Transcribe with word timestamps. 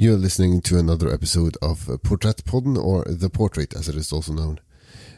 You're 0.00 0.16
listening 0.16 0.60
to 0.60 0.78
another 0.78 1.12
episode 1.12 1.56
of 1.60 1.90
Portrait 2.04 2.44
Podden, 2.44 2.78
or 2.78 3.02
The 3.08 3.28
Portrait 3.28 3.74
as 3.74 3.88
it 3.88 3.96
is 3.96 4.12
also 4.12 4.32
known. 4.32 4.60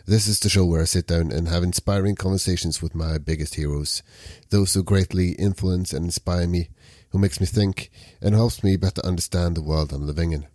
This 0.06 0.26
is 0.26 0.40
the 0.40 0.48
show 0.48 0.64
where 0.64 0.80
I 0.80 0.84
sit 0.84 1.06
down 1.06 1.30
and 1.30 1.48
have 1.48 1.62
inspiring 1.62 2.14
conversations 2.16 2.80
with 2.80 2.94
my 2.94 3.18
biggest 3.18 3.56
heroes, 3.56 4.02
those 4.48 4.72
who 4.72 4.82
greatly 4.82 5.32
influence 5.32 5.92
and 5.92 6.06
inspire 6.06 6.46
me, 6.46 6.70
who 7.10 7.18
makes 7.18 7.42
me 7.42 7.46
think, 7.46 7.90
and 8.22 8.34
helps 8.34 8.64
me 8.64 8.78
better 8.78 9.04
understand 9.04 9.54
the 9.54 9.62
world 9.62 9.92
I'm 9.92 10.06
living 10.06 10.32
in. 10.32 10.46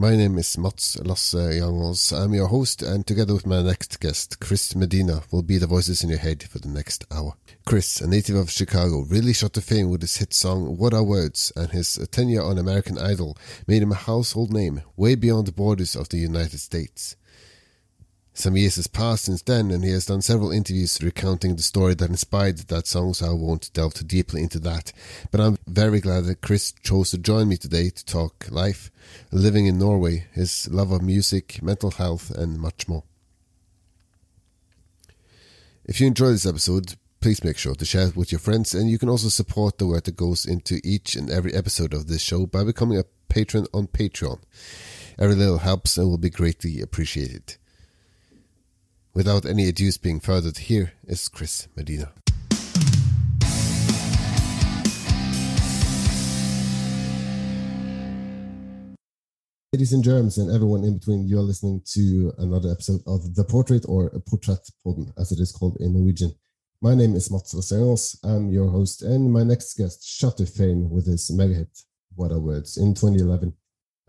My 0.00 0.16
name 0.16 0.38
is 0.38 0.56
Mats 0.56 0.96
Lasse 1.04 1.34
Jangås. 1.60 2.18
I'm 2.18 2.32
your 2.32 2.46
host, 2.46 2.80
and 2.80 3.06
together 3.06 3.34
with 3.34 3.46
my 3.46 3.60
next 3.60 4.00
guest, 4.00 4.40
Chris 4.40 4.74
Medina, 4.74 5.24
will 5.30 5.42
be 5.42 5.58
the 5.58 5.66
voices 5.66 6.02
in 6.02 6.08
your 6.08 6.18
head 6.18 6.42
for 6.42 6.58
the 6.58 6.68
next 6.68 7.04
hour. 7.10 7.34
Chris, 7.66 8.00
a 8.00 8.06
native 8.06 8.36
of 8.36 8.50
Chicago, 8.50 9.00
really 9.00 9.34
shot 9.34 9.52
to 9.52 9.60
fame 9.60 9.90
with 9.90 10.00
his 10.00 10.16
hit 10.16 10.32
song 10.32 10.78
What 10.78 10.94
Are 10.94 11.02
Words, 11.02 11.52
and 11.54 11.70
his 11.72 11.98
tenure 12.12 12.42
on 12.42 12.56
American 12.56 12.96
Idol 12.96 13.36
made 13.66 13.82
him 13.82 13.92
a 13.92 13.94
household 13.94 14.54
name 14.54 14.80
way 14.96 15.16
beyond 15.16 15.46
the 15.46 15.52
borders 15.52 15.94
of 15.94 16.08
the 16.08 16.16
United 16.16 16.60
States. 16.60 17.16
Some 18.40 18.56
years 18.56 18.76
has 18.76 18.86
passed 18.86 19.26
since 19.26 19.42
then, 19.42 19.70
and 19.70 19.84
he 19.84 19.90
has 19.90 20.06
done 20.06 20.22
several 20.22 20.50
interviews 20.50 21.02
recounting 21.02 21.56
the 21.56 21.62
story 21.62 21.92
that 21.92 22.08
inspired 22.08 22.56
that 22.56 22.86
song, 22.86 23.12
so 23.12 23.26
I 23.26 23.34
won't 23.34 23.70
delve 23.74 23.92
too 23.92 24.06
deeply 24.06 24.42
into 24.42 24.58
that. 24.60 24.94
But 25.30 25.42
I'm 25.42 25.58
very 25.66 26.00
glad 26.00 26.24
that 26.24 26.40
Chris 26.40 26.72
chose 26.82 27.10
to 27.10 27.18
join 27.18 27.50
me 27.50 27.58
today 27.58 27.90
to 27.90 28.02
talk 28.02 28.46
life, 28.50 28.90
living 29.30 29.66
in 29.66 29.78
Norway, 29.78 30.24
his 30.32 30.66
love 30.70 30.90
of 30.90 31.02
music, 31.02 31.62
mental 31.62 31.90
health, 31.90 32.30
and 32.30 32.58
much 32.58 32.88
more. 32.88 33.02
If 35.84 36.00
you 36.00 36.06
enjoy 36.06 36.30
this 36.30 36.46
episode, 36.46 36.94
please 37.20 37.44
make 37.44 37.58
sure 37.58 37.74
to 37.74 37.84
share 37.84 38.06
it 38.06 38.16
with 38.16 38.32
your 38.32 38.38
friends, 38.38 38.72
and 38.72 38.88
you 38.88 38.98
can 38.98 39.10
also 39.10 39.28
support 39.28 39.76
the 39.76 39.86
work 39.86 40.04
that 40.04 40.16
goes 40.16 40.46
into 40.46 40.80
each 40.82 41.14
and 41.14 41.28
every 41.28 41.52
episode 41.52 41.92
of 41.92 42.06
this 42.06 42.22
show 42.22 42.46
by 42.46 42.64
becoming 42.64 42.98
a 42.98 43.04
patron 43.28 43.66
on 43.74 43.86
Patreon. 43.86 44.40
Every 45.18 45.34
little 45.34 45.58
helps 45.58 45.98
and 45.98 46.08
will 46.08 46.16
be 46.16 46.30
greatly 46.30 46.80
appreciated. 46.80 47.58
Without 49.12 49.44
any 49.44 49.68
ado 49.68 49.90
being 50.00 50.20
furthered, 50.20 50.56
here 50.56 50.92
is 51.04 51.28
Chris 51.28 51.66
Medina. 51.74 52.12
Ladies 59.72 59.92
and 59.92 60.04
germs 60.04 60.38
and 60.38 60.54
everyone 60.54 60.84
in 60.84 60.98
between, 60.98 61.26
you 61.26 61.38
are 61.38 61.42
listening 61.42 61.82
to 61.86 62.32
another 62.38 62.70
episode 62.70 63.00
of 63.08 63.34
The 63.34 63.42
Portrait 63.42 63.84
or 63.88 64.10
Portrait 64.28 64.60
Podden, 64.86 65.12
as 65.18 65.32
it 65.32 65.40
is 65.40 65.50
called 65.50 65.78
in 65.80 65.92
Norwegian. 65.92 66.32
My 66.80 66.94
name 66.94 67.16
is 67.16 67.32
Mats 67.32 67.52
Lasengos. 67.52 68.16
I'm 68.22 68.48
your 68.48 68.70
host, 68.70 69.02
and 69.02 69.32
my 69.32 69.42
next 69.42 69.74
guest 69.74 70.06
shot 70.06 70.36
to 70.36 70.46
fame 70.46 70.88
with 70.88 71.06
his 71.06 71.32
mega 71.32 71.54
hit, 71.54 71.82
What 72.14 72.30
Are 72.30 72.38
Words, 72.38 72.76
in 72.76 72.94
2011 72.94 73.54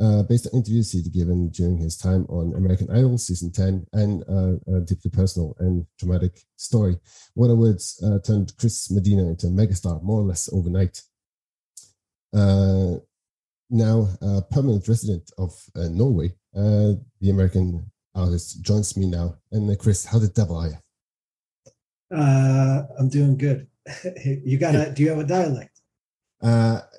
uh, 0.01 0.23
based 0.23 0.47
on 0.47 0.57
interviews 0.57 0.91
he'd 0.91 1.13
given 1.13 1.49
during 1.49 1.77
his 1.77 1.95
time 1.95 2.25
on 2.27 2.55
American 2.55 2.89
Idol 2.89 3.17
season 3.17 3.51
10 3.51 3.85
and 3.93 4.23
uh, 4.27 4.75
a 4.75 4.81
deeply 4.81 5.11
personal 5.11 5.55
and 5.59 5.85
dramatic 5.99 6.39
story. 6.55 6.97
What 7.35 7.55
Words 7.55 8.03
uh, 8.03 8.17
turned 8.25 8.53
Chris 8.57 8.89
Medina 8.89 9.27
into 9.27 9.47
a 9.47 9.51
megastar 9.51 10.01
more 10.01 10.21
or 10.21 10.23
less 10.23 10.49
overnight. 10.51 11.01
Uh, 12.33 12.95
now 13.69 14.07
a 14.21 14.41
permanent 14.41 14.87
resident 14.87 15.31
of 15.37 15.53
uh, 15.75 15.87
Norway, 15.89 16.33
uh, 16.55 16.93
the 17.19 17.29
American 17.29 17.85
artist 18.15 18.63
joins 18.63 18.97
me 18.97 19.05
now. 19.05 19.35
And 19.51 19.77
Chris, 19.77 20.05
how 20.05 20.17
the 20.17 20.27
devil 20.29 20.57
are 20.57 20.67
you? 20.67 20.77
I'm 22.99 23.09
doing 23.09 23.37
good. 23.37 23.67
you 24.25 24.57
got 24.57 24.75
a? 24.75 24.91
Do 24.91 25.03
you 25.03 25.09
have 25.09 25.19
a 25.19 25.23
dialect? 25.23 25.79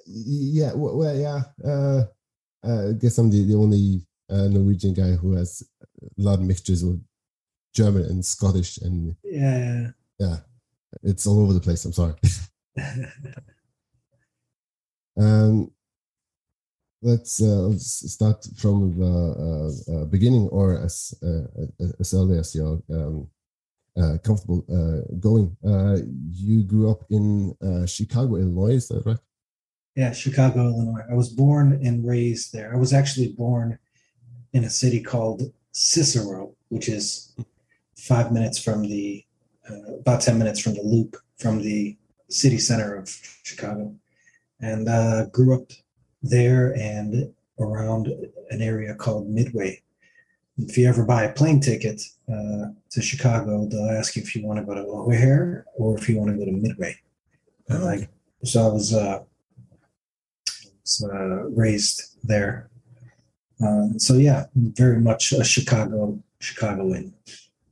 yeah. 0.07 0.73
Well, 0.75 1.15
yeah 1.15 1.43
uh, 1.69 2.05
I 2.65 2.93
guess 2.99 3.19
I'm 3.19 3.31
the, 3.31 3.45
the 3.45 3.55
only 3.55 4.03
uh, 4.31 4.49
Norwegian 4.49 4.95
guy 4.95 5.13
who 5.13 5.35
has 5.35 5.63
a 6.03 6.23
lot 6.23 6.39
of 6.39 6.45
mixtures 6.45 6.83
of 6.83 7.01
German 7.75 8.05
and 8.05 8.25
Scottish 8.25 8.79
and 8.79 9.17
yeah, 9.25 9.91
yeah, 10.19 10.37
it's 11.03 11.27
all 11.27 11.41
over 11.41 11.53
the 11.53 11.61
place. 11.61 11.85
I'm 11.85 11.93
sorry. 11.93 12.15
um, 15.19 15.71
let's, 17.03 17.43
uh, 17.43 17.69
let's 17.69 18.13
start 18.13 18.47
from 18.57 18.99
the 18.99 19.85
uh, 19.91 19.93
uh, 19.93 20.05
beginning 20.07 20.49
or 20.49 20.79
as 20.79 21.15
uh, 21.23 21.47
as 21.99 22.15
early 22.15 22.39
as 22.39 22.55
you're 22.55 22.81
um, 22.91 23.29
comfortable 24.23 24.65
going. 25.19 25.57
you 26.31 26.63
grew 26.63 26.91
up 26.91 27.05
in 27.11 27.55
Chicago, 27.87 28.37
Illinois, 28.37 28.75
is 28.75 28.89
that 28.89 29.05
right? 29.05 29.19
Yeah, 29.95 30.13
Chicago, 30.13 30.69
Illinois. 30.69 31.03
I 31.11 31.15
was 31.15 31.29
born 31.29 31.81
and 31.85 32.07
raised 32.07 32.53
there. 32.53 32.73
I 32.73 32.79
was 32.79 32.93
actually 32.93 33.33
born 33.33 33.79
in 34.53 34.65
a 34.65 34.71
city 34.71 35.03
called 35.03 35.53
Cicero, 35.73 36.55
which 36.69 36.89
is 36.89 37.35
five 37.97 38.33
minutes 38.33 38.59
from 38.63 38.83
the, 38.83 39.25
uh, 39.71 39.97
about 40.01 40.23
10 40.23 40.39
minutes 40.39 40.61
from 40.61 40.75
the 40.75 40.83
loop 40.83 41.17
from 41.39 41.61
the 41.61 41.97
city 42.29 42.59
center 42.59 42.95
of 42.95 43.09
Chicago. 43.43 43.95
And 44.61 44.89
uh, 44.89 45.27
grew 45.27 45.61
up 45.61 45.71
there 46.23 46.75
and 46.79 47.35
around 47.61 48.09
an 48.51 48.63
area 48.63 48.95
called 48.95 49.29
Midway. 49.29 49.83
If 50.59 50.79
you 50.79 50.89
ever 50.89 51.05
buy 51.05 51.25
a 51.25 51.33
plane 51.33 51.61
ticket 51.61 52.01
uh, 52.33 52.69
to 52.91 53.03
Chicago, 53.03 53.67
they'll 53.67 53.91
ask 53.91 54.17
you 54.17 54.23
if 54.23 54.35
you 54.35 54.47
want 54.47 54.59
to 54.61 54.65
go 54.65 54.75
to 54.75 54.83
O'Hare 54.83 55.65
or 55.75 55.99
if 55.99 56.09
you 56.09 56.19
want 56.19 56.31
to 56.31 56.39
go 56.39 56.45
to 56.45 56.53
Midway. 56.53 56.97
Oh. 57.71 57.79
Like, 57.79 58.09
so 58.45 58.69
I 58.69 58.73
was 58.73 58.95
uh, 61.03 61.07
uh, 61.07 61.45
raised 61.55 62.17
there. 62.25 62.71
Uh, 63.65 63.89
so 63.97 64.15
yeah, 64.15 64.47
very 64.55 65.01
much 65.01 65.33
a 65.33 65.45
Chicago 65.45 66.19
Chicagoan. 66.41 67.13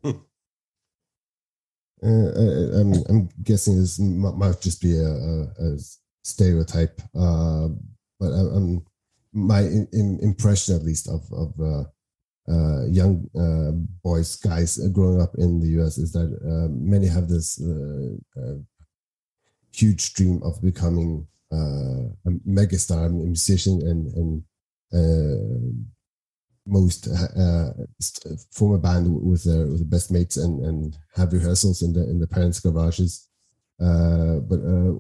Hmm. 0.05 0.11
Uh, 2.03 2.81
I'm, 2.81 2.93
I'm, 3.09 3.29
guessing 3.43 3.79
this 3.79 3.99
might 3.99 4.61
just 4.61 4.81
be 4.81 4.97
a, 4.97 5.11
a, 5.11 5.43
a 5.59 5.79
stereotype, 6.25 7.01
uh, 7.19 7.69
but 8.19 8.33
I, 8.33 8.41
am 8.57 8.83
my 9.33 9.61
in, 9.61 10.19
impression, 10.23 10.77
at 10.77 10.85
least, 10.85 11.09
of 11.09 11.23
of 11.33 11.53
uh, 11.61 11.85
uh, 12.51 12.87
young 12.87 13.29
boys, 14.03 14.37
guys 14.37 14.79
growing 14.93 15.21
up 15.21 15.35
in 15.37 15.61
the 15.61 15.69
U.S. 15.81 15.99
is 15.99 16.13
that 16.13 16.31
many 16.71 17.07
have 17.07 17.29
this 17.29 17.61
huge 19.73 20.15
dream 20.15 20.41
of 20.43 20.61
becoming 20.63 21.27
uh, 21.27 21.40
a 21.53 22.31
megastar, 22.47 23.07
a 23.07 23.11
musician, 23.11 23.81
and 23.87 24.07
and 24.15 24.43
uh, 24.93 25.91
most 26.67 27.09
uh, 27.09 27.73
form 28.53 28.75
a 28.75 28.79
band 28.79 29.13
with 29.13 29.45
with 29.47 29.79
the 29.79 29.85
best 29.89 30.11
mates 30.11 30.37
and 30.37 30.65
and 30.65 30.97
have 31.15 31.33
rehearsals 31.33 31.83
in 31.83 31.93
the 31.93 32.09
in 32.09 32.19
the 32.19 32.27
parents' 32.27 32.61
garages. 32.61 33.29
Uh, 33.81 34.41
but 34.41 34.61
uh, 34.61 34.93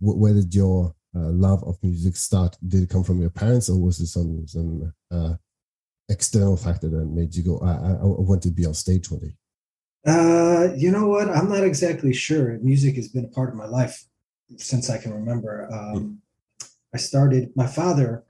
where 0.00 0.34
did 0.34 0.54
your 0.54 0.94
uh, 1.16 1.30
love 1.30 1.62
of 1.64 1.82
music 1.82 2.16
start? 2.16 2.56
Did 2.66 2.84
it 2.84 2.90
come 2.90 3.04
from 3.04 3.20
your 3.20 3.30
parents, 3.30 3.68
or 3.68 3.80
was 3.80 4.00
it 4.00 4.06
some 4.06 4.46
some 4.46 4.92
uh, 5.10 5.34
external 6.08 6.56
factor 6.56 6.88
that 6.88 7.04
made 7.06 7.34
you 7.34 7.42
go, 7.42 7.58
I, 7.60 7.72
I, 7.72 8.04
want 8.04 8.42
to 8.42 8.50
be 8.50 8.66
on 8.66 8.74
stage 8.74 9.10
one 9.10 9.20
day? 9.20 9.34
Uh, 10.06 10.74
you 10.76 10.90
know 10.90 11.06
what? 11.06 11.28
I'm 11.28 11.48
not 11.48 11.64
exactly 11.64 12.12
sure. 12.12 12.58
Music 12.58 12.96
has 12.96 13.08
been 13.08 13.24
a 13.24 13.28
part 13.28 13.50
of 13.50 13.56
my 13.56 13.66
life 13.66 14.04
since 14.56 14.90
I 14.90 14.98
can 14.98 15.12
remember. 15.12 15.68
Um, 15.72 16.20
I 16.94 16.98
started. 16.98 17.52
My 17.56 17.66
father. 17.66 18.24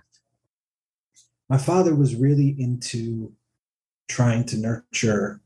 My 1.48 1.58
father 1.58 1.94
was 1.94 2.14
really 2.14 2.56
into 2.58 3.32
trying 4.08 4.44
to 4.44 4.56
nurture 4.56 5.40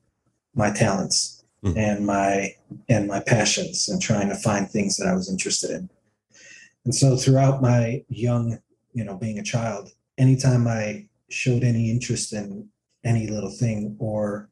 my 0.55 0.71
talents 0.71 1.45
mm. 1.63 1.77
and 1.77 2.07
my 2.07 2.55
and 2.89 3.09
my 3.09 3.21
passions 3.21 3.89
and 3.89 4.01
trying 4.01 4.29
to 4.29 4.35
find 4.35 4.69
things 4.69 4.97
that 4.97 5.07
I 5.07 5.15
was 5.15 5.31
interested 5.31 5.71
in. 5.71 5.91
And 6.85 6.95
so 6.95 7.17
throughout 7.17 7.63
my 7.63 8.05
young, 8.09 8.59
you 8.93 9.05
know, 9.05 9.17
being 9.17 9.39
a 9.39 9.43
child, 9.43 9.91
anytime 10.19 10.67
I 10.67 11.07
showed 11.29 11.65
any 11.65 11.91
interest 11.91 12.33
in 12.33 12.69
any 13.05 13.27
little 13.27 13.51
thing 13.51 13.97
or 13.99 14.49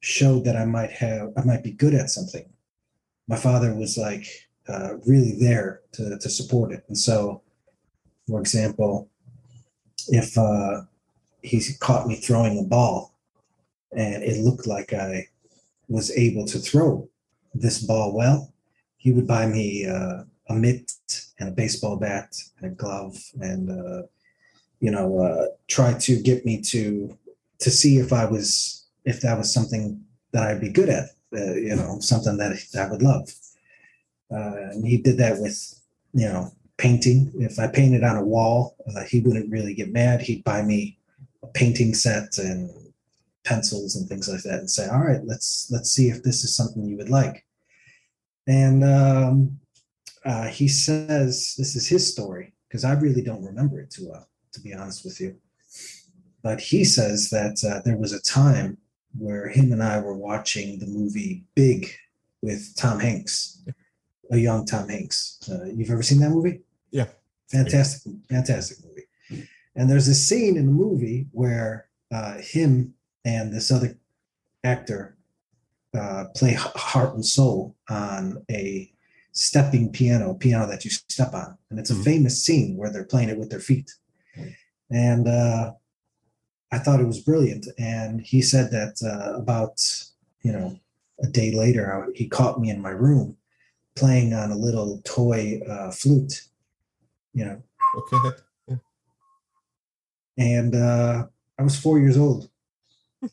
showed 0.00 0.44
that 0.44 0.56
I 0.56 0.64
might 0.64 0.90
have 0.92 1.32
I 1.36 1.44
might 1.44 1.62
be 1.62 1.72
good 1.72 1.94
at 1.94 2.10
something, 2.10 2.48
my 3.28 3.36
father 3.36 3.74
was 3.74 3.96
like, 3.96 4.26
uh, 4.68 4.96
really 5.06 5.36
there 5.38 5.80
to, 5.92 6.18
to 6.18 6.28
support 6.28 6.72
it. 6.72 6.84
And 6.88 6.96
so, 6.96 7.42
for 8.26 8.40
example, 8.40 9.08
if 10.08 10.36
uh, 10.36 10.82
he 11.42 11.62
caught 11.80 12.06
me 12.06 12.16
throwing 12.16 12.58
a 12.58 12.62
ball 12.62 13.14
and 13.96 14.22
it 14.22 14.38
looked 14.38 14.66
like 14.66 14.92
I 14.92 15.28
was 15.88 16.10
able 16.16 16.46
to 16.46 16.58
throw 16.58 17.08
this 17.54 17.80
ball 17.80 18.14
well, 18.14 18.52
he 18.96 19.12
would 19.12 19.26
buy 19.26 19.46
me 19.46 19.86
uh, 19.86 20.24
a 20.48 20.54
mitt 20.54 20.92
and 21.38 21.48
a 21.48 21.52
baseball 21.52 21.96
bat 21.96 22.34
and 22.58 22.72
a 22.72 22.74
glove 22.74 23.16
and 23.40 23.70
uh, 23.70 24.02
you 24.80 24.90
know 24.90 25.18
uh, 25.18 25.46
try 25.68 25.94
to 25.94 26.20
get 26.20 26.44
me 26.44 26.60
to 26.60 27.16
to 27.58 27.70
see 27.70 27.98
if 27.98 28.12
I 28.12 28.24
was 28.24 28.86
if 29.04 29.20
that 29.20 29.38
was 29.38 29.52
something 29.52 30.04
that 30.32 30.42
I'd 30.42 30.60
be 30.60 30.68
good 30.68 30.88
at, 30.88 31.10
uh, 31.32 31.54
you 31.54 31.76
know, 31.76 31.98
something 32.00 32.36
that 32.38 32.58
I 32.78 32.90
would 32.90 33.02
love. 33.02 33.32
Uh, 34.34 34.70
and 34.72 34.86
he 34.86 34.96
did 34.96 35.18
that 35.18 35.40
with, 35.40 35.80
you 36.12 36.26
know, 36.26 36.50
painting. 36.76 37.32
If 37.36 37.58
I 37.58 37.68
painted 37.68 38.02
on 38.02 38.16
a 38.16 38.24
wall, 38.24 38.76
uh, 38.94 39.04
he 39.04 39.20
wouldn't 39.20 39.50
really 39.50 39.74
get 39.74 39.92
mad. 39.92 40.22
He'd 40.22 40.44
buy 40.44 40.62
me 40.62 40.98
a 41.42 41.46
painting 41.48 41.94
set 41.94 42.38
and 42.38 42.70
pencils 43.44 43.94
and 43.94 44.08
things 44.08 44.28
like 44.28 44.42
that, 44.42 44.58
and 44.58 44.70
say, 44.70 44.88
"All 44.88 45.02
right, 45.02 45.24
let's 45.24 45.68
let's 45.70 45.90
see 45.90 46.08
if 46.08 46.22
this 46.22 46.44
is 46.44 46.54
something 46.54 46.84
you 46.84 46.96
would 46.96 47.10
like." 47.10 47.44
And 48.46 48.82
um, 48.84 49.60
uh, 50.24 50.48
he 50.48 50.68
says 50.68 51.54
this 51.56 51.76
is 51.76 51.86
his 51.86 52.10
story 52.10 52.54
because 52.68 52.84
I 52.84 52.94
really 52.94 53.22
don't 53.22 53.44
remember 53.44 53.80
it 53.80 53.90
too 53.90 54.08
well, 54.08 54.28
to 54.52 54.60
be 54.60 54.74
honest 54.74 55.04
with 55.04 55.20
you. 55.20 55.36
But 56.42 56.60
he 56.60 56.84
says 56.84 57.30
that 57.30 57.62
uh, 57.64 57.80
there 57.84 57.96
was 57.96 58.12
a 58.12 58.20
time 58.20 58.78
where 59.16 59.48
him 59.48 59.72
and 59.72 59.82
I 59.82 60.00
were 60.00 60.16
watching 60.16 60.78
the 60.78 60.86
movie 60.86 61.44
Big 61.54 61.90
with 62.42 62.74
Tom 62.76 63.00
Hanks, 63.00 63.62
a 64.30 64.36
young 64.36 64.64
Tom 64.64 64.88
Hanks. 64.88 65.38
Uh, 65.50 65.64
you've 65.64 65.90
ever 65.90 66.02
seen 66.02 66.20
that 66.20 66.30
movie? 66.30 66.60
Yeah. 66.90 67.06
Fantastic, 67.48 68.12
fantastic 68.28 68.78
movie. 68.84 69.48
And 69.76 69.90
there's 69.90 70.08
a 70.08 70.14
scene 70.14 70.56
in 70.56 70.66
the 70.66 70.72
movie 70.72 71.26
where 71.32 71.88
uh, 72.12 72.34
him 72.38 72.94
and 73.24 73.52
this 73.52 73.70
other 73.70 73.98
actor 74.62 75.16
uh, 75.98 76.26
play 76.34 76.54
heart 76.54 77.14
and 77.14 77.24
soul 77.24 77.76
on 77.88 78.44
a 78.50 78.90
stepping 79.32 79.90
piano, 79.90 80.34
piano 80.34 80.66
that 80.66 80.84
you 80.84 80.90
step 80.90 81.34
on. 81.34 81.58
And 81.70 81.78
it's 81.78 81.90
a 81.90 81.94
mm-hmm. 81.94 82.02
famous 82.02 82.44
scene 82.44 82.76
where 82.76 82.90
they're 82.90 83.04
playing 83.04 83.28
it 83.28 83.38
with 83.38 83.50
their 83.50 83.60
feet. 83.60 83.92
And 84.90 85.26
uh, 85.26 85.72
I 86.70 86.78
thought 86.78 87.00
it 87.00 87.06
was 87.06 87.20
brilliant. 87.20 87.66
And 87.78 88.20
he 88.20 88.42
said 88.42 88.70
that 88.70 88.96
uh, 89.04 89.36
about, 89.36 89.80
you 90.42 90.52
know, 90.52 90.78
a 91.22 91.26
day 91.26 91.52
later, 91.52 92.08
he 92.14 92.28
caught 92.28 92.60
me 92.60 92.70
in 92.70 92.82
my 92.82 92.90
room 92.90 93.36
playing 93.96 94.34
on 94.34 94.50
a 94.50 94.56
little 94.56 95.00
toy 95.04 95.60
uh, 95.68 95.90
flute, 95.90 96.42
you 97.32 97.44
know. 97.44 97.62
Okay. 97.96 98.36
Yeah. 98.68 98.76
And 100.38 100.74
uh, 100.74 101.26
I 101.58 101.62
was 101.62 101.78
four 101.78 101.98
years 101.98 102.16
old, 102.16 102.48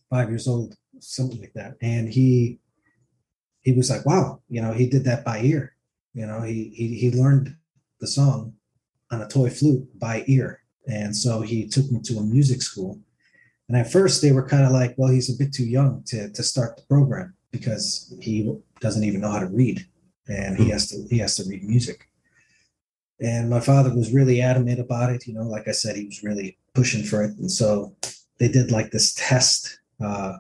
five 0.09 0.29
years 0.29 0.47
old, 0.47 0.75
something 0.99 1.39
like 1.39 1.53
that. 1.53 1.77
And 1.81 2.09
he 2.09 2.59
he 3.61 3.71
was 3.73 3.89
like, 3.89 4.05
"Wow, 4.05 4.41
you 4.49 4.61
know, 4.61 4.73
he 4.73 4.87
did 4.87 5.03
that 5.05 5.25
by 5.25 5.41
ear. 5.41 5.75
You 6.13 6.25
know, 6.25 6.41
he 6.41 6.71
he 6.75 6.95
he 6.95 7.11
learned 7.11 7.55
the 7.99 8.07
song 8.07 8.53
on 9.11 9.21
a 9.21 9.27
toy 9.27 9.49
flute 9.49 9.87
by 9.99 10.23
ear." 10.27 10.61
And 10.87 11.15
so 11.15 11.41
he 11.41 11.67
took 11.67 11.91
me 11.91 11.99
to 12.03 12.17
a 12.17 12.23
music 12.23 12.61
school. 12.61 12.99
And 13.67 13.77
at 13.77 13.91
first, 13.91 14.21
they 14.21 14.31
were 14.31 14.47
kind 14.47 14.65
of 14.65 14.71
like, 14.71 14.95
"Well, 14.97 15.11
he's 15.11 15.33
a 15.33 15.37
bit 15.37 15.53
too 15.53 15.65
young 15.65 16.03
to 16.07 16.29
to 16.29 16.43
start 16.43 16.77
the 16.77 16.83
program." 16.83 17.35
because 17.51 18.13
he 18.21 18.57
doesn't 18.79 19.03
even 19.03 19.21
know 19.21 19.31
how 19.31 19.39
to 19.39 19.47
read 19.47 19.85
and 20.31 20.57
he 20.57 20.69
has 20.69 20.89
to 20.89 21.03
he 21.09 21.19
has 21.19 21.35
to 21.35 21.43
read 21.43 21.63
music. 21.63 22.07
And 23.19 23.49
my 23.49 23.59
father 23.59 23.93
was 23.93 24.13
really 24.13 24.41
adamant 24.41 24.79
about 24.79 25.11
it 25.11 25.27
you 25.27 25.33
know 25.33 25.43
like 25.43 25.67
i 25.67 25.71
said 25.71 25.95
he 25.95 26.05
was 26.05 26.23
really 26.23 26.57
pushing 26.73 27.03
for 27.03 27.23
it. 27.23 27.31
And 27.37 27.51
so 27.51 27.95
they 28.39 28.47
did 28.47 28.71
like 28.71 28.91
this 28.91 29.13
test 29.13 29.79
uh, 30.03 30.37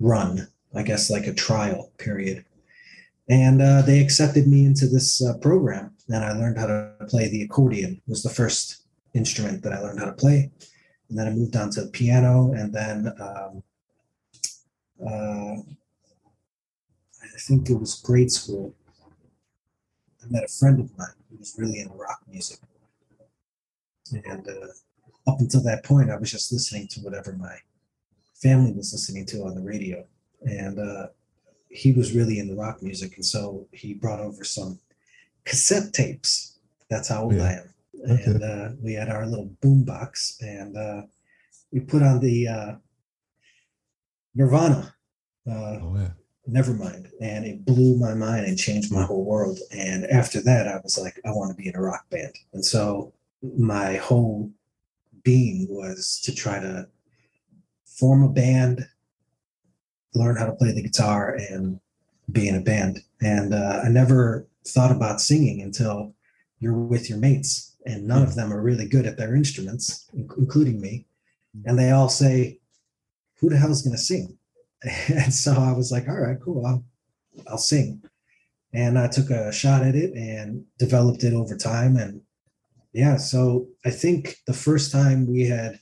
run 0.00 0.48
i 0.74 0.82
guess 0.82 1.10
like 1.10 1.26
a 1.26 1.34
trial 1.34 1.92
period. 1.98 2.44
And 3.28 3.62
uh, 3.62 3.80
they 3.82 4.00
accepted 4.00 4.46
me 4.46 4.66
into 4.66 4.86
this 4.86 5.22
uh, 5.24 5.38
program 5.38 5.94
and 6.08 6.24
i 6.24 6.32
learned 6.32 6.58
how 6.58 6.66
to 6.66 6.92
play 7.08 7.28
the 7.28 7.42
accordion 7.42 7.92
it 8.06 8.10
was 8.10 8.22
the 8.22 8.30
first 8.40 8.82
instrument 9.14 9.62
that 9.62 9.72
i 9.72 9.80
learned 9.80 10.00
how 10.00 10.06
to 10.06 10.12
play. 10.12 10.50
And 11.08 11.18
then 11.18 11.26
i 11.28 11.30
moved 11.30 11.56
on 11.56 11.70
to 11.70 11.82
the 11.82 11.90
piano 11.90 12.52
and 12.52 12.72
then 12.72 13.12
um, 13.20 13.62
uh, 15.06 15.56
I 17.34 17.38
think 17.38 17.68
it 17.68 17.74
was 17.74 17.96
grade 17.96 18.30
school. 18.30 18.74
I 20.24 20.30
met 20.30 20.44
a 20.44 20.48
friend 20.48 20.80
of 20.80 20.96
mine 20.96 21.08
who 21.30 21.38
was 21.38 21.54
really 21.58 21.80
into 21.80 21.94
rock 21.94 22.20
music. 22.28 22.58
And 24.12 24.48
uh, 24.48 25.30
up 25.30 25.40
until 25.40 25.62
that 25.64 25.84
point, 25.84 26.10
I 26.10 26.16
was 26.16 26.30
just 26.30 26.52
listening 26.52 26.88
to 26.88 27.00
whatever 27.00 27.32
my 27.32 27.56
family 28.34 28.72
was 28.72 28.92
listening 28.92 29.26
to 29.26 29.44
on 29.44 29.54
the 29.54 29.60
radio. 29.60 30.04
And 30.42 30.78
uh, 30.78 31.08
he 31.68 31.92
was 31.92 32.14
really 32.14 32.38
into 32.38 32.54
rock 32.54 32.82
music. 32.82 33.16
And 33.16 33.24
so 33.24 33.66
he 33.72 33.94
brought 33.94 34.20
over 34.20 34.44
some 34.44 34.78
cassette 35.44 35.92
tapes. 35.92 36.58
That's 36.90 37.08
how 37.08 37.24
old 37.24 37.36
yeah. 37.36 37.44
I 37.44 37.52
am. 37.52 38.10
Okay. 38.10 38.24
And 38.24 38.42
uh, 38.42 38.68
we 38.82 38.94
had 38.94 39.08
our 39.08 39.26
little 39.26 39.50
boom 39.62 39.84
box 39.84 40.38
and 40.40 40.76
uh, 40.76 41.02
we 41.72 41.80
put 41.80 42.02
on 42.02 42.20
the 42.20 42.48
uh, 42.48 42.72
Nirvana. 44.34 44.94
Uh, 45.48 45.78
oh, 45.82 45.96
yeah 45.96 46.10
Nevermind. 46.50 47.10
And 47.20 47.44
it 47.44 47.64
blew 47.64 47.96
my 47.96 48.14
mind 48.14 48.46
and 48.46 48.58
changed 48.58 48.92
my 48.92 49.02
whole 49.02 49.24
world. 49.24 49.58
And 49.70 50.04
after 50.06 50.40
that, 50.42 50.68
I 50.68 50.78
was 50.82 50.98
like, 50.98 51.20
I 51.24 51.30
want 51.30 51.50
to 51.50 51.62
be 51.62 51.68
in 51.68 51.76
a 51.76 51.80
rock 51.80 52.08
band. 52.10 52.34
And 52.52 52.64
so 52.64 53.12
my 53.56 53.96
whole 53.96 54.50
being 55.22 55.66
was 55.70 56.20
to 56.24 56.34
try 56.34 56.60
to 56.60 56.86
form 57.86 58.22
a 58.22 58.28
band, 58.28 58.86
learn 60.14 60.36
how 60.36 60.46
to 60.46 60.52
play 60.52 60.72
the 60.72 60.82
guitar, 60.82 61.36
and 61.50 61.80
be 62.30 62.48
in 62.48 62.56
a 62.56 62.60
band. 62.60 63.00
And 63.22 63.54
uh, 63.54 63.80
I 63.84 63.88
never 63.88 64.46
thought 64.66 64.94
about 64.94 65.20
singing 65.20 65.62
until 65.62 66.14
you're 66.60 66.74
with 66.74 67.08
your 67.08 67.18
mates, 67.18 67.76
and 67.86 68.06
none 68.06 68.22
of 68.22 68.34
them 68.34 68.52
are 68.52 68.62
really 68.62 68.88
good 68.88 69.06
at 69.06 69.16
their 69.16 69.34
instruments, 69.34 70.08
including 70.14 70.80
me. 70.80 71.06
And 71.64 71.78
they 71.78 71.90
all 71.90 72.08
say, 72.08 72.58
Who 73.40 73.48
the 73.48 73.56
hell 73.56 73.70
is 73.70 73.82
going 73.82 73.96
to 73.96 74.02
sing? 74.02 74.38
And 75.08 75.32
so 75.32 75.52
I 75.52 75.72
was 75.72 75.90
like, 75.90 76.08
all 76.08 76.20
right, 76.20 76.38
cool, 76.40 76.66
I'll, 76.66 76.84
I'll 77.48 77.58
sing. 77.58 78.02
And 78.72 78.98
I 78.98 79.08
took 79.08 79.30
a 79.30 79.52
shot 79.52 79.82
at 79.82 79.94
it 79.94 80.12
and 80.14 80.64
developed 80.78 81.24
it 81.24 81.32
over 81.32 81.56
time. 81.56 81.96
And 81.96 82.20
yeah, 82.92 83.16
so 83.16 83.68
I 83.84 83.90
think 83.90 84.36
the 84.46 84.52
first 84.52 84.92
time 84.92 85.26
we 85.26 85.46
had, 85.46 85.78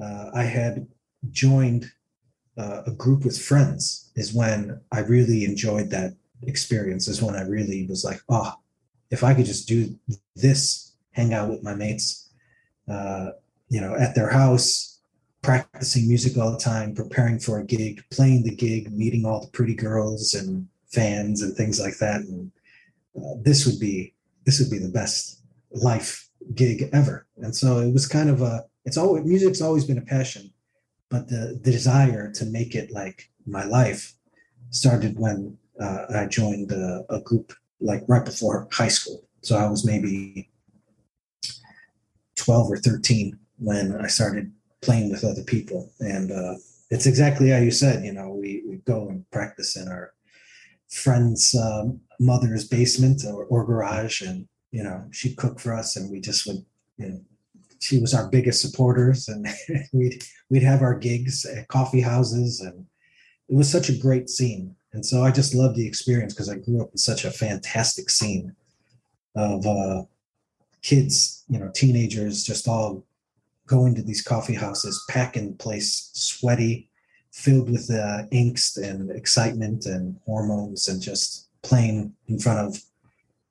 uh, 0.00 0.30
I 0.34 0.42
had 0.42 0.86
joined 1.30 1.90
uh, 2.56 2.82
a 2.86 2.90
group 2.90 3.24
with 3.24 3.40
friends 3.40 4.10
is 4.16 4.34
when 4.34 4.80
I 4.92 5.00
really 5.00 5.44
enjoyed 5.44 5.90
that 5.90 6.14
experience, 6.42 7.08
is 7.08 7.22
when 7.22 7.36
I 7.36 7.42
really 7.42 7.86
was 7.86 8.04
like, 8.04 8.20
oh, 8.28 8.52
if 9.10 9.24
I 9.24 9.34
could 9.34 9.46
just 9.46 9.68
do 9.68 9.96
this, 10.36 10.92
hang 11.12 11.32
out 11.32 11.48
with 11.48 11.62
my 11.62 11.74
mates, 11.74 12.30
uh, 12.88 13.30
you 13.68 13.80
know, 13.80 13.94
at 13.94 14.14
their 14.14 14.28
house, 14.28 14.97
practicing 15.42 16.08
music 16.08 16.36
all 16.36 16.52
the 16.52 16.58
time, 16.58 16.94
preparing 16.94 17.38
for 17.38 17.58
a 17.58 17.64
gig, 17.64 18.02
playing 18.10 18.42
the 18.42 18.54
gig, 18.54 18.92
meeting 18.92 19.24
all 19.24 19.40
the 19.40 19.50
pretty 19.50 19.74
girls 19.74 20.34
and 20.34 20.66
fans 20.88 21.42
and 21.42 21.56
things 21.56 21.80
like 21.80 21.98
that. 21.98 22.20
And 22.22 22.50
uh, 23.16 23.34
this 23.42 23.66
would 23.66 23.78
be 23.78 24.14
this 24.44 24.58
would 24.58 24.70
be 24.70 24.78
the 24.78 24.88
best 24.88 25.42
life 25.72 26.28
gig 26.54 26.88
ever. 26.92 27.26
And 27.36 27.54
so 27.54 27.78
it 27.78 27.92
was 27.92 28.06
kind 28.06 28.30
of 28.30 28.42
a 28.42 28.64
it's 28.84 28.96
always 28.96 29.24
music's 29.24 29.60
always 29.60 29.84
been 29.84 29.98
a 29.98 30.02
passion, 30.02 30.52
but 31.10 31.28
the, 31.28 31.60
the 31.62 31.70
desire 31.70 32.32
to 32.32 32.46
make 32.46 32.74
it 32.74 32.90
like 32.90 33.30
my 33.46 33.64
life 33.64 34.14
started 34.70 35.18
when 35.18 35.56
uh, 35.80 36.06
I 36.14 36.26
joined 36.26 36.72
a, 36.72 37.04
a 37.10 37.20
group 37.20 37.52
like 37.80 38.02
right 38.08 38.24
before 38.24 38.68
high 38.72 38.88
school. 38.88 39.24
So 39.42 39.56
I 39.56 39.68
was 39.68 39.84
maybe 39.84 40.50
12 42.36 42.70
or 42.70 42.76
13 42.76 43.38
when 43.58 43.96
I 43.96 44.06
started 44.08 44.52
playing 44.82 45.10
with 45.10 45.24
other 45.24 45.42
people. 45.42 45.90
And 46.00 46.30
uh, 46.30 46.54
it's 46.90 47.06
exactly 47.06 47.50
how 47.50 47.58
you 47.58 47.70
said, 47.70 48.04
you 48.04 48.12
know, 48.12 48.30
we, 48.30 48.62
we 48.68 48.76
go 48.78 49.08
and 49.08 49.28
practice 49.30 49.76
in 49.76 49.88
our 49.88 50.12
friend's 50.88 51.54
um, 51.54 52.00
mother's 52.20 52.66
basement 52.66 53.22
or, 53.26 53.44
or 53.44 53.64
garage. 53.64 54.22
And, 54.22 54.48
you 54.70 54.82
know, 54.82 55.04
she'd 55.10 55.36
cook 55.36 55.60
for 55.60 55.74
us 55.74 55.96
and 55.96 56.10
we 56.10 56.20
just 56.20 56.46
would, 56.46 56.64
you 56.96 57.08
know, 57.08 57.20
she 57.80 58.00
was 58.00 58.12
our 58.12 58.28
biggest 58.28 58.60
supporters 58.60 59.28
and 59.28 59.46
we'd, 59.92 60.22
we'd 60.50 60.62
have 60.62 60.82
our 60.82 60.98
gigs 60.98 61.44
at 61.44 61.68
coffee 61.68 62.00
houses 62.00 62.60
and 62.60 62.86
it 63.48 63.54
was 63.54 63.70
such 63.70 63.88
a 63.88 63.98
great 63.98 64.28
scene. 64.28 64.74
And 64.92 65.04
so 65.04 65.22
I 65.22 65.30
just 65.30 65.54
loved 65.54 65.76
the 65.76 65.86
experience 65.86 66.34
because 66.34 66.48
I 66.48 66.56
grew 66.56 66.82
up 66.82 66.90
in 66.92 66.98
such 66.98 67.24
a 67.24 67.30
fantastic 67.30 68.10
scene 68.10 68.54
of 69.36 69.66
uh, 69.66 70.02
kids, 70.82 71.44
you 71.48 71.58
know, 71.58 71.70
teenagers 71.74 72.42
just 72.42 72.66
all 72.66 73.04
going 73.68 73.94
to 73.94 74.02
these 74.02 74.22
coffee 74.22 74.54
houses, 74.54 75.04
packing 75.08 75.50
the 75.50 75.56
place 75.56 76.10
sweaty, 76.14 76.88
filled 77.30 77.70
with 77.70 77.88
uh, 77.90 78.24
angst 78.32 78.82
and 78.82 79.10
excitement 79.10 79.86
and 79.86 80.16
hormones, 80.24 80.88
and 80.88 81.00
just 81.00 81.48
playing 81.62 82.12
in 82.26 82.38
front 82.40 82.58
of 82.58 82.82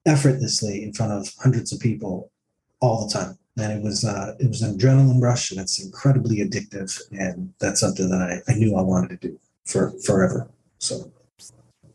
effortlessly 0.06 0.84
in 0.84 0.94
front 0.94 1.12
of 1.12 1.34
hundreds 1.42 1.72
of 1.72 1.80
people 1.80 2.32
all 2.82 3.06
the 3.06 3.14
time. 3.14 3.38
And 3.58 3.72
it 3.72 3.84
was 3.84 4.04
uh, 4.04 4.36
it 4.40 4.48
was 4.48 4.62
an 4.62 4.78
adrenaline 4.78 5.22
rush, 5.22 5.52
and 5.52 5.60
it's 5.60 5.84
incredibly 5.84 6.38
addictive. 6.38 7.00
And 7.12 7.54
that's 7.60 7.80
something 7.80 8.10
that 8.10 8.22
I, 8.22 8.52
I 8.52 8.56
knew 8.56 8.76
I 8.76 8.82
wanted 8.82 9.22
to 9.22 9.28
do 9.30 9.40
for 9.66 9.94
forever. 10.06 10.50
So 10.80 11.12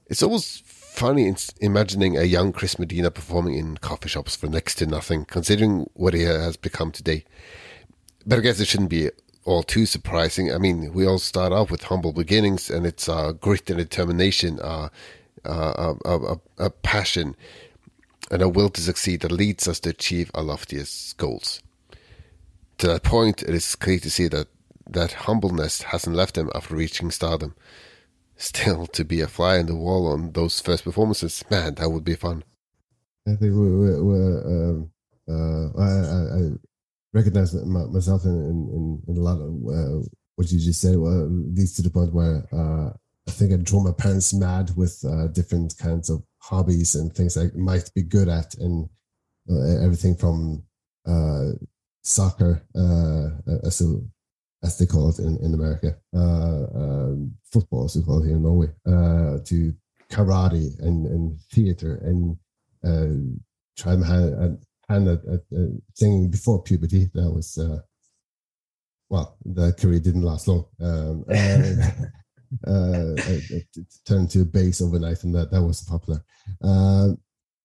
it's 0.06 0.22
almost 0.22 0.64
funny 0.64 1.32
imagining 1.60 2.18
a 2.18 2.24
young 2.24 2.52
Chris 2.52 2.78
Medina 2.78 3.10
performing 3.10 3.54
in 3.54 3.76
coffee 3.78 4.08
shops 4.08 4.36
for 4.36 4.46
next 4.46 4.74
to 4.76 4.86
nothing, 4.86 5.24
considering 5.24 5.88
what 5.94 6.14
he 6.14 6.22
has 6.22 6.56
become 6.56 6.90
today 6.90 7.24
but 8.26 8.38
I 8.38 8.42
guess 8.42 8.60
it 8.60 8.68
shouldn't 8.68 8.90
be 8.90 9.10
all 9.44 9.62
too 9.62 9.86
surprising. 9.86 10.52
I 10.52 10.58
mean, 10.58 10.92
we 10.92 11.06
all 11.06 11.18
start 11.18 11.52
off 11.52 11.70
with 11.70 11.84
humble 11.84 12.12
beginnings, 12.12 12.70
and 12.70 12.86
it's 12.86 13.08
uh, 13.08 13.32
grit 13.32 13.68
and 13.70 13.78
determination, 13.78 14.60
uh, 14.60 14.88
uh, 15.44 15.94
a, 16.04 16.10
a, 16.10 16.40
a, 16.58 16.70
passion. 16.70 17.34
and 18.30 18.42
a 18.42 18.48
will 18.48 18.70
to 18.70 18.80
succeed 18.80 19.20
that 19.20 19.32
leads 19.32 19.66
us 19.66 19.80
to 19.80 19.90
achieve 19.90 20.30
our 20.34 20.42
loftiest 20.42 21.16
goals. 21.16 21.60
To 22.78 22.86
that 22.86 23.02
point, 23.02 23.42
it 23.42 23.54
is 23.54 23.76
clear 23.76 23.98
to 23.98 24.10
see 24.10 24.28
that 24.28 24.48
that 24.88 25.12
humbleness 25.12 25.82
hasn't 25.82 26.16
left 26.16 26.36
him 26.36 26.50
after 26.54 26.74
reaching 26.74 27.10
stardom. 27.10 27.54
Still, 28.36 28.86
to 28.92 29.04
be 29.04 29.20
a 29.20 29.28
fly 29.28 29.58
in 29.58 29.66
the 29.66 29.76
wall 29.76 30.06
on 30.06 30.32
those 30.32 30.60
first 30.60 30.84
performances, 30.84 31.44
man, 31.50 31.74
that 31.76 31.90
would 31.90 32.04
be 32.04 32.14
fun. 32.14 32.44
I 33.26 33.30
think 33.30 33.54
we, 33.54 33.70
we, 33.70 34.00
we 34.00 34.18
um, 34.18 34.90
uh, 35.28 35.66
I, 35.78 35.86
I, 35.86 36.50
recognize 37.12 37.54
myself 37.54 38.24
in, 38.24 38.30
in, 38.30 39.02
in, 39.08 39.16
a 39.16 39.20
lot 39.20 39.38
of 39.38 39.50
uh, 39.68 40.06
what 40.36 40.50
you 40.50 40.58
just 40.58 40.80
said. 40.80 40.96
Well, 40.96 41.28
leads 41.30 41.74
to 41.76 41.82
the 41.82 41.90
point 41.90 42.12
where 42.12 42.44
uh, 42.52 42.90
I 43.28 43.30
think 43.30 43.52
I 43.52 43.56
drove 43.56 43.84
my 43.84 43.92
parents 43.92 44.32
mad 44.32 44.70
with 44.76 45.04
uh, 45.04 45.28
different 45.28 45.76
kinds 45.78 46.10
of 46.10 46.22
hobbies 46.38 46.94
and 46.94 47.14
things 47.14 47.36
I 47.36 47.50
might 47.54 47.90
be 47.94 48.02
good 48.02 48.28
at, 48.28 48.54
and 48.54 48.88
uh, 49.50 49.84
everything 49.84 50.16
from 50.16 50.62
uh, 51.06 51.50
soccer, 52.02 52.62
as, 53.64 53.80
a, 53.80 54.00
as 54.64 54.78
they 54.78 54.86
call 54.86 55.10
it 55.10 55.18
in, 55.18 55.36
in 55.42 55.54
America, 55.54 55.96
um, 56.14 57.32
football 57.52 57.84
as 57.84 57.96
we 57.96 58.02
call 58.02 58.22
it 58.22 58.26
here 58.26 58.36
in 58.36 58.42
Norway, 58.42 58.68
to 58.86 59.74
karate 60.10 60.78
and, 60.80 61.06
and 61.06 61.40
theater 61.52 62.00
and 62.04 63.40
try 63.76 63.96
my 63.96 64.06
hand, 64.06 64.58
hand 64.92 65.08
at, 65.08 65.20
at, 65.24 65.40
at, 65.52 65.68
singing 65.94 66.30
before 66.30 66.62
puberty. 66.62 67.10
That 67.14 67.30
was 67.30 67.58
uh, 67.58 67.80
well, 69.08 69.36
the 69.44 69.72
career 69.74 70.00
didn't 70.00 70.22
last 70.22 70.48
long. 70.48 70.64
Um, 70.80 71.24
uh, 72.66 73.14
it, 73.16 73.66
it, 73.76 73.86
turned 74.06 74.30
to 74.30 74.44
bass 74.44 74.80
overnight, 74.80 75.24
and 75.24 75.34
that 75.34 75.50
that 75.50 75.62
was 75.62 75.82
popular. 75.82 76.24
Um, 76.62 77.18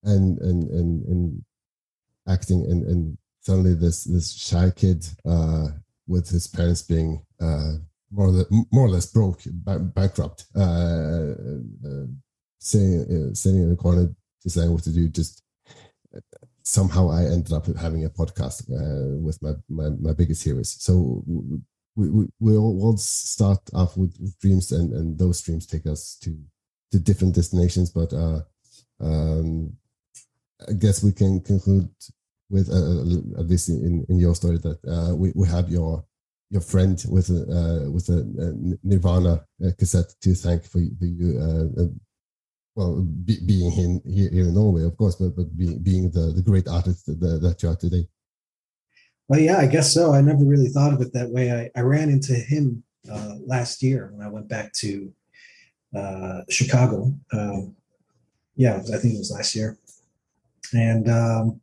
and 0.03 0.37
and 0.39 0.69
and 0.69 1.05
and 1.05 1.45
acting, 2.27 2.65
and 2.69 2.85
and 2.85 3.17
suddenly 3.41 3.73
this 3.73 4.03
this 4.03 4.33
shy 4.33 4.71
kid 4.75 5.07
uh, 5.25 5.67
with 6.05 6.29
his 6.29 6.47
parents 6.47 6.81
being 6.81 7.25
uh, 7.41 7.73
more 8.11 8.27
or 8.27 8.31
less, 8.31 8.47
more 8.71 8.85
or 8.85 8.89
less 8.89 9.05
broke, 9.05 9.41
bankrupt, 9.45 10.45
uh, 10.55 11.31
uh, 11.85 12.05
sitting 12.59 13.33
sitting 13.33 13.63
in 13.63 13.71
a 13.71 13.75
corner 13.75 14.13
deciding 14.43 14.73
what 14.73 14.83
to 14.83 14.93
do, 14.93 15.07
just 15.07 15.43
somehow 16.67 17.09
I 17.09 17.23
ended 17.23 17.53
up 17.53 17.65
having 17.77 18.03
a 18.03 18.09
podcast 18.09 18.57
uh, 18.69 19.17
with 19.25 19.41
my, 19.41 19.53
my, 19.69 19.89
my 20.01 20.13
biggest 20.13 20.43
heroes. 20.43 20.75
So 20.83 21.23
we, 21.95 22.09
we, 22.09 22.27
we 22.39 22.57
all 22.57 22.97
start 22.97 23.61
off 23.73 23.95
with, 23.95 24.13
dreams, 24.41 24.73
and, 24.73 24.91
and 24.91 25.17
those 25.17 25.41
dreams 25.41 25.65
take 25.65 25.87
us 25.87 26.17
to 26.23 26.37
to 26.91 26.99
different 26.99 27.35
destinations. 27.35 27.89
But 27.89 28.13
uh, 28.13 28.41
um, 28.99 29.73
I 30.69 30.73
guess 30.73 31.03
we 31.03 31.11
can 31.11 31.41
conclude 31.41 31.89
with 32.49 32.69
uh, 32.69 33.39
at 33.39 33.47
least 33.47 33.69
in, 33.69 34.05
in 34.09 34.19
your 34.19 34.35
story 34.35 34.57
that 34.57 34.79
uh, 34.85 35.15
we, 35.15 35.31
we 35.35 35.47
have 35.47 35.69
your 35.69 36.03
your 36.49 36.61
friend 36.61 37.03
with 37.09 37.29
a 37.29 37.41
uh, 37.59 37.91
with 37.91 38.09
a, 38.09 38.19
a 38.45 38.47
Nirvana 38.83 39.45
uh, 39.65 39.71
cassette 39.77 40.13
to 40.21 40.33
thank 40.33 40.63
for, 40.63 40.81
for 40.99 41.05
you 41.05 41.29
uh, 41.39 41.83
well, 42.77 43.01
be, 43.01 43.39
being 43.43 43.71
in, 43.73 44.01
here, 44.05 44.29
in 44.31 44.53
Norway, 44.53 44.83
of 44.83 44.95
course, 44.95 45.15
but 45.15 45.35
but 45.35 45.57
being, 45.57 45.79
being 45.79 46.11
the, 46.11 46.31
the 46.35 46.43
great 46.43 46.67
artist 46.67 47.07
that, 47.07 47.39
that 47.41 47.63
you 47.63 47.69
are 47.69 47.75
today. 47.75 48.07
Well, 49.27 49.39
yeah, 49.39 49.57
I 49.57 49.65
guess 49.65 49.91
so. 49.91 50.13
I 50.13 50.21
never 50.21 50.45
really 50.45 50.69
thought 50.69 50.93
of 50.93 51.01
it 51.01 51.11
that 51.13 51.31
way. 51.31 51.51
I, 51.51 51.71
I 51.75 51.81
ran 51.81 52.09
into 52.09 52.35
him 52.35 52.83
uh, 53.11 53.33
last 53.43 53.81
year 53.81 54.11
when 54.13 54.25
I 54.25 54.29
went 54.29 54.47
back 54.47 54.73
to 54.73 55.11
uh, 55.97 56.41
Chicago. 56.49 57.13
Um, 57.33 57.75
yeah, 58.55 58.75
I 58.75 58.97
think 58.97 59.15
it 59.15 59.17
was 59.17 59.31
last 59.31 59.55
year. 59.55 59.79
And 60.71 61.09
um, 61.09 61.61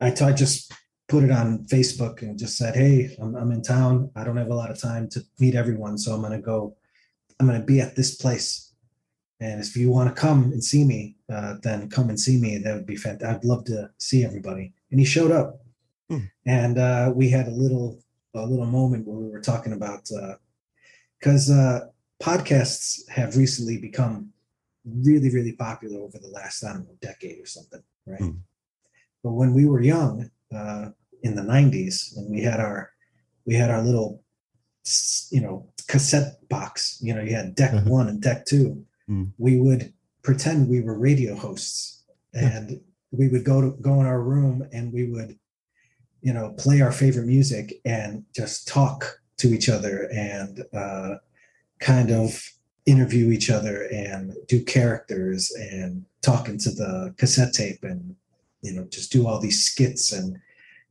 I, 0.00 0.10
t- 0.10 0.24
I 0.24 0.32
just 0.32 0.72
put 1.06 1.22
it 1.22 1.30
on 1.30 1.66
Facebook 1.66 2.22
and 2.22 2.38
just 2.38 2.56
said, 2.56 2.74
hey, 2.76 3.14
I'm, 3.20 3.36
I'm 3.36 3.52
in 3.52 3.60
town. 3.60 4.10
I 4.16 4.24
don't 4.24 4.38
have 4.38 4.50
a 4.50 4.54
lot 4.54 4.70
of 4.70 4.80
time 4.80 5.10
to 5.10 5.20
meet 5.38 5.54
everyone. 5.54 5.98
So 5.98 6.14
I'm 6.14 6.22
going 6.22 6.32
to 6.32 6.38
go, 6.38 6.76
I'm 7.38 7.46
going 7.46 7.60
to 7.60 7.66
be 7.66 7.80
at 7.82 7.94
this 7.94 8.16
place 8.16 8.67
and 9.40 9.60
if 9.60 9.76
you 9.76 9.90
want 9.90 10.14
to 10.14 10.20
come 10.20 10.44
and 10.52 10.62
see 10.62 10.84
me, 10.84 11.16
uh, 11.32 11.54
then 11.62 11.88
come 11.88 12.08
and 12.08 12.18
see 12.18 12.38
me. 12.38 12.58
That 12.58 12.74
would 12.74 12.86
be 12.86 12.96
fantastic. 12.96 13.36
I'd 13.36 13.44
love 13.44 13.64
to 13.66 13.90
see 13.98 14.24
everybody. 14.24 14.72
And 14.90 14.98
he 14.98 15.06
showed 15.06 15.30
up, 15.30 15.60
hmm. 16.08 16.24
and 16.46 16.78
uh, 16.78 17.12
we 17.14 17.30
had 17.30 17.46
a 17.46 17.52
little 17.52 18.02
a 18.34 18.44
little 18.44 18.66
moment 18.66 19.06
where 19.06 19.18
we 19.18 19.30
were 19.30 19.40
talking 19.40 19.72
about 19.72 20.08
because 21.20 21.50
uh, 21.50 21.54
uh, 21.54 21.80
podcasts 22.22 23.08
have 23.08 23.36
recently 23.36 23.78
become 23.78 24.32
really 24.84 25.30
really 25.30 25.52
popular 25.52 26.00
over 26.00 26.18
the 26.18 26.28
last 26.28 26.64
I 26.64 26.72
don't 26.72 26.88
know 26.88 26.96
decade 27.00 27.40
or 27.40 27.46
something, 27.46 27.82
right? 28.06 28.20
Hmm. 28.20 28.38
But 29.22 29.32
when 29.32 29.54
we 29.54 29.66
were 29.66 29.82
young 29.82 30.30
uh, 30.54 30.90
in 31.22 31.36
the 31.36 31.42
'90s, 31.42 32.16
and 32.16 32.28
we 32.28 32.42
had 32.42 32.58
our 32.58 32.90
we 33.46 33.54
had 33.54 33.70
our 33.70 33.82
little 33.82 34.22
you 35.30 35.40
know 35.40 35.68
cassette 35.86 36.48
box. 36.48 36.98
You 37.00 37.14
know, 37.14 37.22
you 37.22 37.36
had 37.36 37.54
deck 37.54 37.72
uh-huh. 37.72 37.88
one 37.88 38.08
and 38.08 38.20
deck 38.20 38.44
two 38.44 38.84
mm. 39.08 39.30
we 39.38 39.60
would 39.60 39.92
pretend 40.22 40.68
we 40.68 40.80
were 40.80 40.98
radio 40.98 41.34
hosts 41.34 42.04
and 42.34 42.80
we 43.10 43.28
would 43.28 43.44
go 43.44 43.60
to 43.60 43.70
go 43.80 44.00
in 44.00 44.06
our 44.06 44.20
room 44.20 44.68
and 44.72 44.92
we 44.92 45.10
would 45.10 45.38
you 46.20 46.32
know 46.32 46.54
play 46.58 46.80
our 46.80 46.92
favorite 46.92 47.26
music 47.26 47.80
and 47.84 48.24
just 48.34 48.68
talk 48.68 49.20
to 49.36 49.54
each 49.54 49.68
other 49.68 50.08
and 50.12 50.64
uh, 50.74 51.14
kind 51.80 52.10
of 52.10 52.42
interview 52.86 53.30
each 53.30 53.50
other 53.50 53.84
and 53.92 54.34
do 54.46 54.64
characters 54.64 55.52
and 55.52 56.04
talk 56.22 56.48
into 56.48 56.70
the 56.70 57.14
cassette 57.16 57.52
tape 57.52 57.82
and 57.82 58.16
you 58.62 58.72
know 58.72 58.84
just 58.90 59.12
do 59.12 59.26
all 59.26 59.38
these 59.38 59.64
skits 59.64 60.12
and 60.12 60.38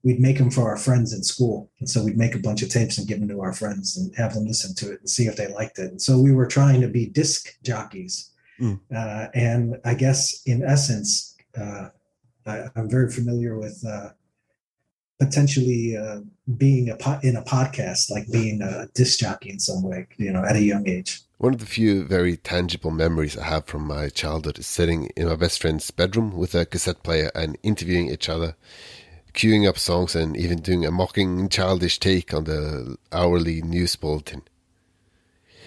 we'd 0.08 0.22
make 0.22 0.38
them 0.38 0.50
for 0.50 0.70
our 0.70 0.78
friends 0.78 1.12
in 1.12 1.22
school. 1.22 1.70
And 1.80 1.90
so 1.90 2.02
we'd 2.02 2.18
make 2.18 2.34
a 2.34 2.40
bunch 2.40 2.62
of 2.62 2.70
tapes 2.70 2.98
and 2.98 3.06
give 3.06 3.20
them 3.20 3.28
to 3.28 3.42
our 3.42 3.52
friends 3.52 3.98
and 3.98 4.16
have 4.16 4.34
them 4.34 4.46
listen 4.46 4.74
to 4.76 4.94
it 4.94 5.02
and 5.02 5.10
see 5.10 5.26
if 5.26 5.36
they 5.36 5.48
liked 5.54 5.78
it. 5.80 5.92
And 5.92 6.02
so 6.02 6.18
we 6.18 6.32
were 6.32 6.48
trying 6.48 6.80
to 6.80 6.88
be 6.88 7.06
disc 7.06 7.58
jockeys. 7.62 8.32
Mm. 8.60 8.80
uh, 8.92 9.28
and 9.36 9.76
i 9.86 9.94
guess 9.94 10.42
in 10.48 10.64
essence 10.64 11.36
uh, 11.56 11.90
I, 12.48 12.70
am 12.76 12.90
very 12.90 13.12
familiar 13.12 13.56
with 13.56 13.86
uh, 13.88 14.10
potentially 15.20 15.96
uh, 15.96 16.22
being 16.58 16.90
a 16.90 16.96
po- 16.96 17.20
in 17.22 17.36
a 17.36 17.44
podcast 17.44 18.10
like 18.10 18.26
being 18.32 18.64
a 18.64 18.88
disc 18.96 19.20
jockey 19.20 19.52
in 19.52 19.60
some 19.60 19.84
way 19.84 20.08
you 20.18 20.32
know 20.32 20.44
at 20.44 20.56
a 20.56 20.62
young 20.62 20.88
age. 20.88 21.22
One 21.38 21.54
of 21.54 21.60
the 21.60 21.68
few 21.68 22.04
very 22.04 22.36
tangible 22.36 22.90
memories 22.90 23.38
I 23.38 23.46
have 23.46 23.66
from 23.66 23.86
my 23.86 24.10
childhood 24.10 24.58
is 24.58 24.66
sitting 24.66 25.12
in 25.16 25.28
my 25.28 25.36
best 25.36 25.62
friend's 25.62 25.92
bedroom 25.92 26.36
with 26.36 26.56
a 26.56 26.66
cassette 26.66 27.04
player 27.04 27.30
and 27.36 27.60
interviewing 27.62 28.10
each 28.10 28.28
other 28.28 28.56
queuing 29.38 29.70
up 29.70 29.78
songs 29.78 30.16
and 30.16 30.36
even 30.36 30.62
doing 30.62 30.84
a 30.84 30.90
mocking, 30.90 31.48
childish 31.48 32.00
take 32.00 32.34
on 32.34 32.46
the 32.46 32.98
hourly 33.12 33.62
news 33.62 33.96
bulletin. 33.96 34.42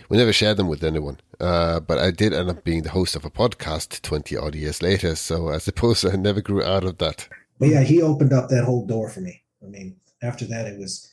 We 0.08 0.16
never 0.16 0.32
shared 0.32 0.56
them 0.56 0.66
with 0.66 0.82
anyone, 0.82 1.20
uh, 1.38 1.78
but 1.78 1.98
I 1.98 2.10
did 2.10 2.34
end 2.34 2.50
up 2.50 2.64
being 2.64 2.82
the 2.82 2.90
host 2.90 3.14
of 3.14 3.24
a 3.24 3.30
podcast 3.30 4.02
20 4.02 4.36
odd 4.36 4.56
years 4.56 4.82
later, 4.82 5.14
so 5.14 5.50
I 5.50 5.58
suppose 5.58 6.04
I 6.04 6.16
never 6.16 6.40
grew 6.40 6.64
out 6.64 6.82
of 6.82 6.98
that. 6.98 7.28
But 7.60 7.68
yeah, 7.68 7.82
he 7.82 8.02
opened 8.02 8.32
up 8.32 8.48
that 8.48 8.64
whole 8.64 8.86
door 8.86 9.08
for 9.08 9.20
me. 9.20 9.44
I 9.62 9.66
mean, 9.66 9.94
after 10.20 10.46
that, 10.46 10.66
it 10.66 10.76
was 10.76 11.08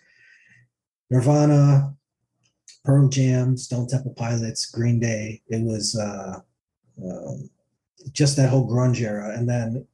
Nirvana, 1.11 1.93
Pearl 2.83 3.07
Jam, 3.07 3.55
Stone 3.55 3.87
Temple 3.87 4.15
Pilots, 4.17 4.65
Green 4.65 4.99
Day. 4.99 5.43
It 5.47 5.61
was 5.61 5.95
uh, 5.95 6.39
um, 7.03 7.49
just 8.11 8.35
that 8.37 8.49
whole 8.49 8.67
grunge 8.67 9.01
era. 9.01 9.37
And 9.37 9.47
then 9.47 9.85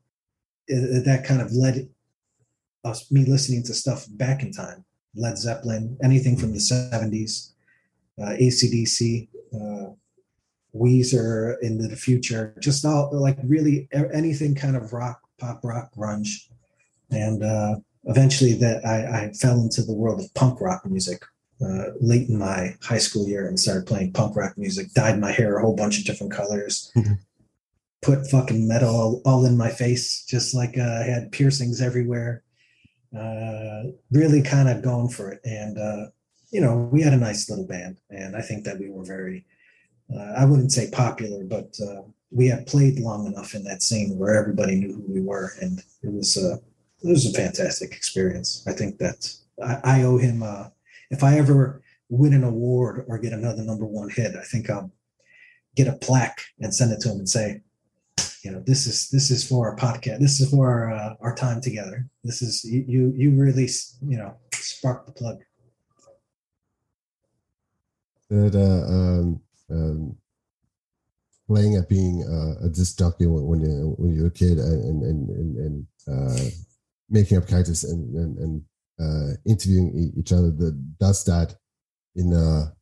it, 0.67 1.03
that 1.03 1.25
kind 1.25 1.41
of 1.41 1.51
led 1.51 1.89
us 2.83 3.11
me 3.11 3.25
listening 3.25 3.63
to 3.63 3.73
stuff 3.73 4.05
back 4.11 4.43
in 4.43 4.51
time. 4.51 4.83
Led 5.15 5.37
zeppelin 5.37 5.97
anything 6.03 6.37
from 6.37 6.51
the 6.51 6.59
70s 6.59 7.51
uh, 8.19 8.35
acdc 8.41 9.27
uh, 9.53 9.91
weezer 10.75 11.55
into 11.61 11.87
the 11.87 11.95
future 11.95 12.55
just 12.59 12.85
all 12.85 13.09
like 13.13 13.37
really 13.43 13.87
anything 14.11 14.55
kind 14.55 14.75
of 14.75 14.91
rock 14.91 15.21
pop 15.37 15.63
rock 15.63 15.91
grunge. 15.95 16.47
And 17.11 17.43
uh, 17.43 17.75
eventually 18.05 18.53
that 18.53 18.85
I, 18.85 19.25
I, 19.25 19.31
fell 19.33 19.59
into 19.61 19.83
the 19.83 19.93
world 19.93 20.19
of 20.19 20.33
punk 20.33 20.61
rock 20.61 20.85
music 20.85 21.23
uh, 21.61 21.91
late 22.01 22.27
in 22.27 22.37
my 22.37 22.75
high 22.81 22.97
school 22.97 23.27
year 23.27 23.47
and 23.47 23.59
started 23.59 23.85
playing 23.85 24.13
punk 24.13 24.35
rock 24.35 24.57
music 24.57 24.91
dyed 24.93 25.19
my 25.19 25.31
hair 25.31 25.57
a 25.57 25.61
whole 25.61 25.75
bunch 25.75 25.99
of 25.99 26.05
different 26.05 26.33
colors. 26.33 26.91
Put 28.01 28.27
fucking 28.27 28.67
metal 28.67 28.95
all, 28.95 29.21
all, 29.25 29.45
in 29.45 29.55
my 29.55 29.69
face 29.69 30.25
just 30.25 30.53
like 30.53 30.77
uh, 30.77 30.81
i 30.81 31.03
had 31.03 31.31
piercings 31.31 31.81
everywhere 31.81 32.43
uh, 33.17 33.83
really 34.11 34.41
kind 34.41 34.69
of 34.69 34.81
going 34.81 35.09
for 35.09 35.31
it. 35.31 35.41
And, 35.45 35.77
uh, 35.77 36.07
you 36.51 36.61
know, 36.61 36.89
we 36.91 37.01
had 37.01 37.13
a 37.13 37.17
nice 37.17 37.49
little 37.49 37.67
band, 37.67 37.97
and 38.09 38.35
I 38.35 38.41
think 38.41 38.63
that 38.65 38.79
we 38.79 38.89
were 38.89 39.05
very, 39.05 39.45
uh, 40.13 40.33
I 40.37 40.45
wouldn't 40.45 40.71
say 40.71 40.89
popular, 40.91 41.43
but 41.43 41.75
uh, 41.81 42.03
we 42.31 42.47
had 42.47 42.67
played 42.67 42.99
long 42.99 43.27
enough 43.27 43.55
in 43.55 43.63
that 43.65 43.83
scene 43.83 44.17
where 44.17 44.35
everybody 44.35 44.75
knew 44.75 44.93
who 44.93 45.13
we 45.13 45.21
were. 45.21 45.53
And 45.61 45.79
it 46.01 46.11
was, 46.11 46.37
uh, 46.37 46.57
it 47.03 47.09
was 47.09 47.25
a 47.25 47.37
fantastic 47.37 47.91
experience. 47.91 48.63
I 48.67 48.73
think 48.73 48.97
that 48.99 49.33
I, 49.63 49.99
I 49.99 50.03
owe 50.03 50.17
him, 50.17 50.43
uh, 50.43 50.69
if 51.09 51.23
I 51.23 51.37
ever 51.37 51.81
win 52.09 52.33
an 52.33 52.43
award 52.43 53.05
or 53.07 53.17
get 53.17 53.33
another 53.33 53.63
number 53.63 53.85
one 53.85 54.09
hit, 54.09 54.35
I 54.35 54.43
think 54.43 54.69
I'll 54.69 54.91
get 55.75 55.87
a 55.87 55.93
plaque 55.93 56.41
and 56.59 56.73
send 56.73 56.91
it 56.91 57.01
to 57.01 57.09
him 57.09 57.17
and 57.17 57.29
say, 57.29 57.61
you 58.43 58.51
know 58.51 58.61
this 58.65 58.85
is 58.85 59.09
this 59.09 59.31
is 59.31 59.47
for 59.47 59.69
our 59.69 59.75
podcast 59.75 60.19
this 60.19 60.39
is 60.41 60.49
for 60.49 60.67
our, 60.67 60.91
uh, 60.93 61.15
our 61.21 61.33
time 61.33 61.61
together. 61.61 62.07
This 62.23 62.41
is 62.41 62.63
you 62.65 63.13
you, 63.15 63.31
really 63.31 63.69
you 64.05 64.17
know 64.17 64.35
spark 64.53 65.05
the 65.05 65.13
plug. 65.13 65.39
That 68.29 68.55
uh, 68.55 68.91
um, 68.91 69.41
um, 69.69 70.17
playing 71.47 71.75
at 71.75 71.87
being 71.87 72.23
uh, 72.23 72.65
a 72.65 72.69
disc 72.69 72.97
jockey 72.97 73.27
when, 73.27 73.45
when 73.45 73.61
you 73.61 73.95
when 73.97 74.13
you're 74.13 74.27
a 74.27 74.31
kid 74.31 74.57
and 74.57 75.03
and 75.03 75.29
and, 75.29 75.57
and 75.57 75.87
uh, 76.07 76.49
making 77.09 77.37
up 77.37 77.47
characters 77.47 77.85
and 77.85 78.13
and, 78.15 78.37
and 78.37 78.61
uh, 78.99 79.37
interviewing 79.47 80.11
each 80.17 80.33
other 80.33 80.51
that 80.51 80.97
does 80.99 81.23
that 81.23 81.55
in 82.15 82.33
a 82.33 82.73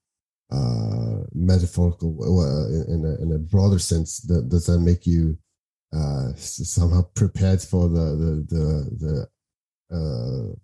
uh, 0.53 1.23
metaphorical 1.33 2.17
uh, 2.19 2.93
in 2.93 3.05
a, 3.05 3.23
in 3.23 3.31
a 3.33 3.39
broader 3.39 3.79
sense 3.79 4.19
that 4.21 4.49
does 4.49 4.65
that 4.65 4.79
make 4.79 5.05
you 5.05 5.37
uh, 5.93 6.33
somehow 6.35 7.01
prepared 7.15 7.61
for 7.61 7.89
the 7.89 8.15
the 8.21 8.45
the, 8.55 9.27
the 9.89 9.95
uh, 9.95 10.55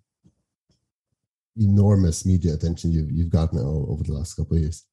enormous 1.56 2.24
media 2.24 2.54
attention 2.54 2.92
you've 2.92 3.10
you've 3.10 3.30
gotten 3.30 3.58
over 3.58 4.02
the 4.02 4.12
last 4.12 4.34
couple 4.34 4.56
of 4.56 4.62
years? 4.62 4.84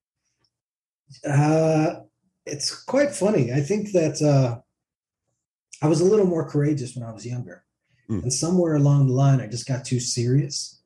Uh, 1.27 2.01
it's 2.45 2.83
quite 2.83 3.11
funny. 3.11 3.53
I 3.53 3.61
think 3.61 3.91
that 3.91 4.21
uh, 4.21 4.59
I 5.81 5.87
was 5.87 6.01
a 6.01 6.05
little 6.05 6.25
more 6.25 6.49
courageous 6.49 6.95
when 6.95 7.07
I 7.07 7.13
was 7.13 7.25
younger, 7.25 7.63
mm. 8.09 8.23
and 8.23 8.33
somewhere 8.33 8.75
along 8.75 9.07
the 9.07 9.13
line, 9.13 9.39
I 9.39 9.47
just 9.47 9.67
got 9.67 9.85
too 9.85 9.99
serious. 9.99 10.81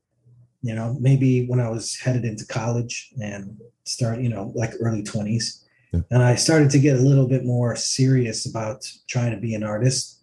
You 0.61 0.75
know, 0.75 0.97
maybe 0.99 1.47
when 1.47 1.61
I 1.61 1.69
was 1.69 1.95
headed 1.95 2.25
into 2.25 2.45
college 2.45 3.13
and 3.21 3.57
start, 3.85 4.19
you 4.19 4.27
know, 4.27 4.51
like 4.55 4.73
early 4.81 5.03
twenties, 5.03 5.65
yeah. 5.91 6.01
and 6.11 6.23
I 6.23 6.35
started 6.35 6.69
to 6.71 6.79
get 6.79 6.97
a 6.97 7.01
little 7.01 7.27
bit 7.27 7.45
more 7.45 7.75
serious 7.75 8.45
about 8.45 8.89
trying 9.07 9.31
to 9.31 9.41
be 9.41 9.55
an 9.55 9.63
artist 9.63 10.21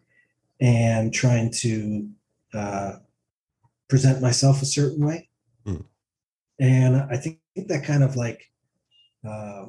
and 0.60 1.12
trying 1.12 1.50
to 1.50 2.08
uh, 2.54 2.92
present 3.88 4.22
myself 4.22 4.62
a 4.62 4.66
certain 4.66 5.04
way. 5.04 5.28
Mm. 5.66 5.84
And 6.58 6.96
I 6.96 7.16
think 7.16 7.40
that 7.56 7.84
kind 7.84 8.02
of 8.02 8.16
like 8.16 8.50
uh, 9.26 9.66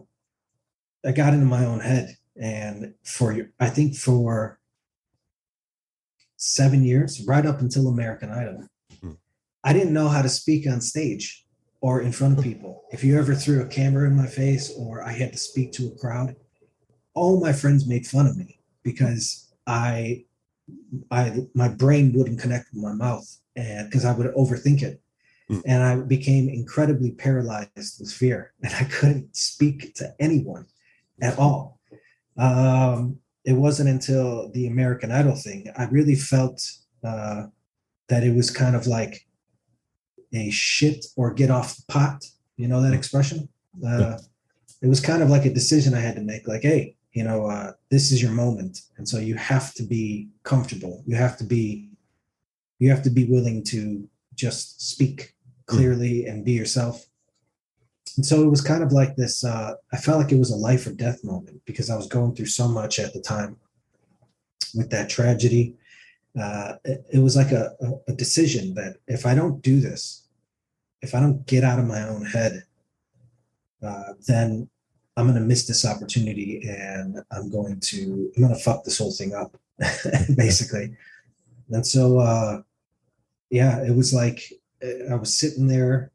I 1.06 1.12
got 1.12 1.34
into 1.34 1.46
my 1.46 1.66
own 1.66 1.80
head, 1.80 2.16
and 2.40 2.94
for 3.04 3.36
I 3.60 3.70
think 3.70 3.96
for 3.96 4.60
seven 6.38 6.84
years, 6.84 7.26
right 7.28 7.46
up 7.46 7.60
until 7.62 7.88
American 7.88 8.30
Idol, 8.30 8.68
mm. 9.04 9.18
I 9.64 9.74
didn't 9.74 9.94
know 9.94 10.08
how 10.08 10.22
to 10.22 10.30
speak 10.30 10.68
on 10.68 10.80
stage 10.82 11.47
or 11.82 12.02
in 12.02 12.12
front 12.12 12.38
of 12.38 12.44
people. 12.44 12.84
If 12.92 13.04
you 13.04 13.18
ever 13.18 13.36
threw 13.36 13.62
a 13.62 13.68
camera 13.68 14.08
in 14.08 14.16
my 14.16 14.28
face 14.28 14.74
or 14.78 15.04
I 15.04 15.12
had 15.12 15.34
to 15.34 15.38
speak 15.38 15.72
to 15.74 15.88
a 15.88 15.98
crowd, 15.98 16.36
all 17.14 17.40
my 17.40 17.54
friends 17.54 17.88
made 17.88 18.08
fun 18.08 18.28
of 18.28 18.38
me 18.38 18.60
because 18.84 19.52
I 19.66 20.26
I 21.12 21.48
my 21.54 21.68
brain 21.68 22.14
wouldn't 22.14 22.40
connect 22.40 22.74
with 22.74 22.84
my 22.84 22.94
mouth 22.94 23.28
and 23.56 23.90
because 23.90 24.06
I 24.06 24.14
would 24.14 24.34
overthink 24.34 24.82
it. 24.82 25.02
Mm. 25.50 25.62
And 25.66 25.84
I 25.84 25.96
became 25.96 26.50
incredibly 26.50 27.12
paralyzed 27.12 28.00
with 28.00 28.12
fear 28.12 28.54
and 28.64 28.74
I 28.74 28.84
couldn't 28.86 29.36
speak 29.36 29.96
to 29.96 30.14
anyone 30.20 30.66
at 31.22 31.38
all. 31.38 31.80
Um, 32.38 33.20
it 33.46 33.54
wasn't 33.54 33.90
until 33.90 34.50
the 34.52 34.68
American 34.68 35.12
Idol 35.12 35.36
thing 35.36 35.72
I 35.78 35.86
really 35.86 36.16
felt 36.16 36.70
uh, 37.04 37.48
that 38.10 38.24
it 38.24 38.36
was 38.36 38.52
kind 38.52 38.76
of 38.76 38.88
like 38.88 39.27
a 40.34 40.50
shit 40.50 41.06
or 41.16 41.34
get 41.34 41.52
off 41.52 41.78
the 41.78 41.84
pot. 41.88 42.26
You 42.58 42.68
know 42.68 42.82
that 42.82 42.94
expression? 42.94 43.50
Uh, 43.86 44.18
it 44.82 44.88
was 44.88 45.00
kind 45.00 45.22
of 45.22 45.30
like 45.30 45.46
a 45.46 45.54
decision 45.54 45.94
I 45.94 46.00
had 46.00 46.16
to 46.16 46.22
make. 46.22 46.48
Like, 46.48 46.64
hey, 46.64 46.96
you 47.14 47.24
know, 47.24 47.48
uh, 47.48 47.74
this 47.90 48.12
is 48.12 48.22
your 48.22 48.32
moment, 48.32 48.82
and 48.98 49.08
so 49.08 49.18
you 49.18 49.36
have 49.36 49.74
to 49.76 49.84
be 49.84 50.30
comfortable. 50.44 51.04
You 51.06 51.16
have 51.16 51.38
to 51.38 51.44
be, 51.44 51.90
you 52.80 52.90
have 52.90 53.04
to 53.04 53.10
be 53.10 53.26
willing 53.26 53.64
to 53.66 54.08
just 54.36 54.82
speak 54.82 55.34
clearly 55.66 56.26
and 56.26 56.46
be 56.46 56.54
yourself. 56.54 57.06
And 58.16 58.26
so 58.26 58.44
it 58.44 58.50
was 58.50 58.62
kind 58.62 58.84
of 58.84 58.92
like 58.92 59.16
this. 59.16 59.44
Uh, 59.44 59.76
I 59.94 59.98
felt 59.98 60.20
like 60.20 60.32
it 60.32 60.40
was 60.40 60.52
a 60.52 60.56
life 60.56 60.88
or 60.88 60.92
death 60.92 61.24
moment 61.24 61.62
because 61.66 61.90
I 61.90 61.96
was 61.96 62.08
going 62.08 62.36
through 62.36 62.48
so 62.48 62.68
much 62.68 63.00
at 63.00 63.14
the 63.14 63.22
time 63.22 63.58
with 64.76 64.90
that 64.90 65.10
tragedy. 65.10 65.76
Uh, 66.40 66.74
it, 66.84 67.06
it, 67.14 67.20
was 67.20 67.36
like 67.36 67.52
a, 67.52 67.72
a, 67.82 68.12
a 68.12 68.14
decision 68.14 68.74
that 68.76 68.98
if 69.08 69.26
I 69.26 69.34
don't 69.34 69.62
do 69.62 69.80
this, 69.80 70.27
if 71.02 71.14
I 71.16 71.20
don't 71.20 71.46
get 71.46 71.64
out 71.64 71.80
of 71.80 71.86
my 71.86 72.08
own 72.08 72.26
head, 72.26 72.64
uh, 73.84 74.14
then 74.28 74.70
I'm 75.16 75.26
going 75.26 75.40
to 75.40 75.46
miss 75.46 75.68
this 75.68 75.86
opportunity 75.86 76.68
and 76.68 77.20
I'm 77.32 77.50
going 77.50 77.80
to 77.80 78.32
I'm 78.36 78.44
going 78.44 78.54
to 78.54 78.62
fuck 78.62 78.84
this 78.84 78.98
whole 78.98 79.12
thing 79.12 79.34
up, 79.34 79.58
basically. 80.36 80.96
And 81.70 81.86
so, 81.86 82.20
uh, 82.20 82.62
yeah, 83.50 83.84
it 83.84 83.96
was 83.96 84.14
like 84.14 84.42
I 85.10 85.16
was 85.16 85.38
sitting 85.38 85.68
there 85.68 86.12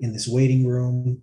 in 0.00 0.12
this 0.12 0.28
waiting 0.28 0.66
room, 0.66 1.22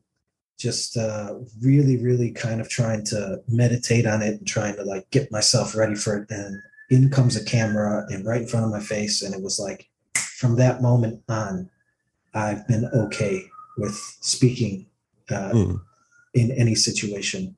just 0.60 0.98
uh, 0.98 1.36
really, 1.62 1.98
really 1.98 2.32
kind 2.32 2.62
of 2.62 2.70
trying 2.70 3.04
to 3.06 3.42
meditate 3.48 4.06
on 4.06 4.22
it 4.22 4.40
and 4.40 4.48
trying 4.48 4.76
to 4.76 4.84
like 4.84 5.10
get 5.12 5.32
myself 5.32 5.76
ready 5.76 5.96
for 5.96 6.18
it. 6.18 6.32
And 6.32 6.62
in 6.90 7.10
comes 7.10 7.36
a 7.36 7.44
camera 7.44 8.06
and 8.10 8.26
right 8.26 8.42
in 8.42 8.48
front 8.48 8.66
of 8.66 8.72
my 8.72 8.82
face. 8.82 9.22
And 9.22 9.34
it 9.34 9.42
was 9.42 9.60
like 9.60 9.90
from 10.16 10.58
that 10.58 10.82
moment 10.82 11.24
on, 11.30 11.70
I've 12.34 12.68
been 12.68 12.86
okay 12.94 13.50
with 13.78 13.96
speaking 14.22 14.88
uh, 15.30 15.52
mm. 15.52 15.82
in 16.34 16.52
any 16.52 16.76
situation. 16.76 17.56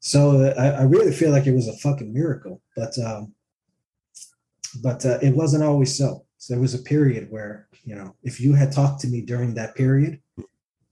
So 0.00 0.42
uh, 0.42 0.54
I, 0.58 0.68
I, 0.68 0.82
really 0.82 1.12
feel 1.12 1.30
like 1.30 1.46
it 1.46 1.54
was 1.54 1.66
a 1.66 1.76
fucking 1.76 2.12
miracle, 2.12 2.62
but 2.76 2.96
um, 2.98 3.34
but 4.80 5.04
uh, 5.04 5.18
it 5.20 5.34
wasn't 5.34 5.64
always 5.64 5.96
so. 5.96 6.24
So 6.36 6.54
there 6.54 6.60
was 6.60 6.74
a 6.74 6.78
period 6.78 7.30
where 7.30 7.66
you 7.84 7.96
know 7.96 8.14
if 8.22 8.40
you 8.40 8.54
had 8.54 8.70
talked 8.70 9.00
to 9.00 9.08
me 9.08 9.22
during 9.22 9.54
that 9.54 9.74
period, 9.74 10.20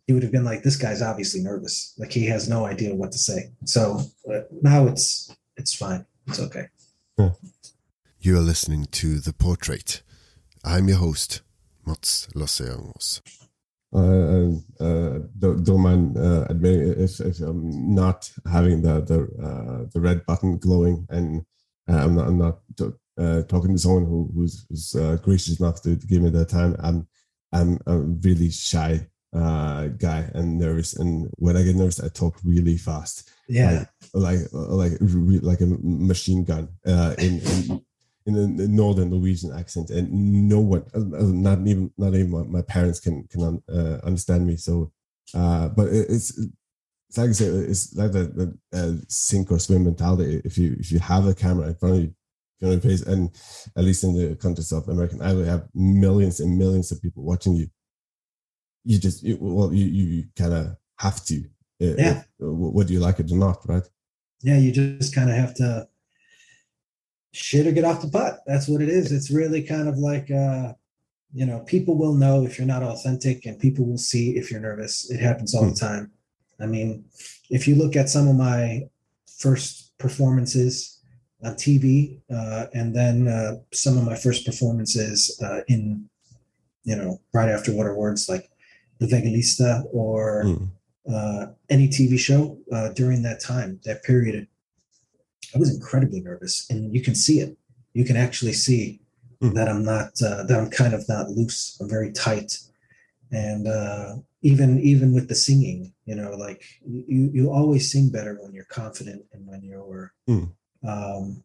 he 0.06 0.12
would 0.12 0.24
have 0.24 0.32
been 0.32 0.44
like, 0.44 0.64
"This 0.64 0.76
guy's 0.76 1.02
obviously 1.02 1.40
nervous. 1.40 1.94
Like 1.98 2.12
he 2.12 2.26
has 2.26 2.48
no 2.48 2.66
idea 2.66 2.94
what 2.94 3.12
to 3.12 3.18
say." 3.18 3.52
So 3.64 4.00
uh, 4.28 4.40
now 4.60 4.88
it's 4.88 5.34
it's 5.56 5.72
fine. 5.72 6.04
It's 6.26 6.40
okay. 6.40 6.66
You 8.26 8.36
are 8.38 8.40
listening 8.40 8.86
to 8.86 9.20
The 9.20 9.32
Portrait. 9.32 10.02
I'm 10.64 10.88
your 10.88 10.98
host, 10.98 11.42
Mats 11.86 12.28
Lasseangos. 12.34 13.20
Uh, 13.94 14.50
uh, 14.80 15.20
don't, 15.38 15.64
don't 15.64 15.80
mind 15.80 16.18
uh, 16.18 16.44
admitting 16.50 17.02
if, 17.02 17.20
if 17.20 17.40
I'm 17.40 17.94
not 17.94 18.30
having 18.50 18.82
the 18.82 19.00
the 19.00 19.20
uh, 19.42 19.88
the 19.92 20.00
red 20.00 20.26
button 20.26 20.58
glowing, 20.58 21.06
and 21.08 21.46
uh, 21.88 22.04
I'm 22.04 22.16
not 22.16 22.26
I'm 22.26 22.38
not 22.38 22.58
uh, 23.18 23.42
talking 23.44 23.72
to 23.72 23.78
someone 23.78 24.04
who, 24.04 24.30
who's, 24.34 24.66
who's 24.68 24.92
gracious 25.22 25.60
enough 25.60 25.80
to, 25.82 25.96
to, 25.96 26.06
give 26.06 26.20
me 26.20 26.30
the 26.30 26.44
time. 26.44 26.76
I'm 26.80 27.06
I'm 27.52 27.78
a 27.86 27.96
really 27.96 28.50
shy 28.50 29.06
guy 29.32 30.30
and 30.34 30.58
nervous, 30.58 30.96
and 30.96 31.30
when 31.36 31.56
I 31.56 31.62
get 31.62 31.76
nervous, 31.76 32.02
I 32.02 32.08
talk 32.08 32.36
really 32.44 32.76
fast. 32.76 33.30
Yeah, 33.48 33.86
like 34.12 34.40
like 34.52 34.90
like, 35.00 35.40
like 35.42 35.60
a 35.60 35.66
machine 35.80 36.44
gun. 36.44 36.68
in, 36.84 37.40
in 37.40 37.80
in 38.26 38.36
a 38.36 38.46
northern 38.66 39.10
Norwegian 39.10 39.52
accent, 39.52 39.90
and 39.90 40.12
no 40.48 40.58
one, 40.60 40.84
uh, 40.94 40.98
uh, 40.98 41.22
not 41.22 41.60
even 41.66 41.92
not 41.96 42.14
even 42.14 42.30
my, 42.30 42.42
my 42.42 42.62
parents 42.62 43.00
can 43.00 43.26
can 43.28 43.62
uh, 43.72 43.98
understand 44.02 44.46
me. 44.46 44.56
So, 44.56 44.92
uh, 45.34 45.68
but 45.68 45.88
it's 45.88 46.36
it's 47.08 47.18
like 47.18 47.30
I 47.30 47.32
say, 47.32 47.46
it's 47.46 47.94
like 47.94 48.12
the, 48.12 48.24
the 48.72 48.78
uh, 48.78 48.92
sink 49.08 49.52
or 49.52 49.58
swim 49.60 49.84
mentality. 49.84 50.42
If 50.44 50.58
you 50.58 50.76
if 50.80 50.90
you 50.90 50.98
have 50.98 51.26
a 51.26 51.34
camera 51.34 51.68
in 51.68 51.76
front 51.76 51.94
of 51.94 52.02
you, 52.02 52.14
in 52.60 52.72
your 52.72 52.80
face, 52.80 53.02
and 53.02 53.30
at 53.76 53.84
least 53.84 54.02
in 54.02 54.16
the 54.16 54.34
context 54.34 54.72
of 54.72 54.88
American 54.88 55.22
Idol, 55.22 55.44
have 55.44 55.68
millions 55.74 56.40
and 56.40 56.58
millions 56.58 56.90
of 56.90 57.00
people 57.00 57.22
watching 57.22 57.54
you. 57.54 57.68
You 58.84 58.98
just 58.98 59.22
you, 59.22 59.38
well, 59.40 59.72
you 59.72 59.86
you 59.86 60.24
kind 60.36 60.52
of 60.52 60.76
have 60.98 61.24
to. 61.26 61.44
Uh, 61.80 61.94
yeah. 61.98 62.22
Whether 62.38 62.92
you 62.92 63.00
like 63.00 63.20
it 63.20 63.30
or 63.30 63.36
not, 63.36 63.68
right? 63.68 63.86
Yeah, 64.42 64.58
you 64.58 64.72
just 64.72 65.14
kind 65.14 65.30
of 65.30 65.36
have 65.36 65.54
to 65.56 65.88
shit 67.36 67.66
or 67.66 67.72
get 67.72 67.84
off 67.84 68.00
the 68.00 68.08
pot. 68.08 68.38
That's 68.46 68.66
what 68.66 68.80
it 68.80 68.88
is. 68.88 69.12
It's 69.12 69.30
really 69.30 69.62
kind 69.62 69.88
of 69.88 69.98
like, 69.98 70.30
uh, 70.30 70.72
you 71.34 71.44
know, 71.44 71.60
people 71.60 71.96
will 71.98 72.14
know 72.14 72.44
if 72.44 72.58
you're 72.58 72.66
not 72.66 72.82
authentic 72.82 73.44
and 73.44 73.58
people 73.58 73.84
will 73.84 73.98
see 73.98 74.36
if 74.36 74.50
you're 74.50 74.60
nervous. 74.60 75.10
It 75.10 75.20
happens 75.20 75.54
all 75.54 75.64
the 75.64 75.70
hmm. 75.70 75.74
time. 75.74 76.10
I 76.58 76.66
mean, 76.66 77.04
if 77.50 77.68
you 77.68 77.74
look 77.74 77.94
at 77.94 78.08
some 78.08 78.26
of 78.26 78.36
my 78.36 78.88
first 79.38 79.92
performances 79.98 80.98
on 81.44 81.54
TV 81.54 82.20
uh, 82.32 82.66
and 82.72 82.96
then 82.96 83.28
uh, 83.28 83.56
some 83.72 83.98
of 83.98 84.04
my 84.04 84.16
first 84.16 84.46
performances 84.46 85.38
uh, 85.44 85.60
in, 85.68 86.08
you 86.84 86.96
know, 86.96 87.20
right 87.34 87.50
after 87.50 87.70
What 87.72 87.86
Are 87.86 87.94
Words, 87.94 88.30
like 88.30 88.48
The 88.98 89.06
VG-lista 89.06 89.84
or 89.92 90.44
mm. 90.44 91.54
any 91.68 91.88
TV 91.88 92.18
show 92.18 92.58
uh, 92.72 92.88
during 92.94 93.22
that 93.22 93.40
time, 93.40 93.78
that 93.84 94.02
period 94.04 94.48
I 95.56 95.58
was 95.58 95.74
incredibly 95.74 96.20
nervous, 96.20 96.66
and 96.68 96.94
you 96.94 97.00
can 97.00 97.14
see 97.14 97.40
it. 97.40 97.56
You 97.94 98.04
can 98.04 98.16
actually 98.16 98.52
see 98.52 99.00
mm. 99.42 99.54
that 99.54 99.68
I'm 99.68 99.84
not 99.84 100.10
uh, 100.22 100.42
that 100.44 100.58
I'm 100.58 100.70
kind 100.70 100.92
of 100.92 101.08
not 101.08 101.30
loose. 101.30 101.78
I'm 101.80 101.88
very 101.88 102.12
tight, 102.12 102.58
and 103.32 103.66
uh, 103.66 104.16
even 104.42 104.78
even 104.80 105.14
with 105.14 105.28
the 105.28 105.34
singing, 105.34 105.94
you 106.04 106.14
know, 106.14 106.32
like 106.32 106.62
you 106.84 107.30
you 107.32 107.50
always 107.50 107.90
sing 107.90 108.10
better 108.10 108.38
when 108.42 108.52
you're 108.52 108.64
confident 108.64 109.24
and 109.32 109.46
when 109.46 109.62
you're 109.62 110.12
mm. 110.28 110.50
um, 110.86 111.42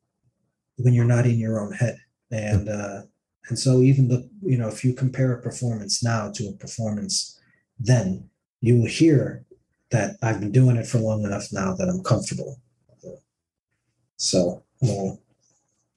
when 0.76 0.94
you're 0.94 1.06
not 1.06 1.26
in 1.26 1.40
your 1.40 1.62
own 1.62 1.72
head. 1.72 1.98
And 2.32 2.68
uh, 2.68 3.04
and 3.48 3.58
so 3.58 3.82
even 3.82 4.10
the 4.10 4.30
you 4.42 4.58
know 4.58 4.68
if 4.68 4.84
you 4.84 4.94
compare 4.94 5.32
a 5.32 5.42
performance 5.42 6.04
now 6.04 6.32
to 6.32 6.50
a 6.50 6.54
performance 6.54 7.40
then, 7.80 8.30
you 8.60 8.78
will 8.78 8.88
hear 8.88 9.46
that 9.92 10.18
I've 10.22 10.42
been 10.42 10.52
doing 10.52 10.76
it 10.76 10.86
for 10.86 11.00
long 11.00 11.24
enough 11.24 11.48
now 11.54 11.74
that 11.76 11.90
I'm 11.90 12.04
comfortable. 12.04 12.60
So 14.22 14.62
well, 14.82 15.20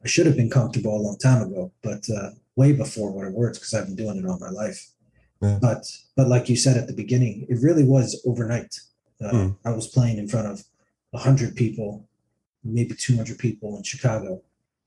I 0.03 0.09
should 0.09 0.25
have 0.27 0.37
been 0.37 0.49
comfortable 0.51 0.97
a 0.97 1.05
long 1.07 1.19
time 1.19 1.43
ago, 1.43 1.73
but 1.83 2.09
uh, 2.09 2.31
way 2.57 2.73
before 2.73 3.11
What 3.11 3.27
Are 3.27 3.31
Words 3.31 3.59
because 3.59 3.75
I've 3.75 3.87
been 3.87 3.97
doing 3.97 4.17
it 4.17 4.25
all 4.27 4.39
my 4.39 4.49
life. 4.49 4.91
Yeah. 5.43 5.59
But 5.61 5.85
but 6.17 6.29
like 6.29 6.49
you 6.49 6.57
said 6.57 6.77
at 6.79 6.87
the 6.87 6.95
beginning, 6.95 7.47
it 7.51 7.59
really 7.61 7.85
was 7.85 8.21
overnight. 8.27 8.75
Uh, 9.23 9.31
Mm. 9.33 9.57
I 9.65 9.71
was 9.73 9.87
playing 9.87 10.19
in 10.19 10.29
front 10.29 10.49
of 10.49 10.65
hundred 11.15 11.55
people, 11.55 12.09
maybe 12.65 12.95
two 12.95 13.15
hundred 13.17 13.39
people 13.39 13.77
in 13.77 13.83
Chicago. 13.83 14.43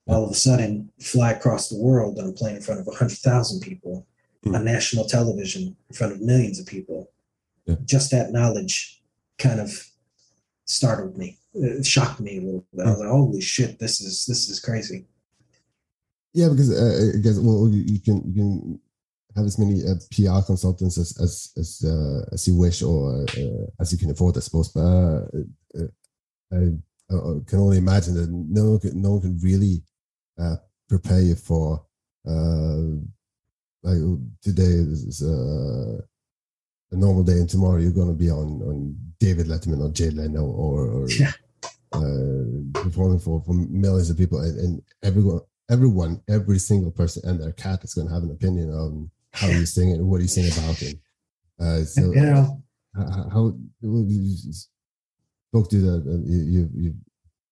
All 0.07 0.23
of 0.25 0.31
a 0.31 0.35
sudden, 0.47 0.89
fly 0.99 1.31
across 1.31 1.69
the 1.69 1.77
world, 1.77 2.17
and 2.17 2.27
I'm 2.27 2.33
playing 2.33 2.57
in 2.57 2.61
front 2.63 2.79
of 2.81 2.87
hundred 2.95 3.19
thousand 3.19 3.61
people 3.61 4.05
Mm. 4.45 4.55
on 4.55 4.63
national 4.65 5.05
television 5.05 5.75
in 5.89 5.95
front 5.95 6.13
of 6.13 6.21
millions 6.21 6.59
of 6.59 6.65
people. 6.67 7.09
Yeah. 7.65 7.75
Just 7.85 8.11
that 8.11 8.31
knowledge 8.31 9.01
kind 9.39 9.59
of 9.59 9.69
startled 10.65 11.17
me. 11.17 11.37
It 11.59 11.85
shocked 11.85 12.19
me 12.19 12.37
a 12.37 12.41
little 12.41 12.65
bit. 12.73 12.85
I 12.85 12.89
was 12.91 12.99
like, 12.99 13.09
"Holy 13.09 13.41
shit! 13.41 13.79
This 13.79 14.01
is 14.01 14.25
this 14.25 14.49
is 14.49 14.59
crazy." 14.59 15.05
Yeah, 16.33 16.49
because 16.49 16.71
uh, 16.71 17.17
I 17.17 17.19
guess 17.19 17.39
well, 17.39 17.69
you, 17.69 17.83
you 17.85 17.99
can 17.99 18.21
you 18.27 18.33
can 18.33 18.79
have 19.35 19.45
as 19.45 19.57
many 19.57 19.81
uh, 19.83 19.95
PR 20.11 20.45
consultants 20.45 20.97
as 20.97 21.17
as 21.19 21.51
as, 21.57 21.83
uh, 21.83 22.25
as 22.31 22.47
you 22.47 22.55
wish 22.55 22.83
or 22.83 23.23
uh, 23.23 23.65
as 23.79 23.91
you 23.91 23.97
can 23.97 24.11
afford, 24.11 24.37
I 24.37 24.41
suppose. 24.41 24.69
But 24.69 24.81
uh, 24.81 25.25
uh, 25.77 25.87
I, 26.53 26.57
I 27.09 27.39
can 27.47 27.59
only 27.59 27.77
imagine 27.77 28.15
that 28.15 28.29
no 28.29 28.71
one 28.71 28.79
can, 28.79 29.01
no 29.01 29.11
one 29.13 29.21
can 29.21 29.39
really 29.41 29.81
uh, 30.39 30.57
prepare 30.89 31.21
you 31.21 31.35
for 31.35 31.83
uh, 32.27 33.01
like 33.83 33.97
today 34.41 34.63
is 34.63 35.23
uh, 35.23 36.01
a 36.91 36.95
normal 36.95 37.23
day, 37.23 37.33
and 37.33 37.49
tomorrow 37.49 37.77
you're 37.77 37.91
going 37.91 38.09
to 38.09 38.13
be 38.13 38.29
on 38.29 38.61
on 38.63 38.95
David 39.19 39.47
Letterman 39.47 39.81
or 39.81 39.91
Jay 39.91 40.09
Leno 40.09 40.43
or, 40.45 40.87
or 40.87 41.09
Yeah. 41.09 41.31
Uh, 41.93 42.81
performing 42.81 43.19
for, 43.19 43.41
for 43.45 43.53
millions 43.53 44.09
of 44.09 44.17
people, 44.17 44.39
and, 44.39 44.59
and 44.59 44.81
everyone, 45.03 45.41
everyone, 45.69 46.21
every 46.29 46.59
single 46.59 46.91
person 46.91 47.27
and 47.29 47.39
their 47.39 47.53
cat 47.53 47.83
is 47.83 47.93
going 47.93 48.07
to 48.07 48.13
have 48.13 48.23
an 48.23 48.31
opinion 48.31 48.71
on 48.71 49.09
how 49.33 49.47
you 49.47 49.65
sing 49.65 49.89
it, 49.89 49.99
what 49.99 50.21
you 50.21 50.27
sing 50.27 50.51
about 50.51 50.81
it. 50.81 50.97
Uh, 51.59 51.83
so, 51.83 52.01
you 52.13 52.21
know, 52.21 52.63
how, 52.95 53.29
how 53.29 53.53
well, 53.81 54.05
you 54.07 54.53
spoke 55.49 55.69
to 55.69 55.77
that? 55.81 56.03
Uh, 56.07 56.21
you, 56.25 56.39
you, 56.39 56.69
you 56.73 56.93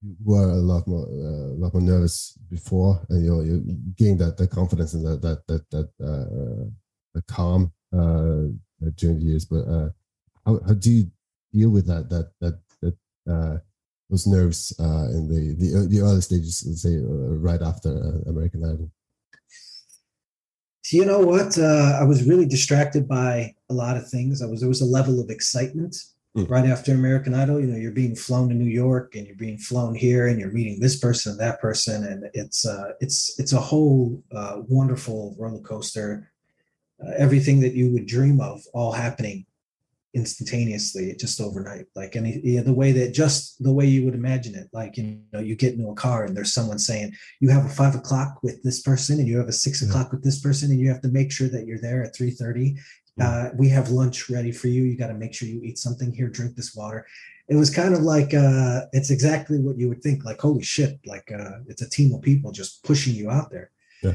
you 0.01 0.15
were 0.23 0.49
a 0.49 0.55
lot 0.55 0.85
more, 0.87 1.07
uh, 1.07 1.53
a 1.53 1.57
lot 1.57 1.73
more 1.73 1.81
nervous 1.81 2.37
before, 2.49 3.03
and 3.09 3.25
you 3.25 3.41
you 3.41 3.77
gained 3.97 4.19
that, 4.19 4.37
that 4.37 4.51
confidence 4.51 4.93
and 4.93 5.05
that 5.05 5.21
that 5.21 5.47
that 5.47 5.69
that 5.71 5.89
uh, 6.03 6.69
the 7.13 7.21
calm 7.27 7.71
uh, 7.93 8.51
during 8.95 9.19
the 9.19 9.25
years. 9.25 9.45
But 9.45 9.67
uh, 9.67 9.89
how 10.45 10.59
how 10.67 10.73
do 10.73 10.91
you 10.91 11.11
deal 11.51 11.69
with 11.69 11.87
that 11.87 12.09
that 12.09 12.31
that 12.41 12.59
that 12.81 12.97
uh, 13.27 13.57
those 14.09 14.27
nerves 14.27 14.73
uh, 14.79 15.07
in 15.15 15.27
the 15.27 15.55
the 15.59 15.87
the 15.87 16.01
early 16.01 16.21
stages, 16.21 16.63
let's 16.67 16.81
say 16.81 16.95
uh, 16.97 17.35
right 17.49 17.61
after 17.61 17.89
uh, 17.89 18.29
American 18.29 18.63
Idol? 18.63 18.91
you 20.91 21.03
know 21.03 21.19
what? 21.19 21.57
Uh, 21.57 21.97
I 21.99 22.03
was 22.03 22.27
really 22.27 22.45
distracted 22.45 23.07
by 23.07 23.55
a 23.71 23.73
lot 23.73 23.97
of 23.97 24.07
things. 24.07 24.41
I 24.41 24.45
was 24.45 24.59
there 24.59 24.69
was 24.69 24.81
a 24.81 24.85
level 24.85 25.19
of 25.19 25.29
excitement 25.29 25.95
Mm. 26.35 26.49
right 26.49 26.65
after 26.65 26.93
American 26.93 27.33
Idol. 27.33 27.61
You 27.61 27.67
know, 27.67 27.77
you're 27.77 27.91
being 27.91 28.15
flown 28.15 28.49
to 28.49 28.55
New 28.55 28.69
York, 28.69 29.15
and 29.15 29.25
you're 29.25 29.37
being 29.37 29.57
flown 29.57 29.95
here, 29.95 30.27
and 30.27 30.37
you're 30.37 30.51
meeting 30.51 30.81
this 30.81 30.97
person, 30.99 31.31
and 31.31 31.39
that 31.39 31.61
person, 31.61 32.03
and 32.03 32.29
it's 32.33 32.65
uh, 32.65 32.91
it's 32.99 33.39
it's 33.39 33.53
a 33.53 33.59
whole 33.59 34.21
uh, 34.33 34.61
wonderful 34.67 35.35
roller 35.39 35.61
coaster. 35.61 36.29
Uh, 37.01 37.11
everything 37.17 37.61
that 37.61 37.73
you 37.73 37.91
would 37.91 38.05
dream 38.05 38.41
of, 38.41 38.61
all 38.73 38.91
happening 38.91 39.45
instantaneously, 40.15 41.15
just 41.19 41.41
overnight. 41.41 41.85
Like 41.95 42.15
any 42.15 42.39
yeah, 42.43 42.61
the 42.61 42.73
way 42.73 42.91
that 42.93 43.13
just 43.13 43.61
the 43.63 43.73
way 43.73 43.85
you 43.85 44.05
would 44.05 44.15
imagine 44.15 44.55
it. 44.55 44.67
Like 44.73 44.97
you 44.97 45.19
know, 45.33 45.39
you 45.39 45.55
get 45.55 45.73
into 45.73 45.89
a 45.89 45.95
car 45.95 46.23
and 46.23 46.35
there's 46.35 46.53
someone 46.53 46.79
saying 46.79 47.13
you 47.39 47.49
have 47.49 47.65
a 47.65 47.69
five 47.69 47.95
o'clock 47.95 48.39
with 48.41 48.63
this 48.63 48.81
person, 48.81 49.19
and 49.19 49.27
you 49.27 49.37
have 49.37 49.47
a 49.47 49.53
six 49.53 49.81
Yeah. 49.81 49.89
o'clock 49.89 50.11
with 50.11 50.23
this 50.23 50.39
person, 50.39 50.71
and 50.71 50.79
you 50.79 50.89
have 50.89 51.01
to 51.01 51.09
make 51.09 51.31
sure 51.31 51.49
that 51.49 51.65
you're 51.67 51.81
there 51.81 52.03
at 52.03 52.15
three 52.15 52.31
thirty. 52.31 52.77
Mm. 53.19 53.25
Uh, 53.25 53.51
we 53.57 53.69
have 53.69 53.89
lunch 53.91 54.29
ready 54.29 54.51
for 54.51 54.67
you. 54.67 54.83
You 54.83 54.97
got 54.97 55.07
to 55.07 55.13
make 55.13 55.33
sure 55.33 55.47
you 55.47 55.61
eat 55.63 55.77
something 55.77 56.11
here. 56.13 56.27
Drink 56.29 56.55
this 56.55 56.75
water. 56.75 57.05
It 57.47 57.55
was 57.55 57.69
kind 57.69 57.93
of 57.93 58.01
like 58.01 58.33
uh, 58.33 58.81
it's 58.91 59.11
exactly 59.11 59.59
what 59.59 59.77
you 59.77 59.87
would 59.89 60.01
think. 60.01 60.25
Like 60.25 60.41
holy 60.41 60.63
shit! 60.63 60.99
Like 61.05 61.31
uh, 61.31 61.59
it's 61.67 61.81
a 61.81 61.89
team 61.89 62.13
of 62.13 62.21
people 62.21 62.51
just 62.51 62.83
pushing 62.83 63.13
you 63.13 63.29
out 63.29 63.51
there. 63.51 63.71
Yeah. 64.01 64.13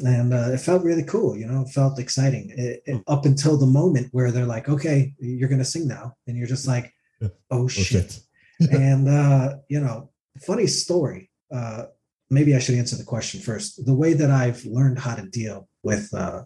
And 0.00 0.32
uh, 0.32 0.50
it 0.52 0.60
felt 0.60 0.82
really 0.84 1.04
cool, 1.04 1.36
you 1.36 1.46
know. 1.46 1.62
It 1.62 1.68
felt 1.72 1.98
exciting 1.98 2.50
it, 2.50 2.82
it- 2.86 2.94
Mm. 2.94 3.02
up 3.06 3.26
until 3.26 3.56
the 3.58 3.66
moment 3.66 4.08
where 4.12 4.30
they're 4.32 4.46
like, 4.46 4.68
"Okay, 4.68 5.14
you're 5.18 5.48
gonna 5.48 5.64
sing 5.64 5.86
now," 5.86 6.14
and 6.26 6.36
you're 6.36 6.46
just 6.46 6.66
like, 6.66 6.92
Yeah. 7.20 7.28
"Oh 7.50 7.62
Oh 7.64 7.68
shit!" 7.68 8.20
and 8.60 9.08
uh, 9.08 9.56
you 9.68 9.80
know, 9.80 10.10
funny 10.46 10.66
story. 10.66 11.30
Uh, 11.54 11.84
maybe 12.30 12.54
I 12.56 12.58
should 12.58 12.76
answer 12.76 12.96
the 12.96 13.04
question 13.04 13.40
first. 13.40 13.84
The 13.84 13.94
way 13.94 14.14
that 14.14 14.30
I've 14.30 14.64
learned 14.64 14.98
how 14.98 15.14
to 15.14 15.26
deal 15.28 15.68
with 15.82 16.12
uh, 16.14 16.44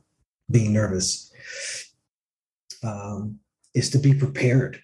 being 0.50 0.72
nervous 0.72 1.30
um, 2.82 3.38
is 3.74 3.90
to 3.90 3.98
be 3.98 4.12
prepared. 4.14 4.80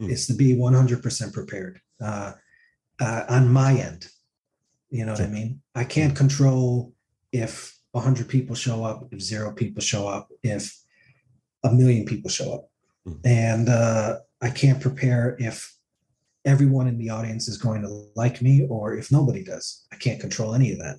Mm. 0.00 0.10
Is 0.10 0.26
to 0.28 0.34
be 0.34 0.54
one 0.56 0.74
hundred 0.74 1.02
percent 1.02 1.32
prepared 1.32 1.80
uh, 2.00 2.32
uh, 3.00 3.24
on 3.28 3.52
my 3.52 3.72
end. 3.74 4.08
You 4.90 5.04
know 5.06 5.12
what 5.12 5.20
I 5.22 5.26
mean? 5.28 5.60
I 5.74 5.84
can't 5.84 6.16
control 6.16 6.92
if 7.32 7.76
hundred 7.94 8.28
people 8.28 8.54
show 8.54 8.84
up, 8.84 9.08
if 9.10 9.20
zero 9.20 9.52
people 9.52 9.82
show 9.82 10.06
up, 10.06 10.28
if 10.44 10.72
a 11.64 11.72
million 11.72 12.04
people 12.04 12.30
show 12.30 12.52
up, 12.52 12.64
Mm. 13.06 13.20
and 13.24 13.68
uh, 13.68 14.18
I 14.40 14.50
can't 14.50 14.80
prepare 14.80 15.36
if 15.38 15.74
everyone 16.44 16.86
in 16.88 16.98
the 16.98 17.10
audience 17.10 17.48
is 17.48 17.56
going 17.56 17.82
to 17.82 17.88
like 18.14 18.42
me 18.42 18.66
or 18.68 18.96
if 18.96 19.10
nobody 19.10 19.42
does. 19.42 19.86
I 19.92 19.96
can't 19.96 20.20
control 20.20 20.54
any 20.54 20.72
of 20.72 20.78
that. 20.78 20.96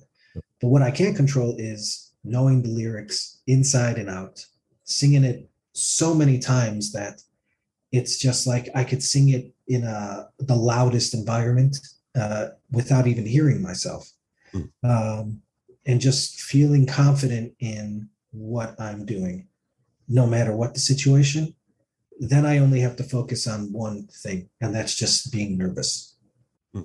But 0.60 0.68
what 0.68 0.82
I 0.82 0.90
can 0.90 1.14
control 1.14 1.54
is 1.58 2.12
knowing 2.24 2.62
the 2.62 2.68
lyrics 2.70 3.40
inside 3.46 3.96
and 3.96 4.10
out, 4.10 4.44
singing 4.84 5.24
it 5.24 5.48
so 5.72 6.14
many 6.14 6.38
times 6.38 6.92
that 6.92 7.22
it's 7.92 8.18
just 8.18 8.46
like 8.46 8.68
I 8.74 8.84
could 8.84 9.02
sing 9.02 9.28
it 9.30 9.52
in 9.68 9.84
a 9.84 10.28
the 10.38 10.56
loudest 10.56 11.14
environment 11.14 11.78
uh, 12.14 12.48
without 12.70 13.06
even 13.06 13.24
hearing 13.26 13.62
myself, 13.62 14.10
Mm. 14.54 14.68
um, 14.82 15.42
and 15.90 16.00
just 16.00 16.40
feeling 16.40 16.86
confident 16.86 17.54
in 17.58 18.08
what 18.30 18.80
I'm 18.80 19.04
doing, 19.04 19.48
no 20.08 20.26
matter 20.26 20.54
what 20.54 20.74
the 20.74 20.80
situation 20.80 21.54
then 22.20 22.44
I 22.44 22.58
only 22.58 22.80
have 22.80 22.96
to 22.96 23.02
focus 23.02 23.48
on 23.48 23.72
one 23.72 24.06
thing, 24.06 24.50
and 24.60 24.74
that's 24.74 24.94
just 24.94 25.32
being 25.32 25.56
nervous. 25.56 26.16
Hmm. 26.74 26.82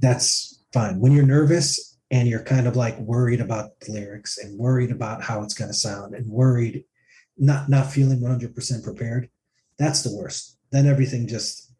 That's 0.00 0.64
fine. 0.72 0.98
When 0.98 1.12
you're 1.12 1.24
nervous 1.24 1.98
and 2.10 2.28
you're 2.28 2.42
kind 2.42 2.66
of 2.66 2.74
like 2.74 2.98
worried 2.98 3.40
about 3.40 3.78
the 3.80 3.92
lyrics 3.92 4.38
and 4.38 4.58
worried 4.58 4.90
about 4.90 5.22
how 5.22 5.42
it's 5.42 5.54
going 5.54 5.70
to 5.70 5.74
sound 5.74 6.14
and 6.14 6.26
worried, 6.26 6.84
not 7.38 7.68
not 7.68 7.92
feeling 7.92 8.20
100% 8.20 8.82
prepared, 8.82 9.30
that's 9.78 10.02
the 10.02 10.14
worst. 10.14 10.58
Then 10.72 10.86
everything 10.86 11.28
just 11.28 11.71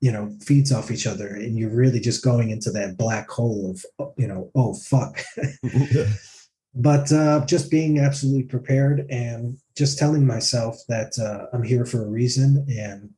you 0.00 0.12
know 0.12 0.30
feeds 0.42 0.72
off 0.72 0.90
each 0.90 1.06
other 1.06 1.28
and 1.28 1.58
you're 1.58 1.74
really 1.74 2.00
just 2.00 2.24
going 2.24 2.50
into 2.50 2.70
that 2.70 2.96
black 2.96 3.28
hole 3.30 3.74
of 3.98 4.12
you 4.16 4.26
know 4.26 4.50
oh 4.54 4.74
fuck 4.74 5.20
but 6.74 7.10
uh, 7.12 7.44
just 7.46 7.70
being 7.70 7.98
absolutely 7.98 8.42
prepared 8.42 9.06
and 9.10 9.56
just 9.76 9.98
telling 9.98 10.26
myself 10.26 10.76
that 10.88 11.18
uh, 11.18 11.46
I'm 11.56 11.62
here 11.62 11.86
for 11.86 12.04
a 12.04 12.08
reason 12.08 12.66
and 12.68 13.10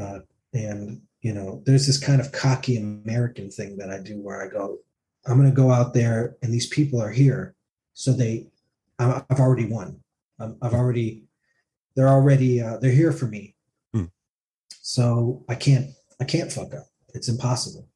uh, 0.00 0.20
and 0.54 1.00
you 1.22 1.32
know 1.32 1.62
there's 1.66 1.86
this 1.86 1.98
kind 1.98 2.20
of 2.20 2.32
cocky 2.32 2.76
American 2.76 3.50
thing 3.50 3.76
that 3.78 3.90
I 3.90 3.98
do 3.98 4.20
where 4.20 4.42
I 4.42 4.48
go 4.48 4.78
I'm 5.26 5.38
going 5.38 5.50
to 5.50 5.56
go 5.56 5.70
out 5.72 5.92
there 5.92 6.36
and 6.42 6.52
these 6.52 6.68
people 6.68 7.02
are 7.02 7.10
here 7.10 7.54
so 7.94 8.12
they 8.12 8.46
I've 8.98 9.40
already 9.40 9.66
won 9.66 10.00
I've 10.38 10.74
already 10.74 11.26
they're 11.96 12.08
already 12.08 12.60
uh, 12.60 12.76
they're 12.76 12.92
here 12.92 13.12
for 13.12 13.26
me. 13.26 13.54
So 14.86 15.42
I 15.48 15.56
can't 15.56 15.88
I 16.20 16.24
can't 16.24 16.52
fuck 16.52 16.72
up. 16.72 16.86
It's 17.12 17.28
impossible. 17.28 17.88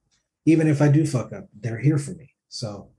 Even 0.45 0.67
if 0.67 0.83
I 0.83 0.89
do 0.89 1.07
fuck 1.07 1.33
up 1.33 1.47
they're 1.63 1.79
here 1.79 1.99
for 1.99 2.11
me. 2.11 2.35
So 2.49 2.91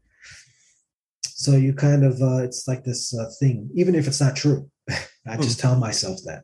so 1.24 1.52
you 1.58 1.74
kind 1.74 2.06
of 2.06 2.22
uh, 2.22 2.42
it's 2.48 2.68
like 2.70 2.86
this 2.86 3.14
uh, 3.14 3.30
thing 3.40 3.70
even 3.76 3.94
if 3.96 4.08
it's 4.08 4.22
not 4.22 4.38
true. 4.38 4.70
I 5.28 5.36
just 5.36 5.60
tell 5.60 5.76
myself 5.78 6.20
that. 6.26 6.44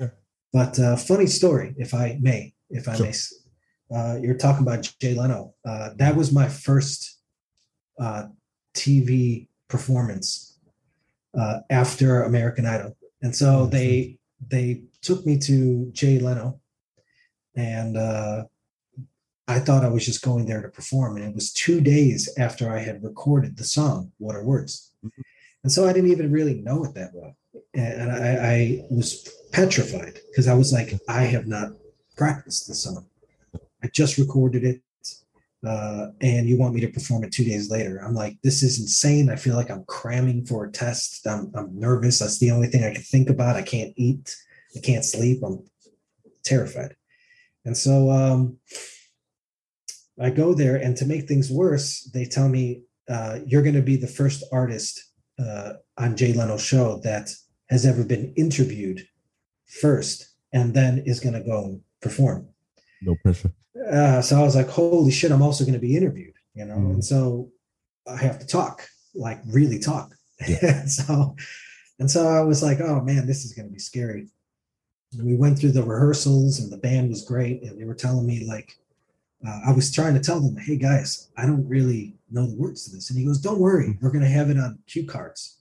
Yeah. 0.00 0.08
but 0.52 0.76
uh, 0.80 0.96
funny 0.96 1.28
story 1.28 1.68
if 1.78 1.94
i 1.94 2.18
may 2.20 2.52
if 2.68 2.88
i 2.88 2.96
Sure. 2.96 3.06
may. 3.06 3.14
Uh, 3.96 4.16
you're 4.22 4.40
talking 4.44 4.64
about 4.66 4.90
jay 5.00 5.14
leno. 5.14 5.54
Uh, 5.64 5.90
that 5.98 6.16
was 6.16 6.32
my 6.32 6.48
first 6.48 6.98
uh, 8.00 8.24
tv 8.74 9.46
performance 9.68 10.58
uh, 11.38 11.58
after 11.70 12.22
american 12.24 12.66
idol. 12.66 12.96
And 13.24 13.32
so 13.36 13.66
they 13.66 14.18
they 14.54 14.82
took 15.00 15.24
me 15.24 15.38
to 15.48 15.56
jay 15.92 16.18
leno 16.18 16.58
and 17.54 17.96
uh, 17.96 18.44
I 19.48 19.58
thought 19.58 19.84
I 19.84 19.88
was 19.88 20.04
just 20.04 20.22
going 20.22 20.46
there 20.46 20.62
to 20.62 20.68
perform. 20.68 21.16
And 21.16 21.24
it 21.24 21.34
was 21.34 21.52
two 21.52 21.80
days 21.80 22.32
after 22.38 22.70
I 22.70 22.78
had 22.78 23.02
recorded 23.02 23.56
the 23.56 23.64
song, 23.64 24.12
What 24.18 24.36
Are 24.36 24.44
Words? 24.44 24.92
Mm-hmm. 25.04 25.22
And 25.64 25.72
so 25.72 25.86
I 25.86 25.92
didn't 25.92 26.10
even 26.10 26.32
really 26.32 26.54
know 26.54 26.84
it 26.84 26.94
that 26.94 27.10
well. 27.12 27.36
And 27.74 28.10
I, 28.10 28.52
I 28.54 28.84
was 28.90 29.28
petrified 29.52 30.18
because 30.30 30.48
I 30.48 30.54
was 30.54 30.72
like, 30.72 30.94
I 31.08 31.22
have 31.22 31.46
not 31.46 31.72
practiced 32.16 32.66
the 32.66 32.74
song. 32.74 33.06
I 33.82 33.88
just 33.88 34.18
recorded 34.18 34.64
it. 34.64 34.80
Uh, 35.64 36.08
and 36.20 36.48
you 36.48 36.56
want 36.56 36.74
me 36.74 36.80
to 36.80 36.88
perform 36.88 37.22
it 37.22 37.32
two 37.32 37.44
days 37.44 37.70
later. 37.70 37.98
I'm 37.98 38.14
like, 38.14 38.36
this 38.42 38.64
is 38.64 38.80
insane. 38.80 39.30
I 39.30 39.36
feel 39.36 39.54
like 39.54 39.70
I'm 39.70 39.84
cramming 39.84 40.44
for 40.44 40.64
a 40.64 40.72
test. 40.72 41.24
I'm, 41.26 41.52
I'm 41.54 41.78
nervous. 41.78 42.18
That's 42.18 42.38
the 42.38 42.50
only 42.50 42.66
thing 42.66 42.82
I 42.84 42.92
can 42.92 43.02
think 43.02 43.30
about. 43.30 43.54
I 43.54 43.62
can't 43.62 43.92
eat. 43.96 44.34
I 44.76 44.80
can't 44.80 45.04
sleep. 45.04 45.40
I'm 45.44 45.62
terrified. 46.42 46.96
And 47.64 47.76
so 47.76 48.10
um, 48.10 48.58
I 50.20 50.30
go 50.30 50.54
there, 50.54 50.76
and 50.76 50.96
to 50.96 51.04
make 51.04 51.26
things 51.26 51.50
worse, 51.50 52.10
they 52.12 52.24
tell 52.24 52.48
me 52.48 52.82
uh, 53.08 53.38
you're 53.46 53.62
going 53.62 53.74
to 53.74 53.82
be 53.82 53.96
the 53.96 54.06
first 54.06 54.44
artist 54.52 55.00
uh, 55.38 55.74
on 55.98 56.16
Jay 56.16 56.32
Leno's 56.32 56.64
show 56.64 57.00
that 57.04 57.30
has 57.70 57.86
ever 57.86 58.04
been 58.04 58.32
interviewed 58.36 59.06
first 59.66 60.28
and 60.52 60.74
then 60.74 61.02
is 61.06 61.20
going 61.20 61.34
to 61.34 61.40
go 61.40 61.64
and 61.64 61.80
perform. 62.00 62.48
No 63.00 63.16
pressure. 63.22 63.52
Uh, 63.90 64.20
so 64.20 64.38
I 64.38 64.42
was 64.42 64.54
like, 64.54 64.68
holy 64.68 65.10
shit, 65.10 65.32
I'm 65.32 65.42
also 65.42 65.64
going 65.64 65.74
to 65.74 65.80
be 65.80 65.96
interviewed, 65.96 66.34
you 66.54 66.64
know? 66.64 66.76
Mm. 66.76 66.94
And 66.94 67.04
so 67.04 67.50
I 68.06 68.16
have 68.16 68.38
to 68.38 68.46
talk, 68.46 68.86
like 69.14 69.40
really 69.46 69.78
talk. 69.78 70.14
Yeah. 70.46 70.84
so, 70.86 71.34
and 71.98 72.10
so 72.10 72.26
I 72.26 72.42
was 72.42 72.62
like, 72.62 72.80
oh 72.80 73.00
man, 73.00 73.26
this 73.26 73.44
is 73.44 73.54
going 73.54 73.66
to 73.66 73.72
be 73.72 73.78
scary. 73.78 74.28
And 75.12 75.26
we 75.26 75.36
went 75.36 75.58
through 75.58 75.72
the 75.72 75.82
rehearsals 75.82 76.60
and 76.60 76.72
the 76.72 76.78
band 76.78 77.10
was 77.10 77.24
great. 77.24 77.62
And 77.62 77.80
they 77.80 77.84
were 77.84 77.94
telling 77.94 78.26
me 78.26 78.46
like, 78.46 78.76
uh, 79.46 79.60
I 79.66 79.72
was 79.72 79.92
trying 79.92 80.14
to 80.14 80.20
tell 80.20 80.40
them, 80.40 80.56
hey 80.56 80.76
guys, 80.76 81.28
I 81.36 81.46
don't 81.46 81.68
really 81.68 82.14
know 82.30 82.46
the 82.46 82.56
words 82.56 82.84
to 82.84 82.94
this. 82.94 83.10
And 83.10 83.18
he 83.18 83.26
goes, 83.26 83.40
don't 83.40 83.58
worry, 83.58 83.88
mm. 83.88 83.98
we're 84.00 84.10
going 84.10 84.24
to 84.24 84.30
have 84.30 84.50
it 84.50 84.58
on 84.58 84.78
cue 84.86 85.04
cards. 85.04 85.58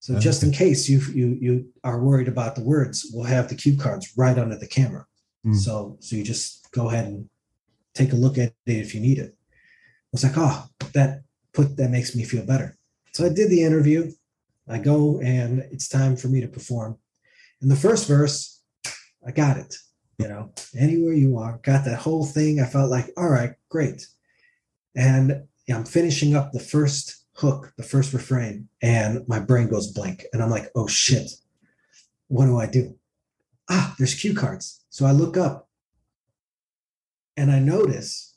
So 0.00 0.14
okay. 0.14 0.22
just 0.22 0.42
in 0.42 0.52
case 0.52 0.88
you 0.88 1.00
you 1.12 1.38
you 1.40 1.72
are 1.82 2.00
worried 2.00 2.28
about 2.28 2.54
the 2.54 2.62
words, 2.62 3.10
we'll 3.12 3.24
have 3.24 3.48
the 3.48 3.56
cue 3.56 3.76
cards 3.76 4.12
right 4.16 4.38
under 4.38 4.56
the 4.56 4.66
camera. 4.66 5.04
Mm. 5.44 5.56
So 5.56 5.96
so 6.00 6.14
you 6.14 6.22
just 6.22 6.70
go 6.70 6.88
ahead 6.88 7.06
and 7.06 7.28
take 7.92 8.12
a 8.12 8.16
look 8.16 8.38
at 8.38 8.52
it 8.66 8.76
if 8.76 8.94
you 8.94 9.00
need 9.00 9.18
it. 9.18 9.34
I 9.34 10.12
was 10.12 10.22
like, 10.22 10.34
oh, 10.36 10.66
that 10.92 11.22
put 11.52 11.76
that 11.76 11.90
makes 11.90 12.14
me 12.14 12.22
feel 12.22 12.46
better. 12.46 12.76
So 13.14 13.26
I 13.26 13.30
did 13.30 13.50
the 13.50 13.62
interview. 13.62 14.12
I 14.68 14.78
go 14.78 15.20
and 15.20 15.60
it's 15.72 15.88
time 15.88 16.16
for 16.16 16.28
me 16.28 16.40
to 16.40 16.48
perform. 16.48 16.98
In 17.60 17.68
the 17.68 17.74
first 17.74 18.06
verse, 18.06 18.55
I 19.26 19.32
got 19.32 19.56
it. 19.56 19.74
You 20.18 20.28
know, 20.28 20.52
anywhere 20.78 21.12
you 21.12 21.36
are, 21.36 21.58
got 21.62 21.84
that 21.84 21.98
whole 21.98 22.24
thing. 22.24 22.60
I 22.60 22.64
felt 22.64 22.90
like, 22.90 23.10
all 23.18 23.28
right, 23.28 23.52
great. 23.68 24.06
And 24.94 25.42
I'm 25.68 25.84
finishing 25.84 26.34
up 26.34 26.52
the 26.52 26.60
first 26.60 27.24
hook, 27.34 27.74
the 27.76 27.82
first 27.82 28.14
refrain, 28.14 28.68
and 28.80 29.28
my 29.28 29.38
brain 29.38 29.68
goes 29.68 29.92
blank. 29.92 30.24
And 30.32 30.42
I'm 30.42 30.48
like, 30.48 30.70
oh 30.74 30.86
shit, 30.86 31.30
what 32.28 32.46
do 32.46 32.56
I 32.56 32.66
do? 32.66 32.96
Ah, 33.68 33.94
there's 33.98 34.14
cue 34.14 34.34
cards. 34.34 34.84
So 34.88 35.04
I 35.04 35.12
look 35.12 35.36
up 35.36 35.68
and 37.36 37.50
I 37.52 37.58
notice 37.58 38.34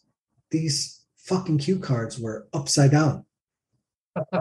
these 0.52 1.06
fucking 1.18 1.60
cue 1.60 1.80
cards 1.80 2.20
were 2.20 2.48
upside 2.52 2.92
down. 2.92 3.26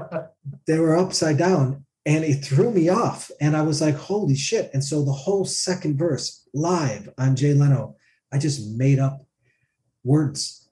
they 0.66 0.78
were 0.78 0.96
upside 0.96 1.36
down 1.36 1.84
and 2.08 2.24
it 2.24 2.42
threw 2.42 2.70
me 2.70 2.88
off. 2.88 3.30
And 3.38 3.54
I 3.54 3.60
was 3.60 3.82
like, 3.82 3.94
holy 3.94 4.34
shit. 4.34 4.70
And 4.72 4.82
so 4.82 5.04
the 5.04 5.12
whole 5.12 5.44
second 5.44 5.98
verse 5.98 6.48
live 6.54 7.10
on 7.18 7.36
Jay 7.36 7.52
Leno, 7.52 7.96
I 8.32 8.38
just 8.38 8.66
made 8.78 8.98
up 8.98 9.26
words 10.04 10.70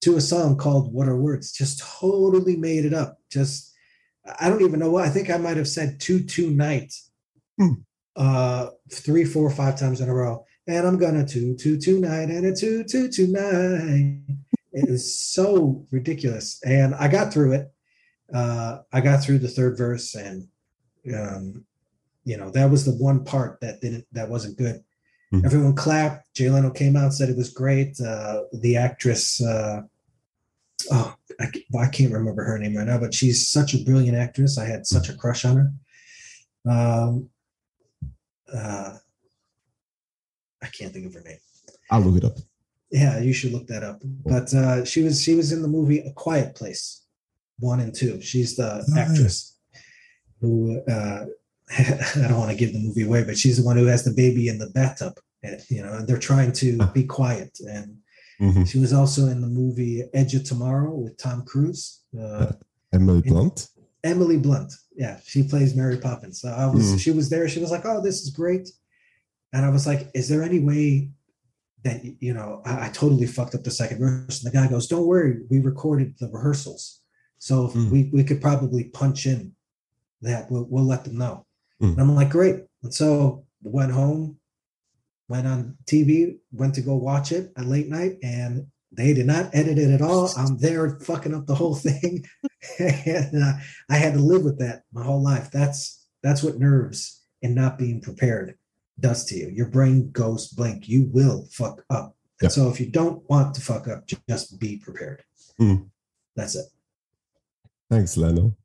to 0.00 0.16
a 0.16 0.22
song 0.22 0.56
called 0.56 0.90
What 0.90 1.06
Are 1.06 1.16
Words? 1.16 1.52
Just 1.52 1.80
totally 1.80 2.56
made 2.56 2.86
it 2.86 2.94
up. 2.94 3.18
Just, 3.30 3.74
I 4.40 4.48
don't 4.48 4.62
even 4.62 4.80
know 4.80 4.90
what. 4.90 5.04
I 5.04 5.10
think 5.10 5.28
I 5.28 5.36
might 5.36 5.58
have 5.58 5.68
said 5.68 6.00
two, 6.00 6.24
two 6.24 6.50
night 6.50 6.94
hmm. 7.58 7.74
uh, 8.16 8.68
three, 8.90 9.26
four, 9.26 9.50
five 9.50 9.78
times 9.78 10.00
in 10.00 10.08
a 10.08 10.14
row 10.14 10.46
and 10.68 10.86
I'm 10.86 10.98
gonna 10.98 11.26
two 11.26 11.56
two 11.56 11.78
tonight 11.78 12.28
and 12.28 12.44
a 12.44 12.54
two 12.54 12.84
two 12.84 13.08
tonight. 13.08 14.20
it 14.72 14.88
was 14.88 15.18
so 15.18 15.86
ridiculous, 15.90 16.60
and 16.62 16.94
I 16.94 17.08
got 17.08 17.32
through 17.32 17.54
it. 17.54 17.72
Uh, 18.32 18.78
I 18.92 19.00
got 19.00 19.22
through 19.22 19.38
the 19.38 19.48
third 19.48 19.78
verse, 19.78 20.14
and 20.14 20.48
um, 21.14 21.64
you 22.24 22.36
know 22.36 22.50
that 22.50 22.70
was 22.70 22.84
the 22.84 22.92
one 22.92 23.24
part 23.24 23.60
that 23.60 23.80
didn't 23.80 24.06
that 24.12 24.28
wasn't 24.28 24.58
good. 24.58 24.84
Mm-hmm. 25.32 25.46
Everyone 25.46 25.74
clapped. 25.74 26.32
Jay 26.34 26.50
Leno 26.50 26.70
came 26.70 26.96
out 26.96 27.12
said 27.12 27.28
it 27.28 27.36
was 27.36 27.50
great. 27.50 28.00
Uh, 28.00 28.42
the 28.52 28.76
actress, 28.76 29.42
uh, 29.42 29.82
oh, 30.90 31.14
I, 31.38 31.46
I 31.78 31.88
can't 31.88 32.12
remember 32.12 32.44
her 32.44 32.58
name 32.58 32.76
right 32.76 32.86
now, 32.86 32.98
but 32.98 33.12
she's 33.12 33.48
such 33.48 33.74
a 33.74 33.84
brilliant 33.84 34.16
actress. 34.16 34.58
I 34.58 34.64
had 34.64 34.86
such 34.86 35.08
a 35.08 35.16
crush 35.16 35.44
on 35.44 35.56
her. 35.56 36.70
Um, 36.70 37.28
uh, 38.52 38.96
I 40.62 40.66
can't 40.66 40.92
think 40.92 41.06
of 41.06 41.14
her 41.14 41.20
name. 41.20 41.38
I'll 41.90 42.00
look 42.00 42.22
it 42.22 42.26
up. 42.26 42.38
Yeah, 42.90 43.18
you 43.18 43.32
should 43.32 43.52
look 43.52 43.66
that 43.66 43.82
up. 43.82 44.00
But 44.02 44.52
uh, 44.54 44.84
she 44.84 45.02
was 45.02 45.22
she 45.22 45.34
was 45.34 45.52
in 45.52 45.62
the 45.62 45.68
movie 45.68 45.98
A 46.00 46.12
Quiet 46.12 46.54
Place, 46.54 47.02
one 47.58 47.80
and 47.80 47.94
two. 47.94 48.20
She's 48.20 48.56
the 48.56 48.84
oh, 48.88 48.98
actress 48.98 49.56
who 50.40 50.80
uh, 50.88 51.26
I 51.78 52.28
don't 52.28 52.38
want 52.38 52.50
to 52.50 52.56
give 52.56 52.72
the 52.72 52.80
movie 52.80 53.04
away, 53.04 53.24
but 53.24 53.38
she's 53.38 53.58
the 53.58 53.64
one 53.64 53.76
who 53.76 53.86
has 53.86 54.04
the 54.04 54.12
baby 54.12 54.48
in 54.48 54.58
the 54.58 54.70
bathtub. 54.70 55.14
And, 55.42 55.60
you 55.68 55.82
know, 55.82 55.92
and 55.94 56.08
they're 56.08 56.18
trying 56.18 56.52
to 56.52 56.78
be 56.94 57.04
quiet. 57.04 57.56
And 57.60 57.98
mm-hmm. 58.40 58.64
she 58.64 58.78
was 58.78 58.92
also 58.92 59.26
in 59.26 59.40
the 59.40 59.46
movie 59.46 60.02
Edge 60.14 60.34
of 60.34 60.44
Tomorrow 60.44 60.94
with 60.94 61.16
Tom 61.16 61.44
Cruise. 61.44 62.02
Uh, 62.18 62.52
Emily 62.92 63.22
Blunt. 63.22 63.68
Emily 64.02 64.38
Blunt. 64.38 64.72
Yeah, 64.96 65.20
she 65.24 65.42
plays 65.42 65.76
Mary 65.76 65.98
Poppins. 65.98 66.40
So 66.40 66.48
I 66.48 66.66
was. 66.66 66.94
Mm. 66.94 67.00
She 67.00 67.10
was 67.12 67.30
there. 67.30 67.48
She 67.48 67.60
was 67.60 67.70
like, 67.70 67.84
"Oh, 67.84 68.02
this 68.02 68.22
is 68.22 68.30
great." 68.30 68.68
And 69.52 69.64
I 69.64 69.70
was 69.70 69.86
like, 69.86 70.10
is 70.14 70.28
there 70.28 70.42
any 70.42 70.58
way 70.58 71.10
that, 71.84 72.02
you 72.20 72.34
know, 72.34 72.62
I, 72.64 72.86
I 72.86 72.88
totally 72.90 73.26
fucked 73.26 73.54
up 73.54 73.64
the 73.64 73.70
second 73.70 73.98
verse? 73.98 74.42
And 74.42 74.52
the 74.52 74.56
guy 74.56 74.68
goes, 74.68 74.86
don't 74.86 75.06
worry, 75.06 75.40
we 75.50 75.60
recorded 75.60 76.14
the 76.18 76.28
rehearsals. 76.28 77.00
So 77.38 77.68
mm. 77.68 77.90
we, 77.90 78.10
we 78.12 78.24
could 78.24 78.40
probably 78.40 78.84
punch 78.84 79.26
in 79.26 79.54
that. 80.22 80.50
We'll, 80.50 80.64
we'll 80.64 80.84
let 80.84 81.04
them 81.04 81.18
know. 81.18 81.46
Mm. 81.80 81.92
And 81.92 82.00
I'm 82.00 82.14
like, 82.14 82.30
great. 82.30 82.64
And 82.82 82.92
so 82.92 83.44
went 83.62 83.92
home, 83.92 84.38
went 85.28 85.46
on 85.46 85.76
TV, 85.86 86.38
went 86.52 86.74
to 86.74 86.80
go 86.80 86.96
watch 86.96 87.32
it 87.32 87.52
at 87.56 87.66
late 87.66 87.88
night, 87.88 88.18
and 88.22 88.66
they 88.90 89.12
did 89.12 89.26
not 89.26 89.50
edit 89.52 89.78
it 89.78 89.90
at 89.90 90.02
all. 90.02 90.30
I'm 90.36 90.58
there 90.58 90.98
fucking 91.00 91.34
up 91.34 91.46
the 91.46 91.54
whole 91.54 91.74
thing, 91.74 92.24
and 92.78 93.42
uh, 93.42 93.52
I 93.90 93.96
had 93.96 94.14
to 94.14 94.20
live 94.20 94.42
with 94.42 94.58
that 94.58 94.82
my 94.92 95.04
whole 95.04 95.22
life. 95.22 95.50
That's 95.50 96.06
that's 96.22 96.42
what 96.42 96.58
nerves 96.58 97.22
and 97.42 97.54
not 97.54 97.78
being 97.78 98.00
prepared 98.00 98.56
does 98.98 99.24
to 99.26 99.36
you. 99.36 99.48
Your 99.48 99.68
brain 99.68 100.10
goes 100.10 100.48
blank. 100.48 100.88
You 100.88 101.08
will 101.12 101.46
fuck 101.52 101.84
up. 101.90 102.16
And 102.40 102.52
so 102.52 102.68
if 102.68 102.80
you 102.80 102.86
don't 102.86 103.28
want 103.28 103.54
to 103.54 103.60
fuck 103.60 103.88
up, 103.88 104.06
just 104.28 104.58
be 104.58 104.76
prepared. 104.78 105.24
Mm. 105.60 105.88
That's 106.36 106.54
it. 106.54 106.66
Thanks, 107.90 108.16
Leno. 108.16 108.56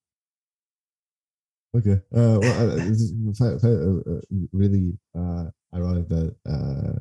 Okay. 1.76 2.00
Uh, 2.16 2.38
well, 2.40 2.72
uh, 3.42 3.56
uh, 3.66 4.22
really 4.52 4.98
uh, 5.18 5.46
ironic 5.74 6.08
that 6.10 6.36
uh, 6.48 7.00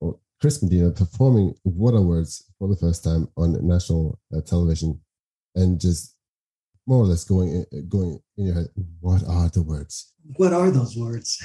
well, 0.00 0.20
Chris 0.40 0.62
Medina 0.62 0.90
performing 0.90 1.54
What 1.62 1.94
Are 1.94 2.02
Words 2.02 2.44
for 2.58 2.68
the 2.68 2.76
first 2.76 3.02
time 3.02 3.28
on 3.36 3.66
national 3.66 4.18
uh, 4.36 4.42
television, 4.42 5.00
and 5.54 5.80
just 5.80 6.16
more 6.86 7.02
or 7.02 7.06
less 7.06 7.24
going 7.24 7.64
going 7.88 8.18
in 8.36 8.46
your 8.46 8.54
head. 8.56 8.68
What 9.00 9.22
are 9.26 9.48
the 9.48 9.62
words? 9.62 10.12
What 10.36 10.52
are 10.52 10.70
those 10.70 10.96
words? 10.96 11.38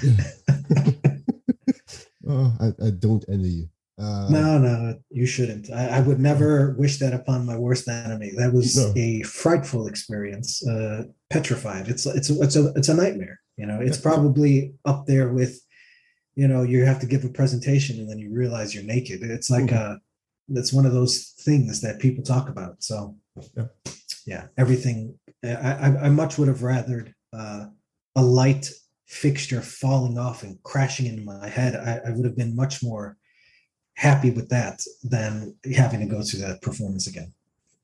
oh, 2.27 2.53
I, 2.59 2.67
I 2.85 2.89
don't 2.91 3.23
envy 3.29 3.49
you. 3.49 3.69
Uh, 3.99 4.27
no, 4.29 4.57
no, 4.57 4.95
you 5.09 5.25
shouldn't. 5.25 5.69
I, 5.71 5.97
I, 5.97 5.99
would 5.99 6.19
never 6.19 6.73
wish 6.77 6.99
that 6.99 7.13
upon 7.13 7.45
my 7.45 7.57
worst 7.57 7.87
enemy. 7.89 8.31
That 8.37 8.53
was 8.53 8.77
no. 8.77 8.93
a 8.95 9.23
frightful 9.23 9.87
experience. 9.87 10.65
Uh, 10.65 11.03
petrified. 11.29 11.87
It's 11.89 12.05
it's 12.05 12.29
it's 12.29 12.55
a 12.55 12.71
it's 12.75 12.89
a 12.89 12.93
nightmare. 12.93 13.39
You 13.57 13.65
know, 13.65 13.79
it's 13.81 13.97
probably 13.97 14.73
up 14.85 15.05
there 15.05 15.33
with, 15.33 15.59
you 16.35 16.47
know, 16.47 16.63
you 16.63 16.85
have 16.85 17.01
to 17.01 17.05
give 17.05 17.25
a 17.25 17.29
presentation 17.29 17.99
and 17.99 18.09
then 18.09 18.17
you 18.17 18.33
realize 18.33 18.73
you're 18.73 18.85
naked. 18.85 19.21
It's 19.21 19.49
like 19.49 19.65
mm-hmm. 19.65 19.75
a, 19.75 19.97
that's 20.47 20.71
one 20.71 20.85
of 20.85 20.93
those 20.93 21.33
things 21.41 21.81
that 21.81 21.99
people 21.99 22.23
talk 22.23 22.47
about. 22.47 22.81
So, 22.81 23.17
yeah, 23.57 23.65
yeah 24.25 24.47
everything. 24.57 25.19
I, 25.43 25.49
I, 25.49 25.87
I 26.05 26.09
much 26.09 26.37
would 26.37 26.47
have 26.47 26.59
rathered 26.59 27.13
uh, 27.33 27.65
a 28.15 28.21
light 28.21 28.71
fixture 29.09 29.61
falling 29.61 30.17
off 30.17 30.43
and 30.43 30.61
crashing 30.63 31.07
into 31.07 31.23
my 31.23 31.49
head, 31.49 31.75
I, 31.75 32.09
I 32.09 32.11
would 32.11 32.25
have 32.25 32.37
been 32.37 32.55
much 32.55 32.83
more 32.83 33.17
happy 33.99 34.31
with 34.31 34.47
that 34.47 34.81
than 35.03 35.53
having 35.75 35.99
to 35.99 36.05
go 36.05 36.21
through 36.23 36.39
that 36.39 36.61
performance 36.61 37.05
again. 37.07 37.33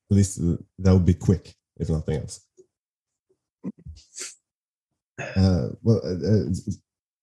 At 0.10 0.15
least 0.15 0.39
that 0.80 0.93
would 0.93 1.06
be 1.06 1.13
quick, 1.13 1.54
if 1.78 1.89
nothing 1.89 2.21
else. 2.21 2.39
Uh, 5.19 5.69
well, 5.84 6.01
uh, 6.06 6.15
uh 6.32 6.45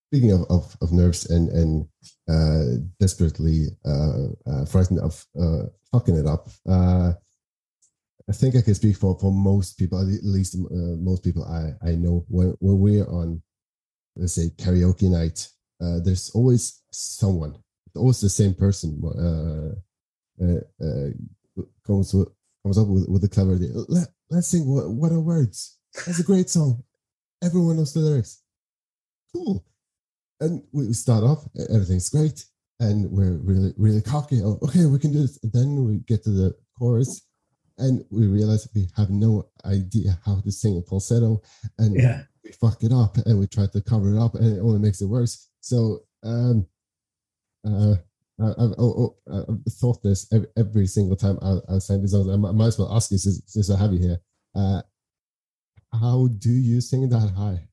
speaking 0.09 0.33
of, 0.33 0.43
of, 0.51 0.77
of 0.83 0.93
nerves 0.93 1.31
and 1.31 1.49
and 1.51 1.89
uh, 2.29 2.83
desperately 3.01 3.69
uh, 3.87 4.29
uh, 4.47 4.65
frightened 4.67 5.01
of 5.01 5.25
fucking 5.91 6.17
it 6.17 6.27
up, 6.27 6.49
I 6.69 8.33
think 8.33 8.57
I 8.57 8.63
can 8.63 8.75
speak 8.75 8.97
for, 8.97 9.19
for 9.19 9.33
most 9.33 9.79
people, 9.79 9.99
at 10.01 10.07
least 10.23 10.57
most 11.11 11.25
people 11.25 11.45
I, 11.45 11.65
I 11.87 11.95
know. 11.95 12.25
When 12.29 12.55
when 12.61 12.79
we're 12.79 13.09
on, 13.09 13.43
let's 14.17 14.35
say 14.35 14.51
karaoke 14.57 15.11
night, 15.11 15.49
there's 16.05 16.31
always 16.35 16.83
someone, 16.91 17.57
always 17.97 18.21
the 18.21 18.29
same 18.29 18.55
person 18.55 19.01
uh, 19.05 20.45
uh, 20.45 20.61
uh, 20.85 21.63
comes 21.87 22.15
with, 22.15 22.29
comes 22.63 22.79
up 22.79 22.89
with, 22.89 23.09
with 23.09 23.25
a 23.25 23.29
clever 23.29 23.55
idea. 23.55 23.71
Let, 23.89 24.09
let's 24.31 24.49
sing 24.49 24.67
what, 24.67 24.91
what 24.91 25.13
are 25.13 25.21
words? 25.21 25.79
That's 26.07 26.21
a 26.21 26.25
great 26.25 26.49
song. 26.49 26.83
Everyone 27.43 27.77
knows 27.77 27.93
the 27.93 28.01
lyrics. 28.01 28.43
Cool 29.35 29.65
and 30.43 30.63
we 30.73 30.93
start 30.93 31.23
off, 31.23 31.47
everything's 31.71 32.09
great, 32.09 32.45
and 32.81 33.11
we're 33.11 33.39
really, 33.39 33.73
really 33.77 34.03
cocky. 34.03 34.41
Oh, 34.43 34.59
okay, 34.63 34.87
we 34.87 34.99
can 34.99 35.13
do 35.13 35.21
this. 35.21 35.39
And 35.43 35.53
then 35.53 35.85
we 35.85 35.99
get 35.99 36.25
to 36.25 36.31
the 36.31 36.55
chorus, 36.77 37.23
and 37.79 38.05
we 38.11 38.27
realize 38.27 38.69
we 38.75 38.89
have 38.97 39.11
no 39.11 39.49
idea 39.65 40.19
how 40.27 40.41
to 40.41 40.51
sing 40.51 40.77
a 40.77 40.83
falsetto, 40.83 41.41
and 41.79 41.95
yeah. 41.95 42.23
we 42.45 42.51
fuck 42.53 42.83
it 42.83 42.93
up, 42.93 43.17
and 43.19 43.39
we 43.39 43.47
try 43.47 43.67
to 43.73 43.81
cover 43.83 44.15
it 44.15 44.21
up, 44.21 44.35
and 44.35 44.57
it 44.57 44.61
only 44.61 44.81
makes 44.81 45.01
it 45.01 45.07
worse. 45.07 45.49
So, 45.61 46.01
um, 46.25 46.67
uh, 47.65 47.95
I, 48.41 48.47
have 48.47 48.75
oh, 48.79 49.17
oh, 49.31 49.47
I've 49.49 49.73
thought 49.75 50.03
this 50.03 50.33
every, 50.33 50.49
every 50.57 50.87
single 50.87 51.17
time 51.17 51.39
I, 51.43 51.59
I 51.75 51.79
sing 51.79 52.01
these 52.01 52.13
songs. 52.13 52.29
I 52.29 52.37
might 52.37 52.67
as 52.67 52.79
well 52.79 52.95
ask 52.95 53.11
you 53.11 53.19
since, 53.19 53.43
since 53.47 53.71
I 53.71 53.79
have 53.79 53.93
you 53.93 53.99
here. 53.99 54.19
Uh, 54.55 54.83
how 55.93 56.29
do 56.39 56.51
you 56.51 56.81
sing 56.81 57.09
that 57.09 57.31
high? 57.31 57.69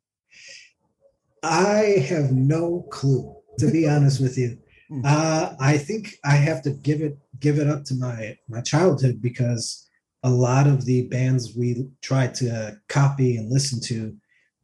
I 1.42 2.06
have 2.10 2.32
no 2.32 2.86
clue, 2.92 3.36
to 3.60 3.72
be 3.72 3.88
honest 3.88 4.22
with 4.22 4.38
you. 4.38 4.58
Hmm. 4.90 5.02
Uh, 5.06 5.54
I 5.60 5.78
think 5.78 6.16
I 6.26 6.32
have 6.32 6.64
to 6.64 6.72
give 6.72 7.02
it 7.02 7.16
give 7.40 7.60
it 7.60 7.68
up 7.68 7.84
to 7.86 7.94
my 7.94 8.36
my 8.48 8.60
childhood 8.62 9.22
because 9.22 9.88
a 10.24 10.32
lot 10.32 10.66
of 10.66 10.84
the 10.86 11.04
bands 11.04 11.56
we 11.56 11.88
tried 12.02 12.34
to 12.36 12.76
copy 12.88 13.38
and 13.38 13.52
listen 13.52 13.80
to 13.82 14.16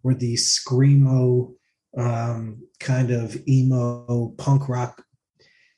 were 0.01 0.15
the 0.15 0.33
screamo 0.33 1.53
um, 1.95 2.57
kind 2.79 3.11
of 3.11 3.38
emo 3.47 4.33
punk 4.39 4.67
rock 4.67 5.05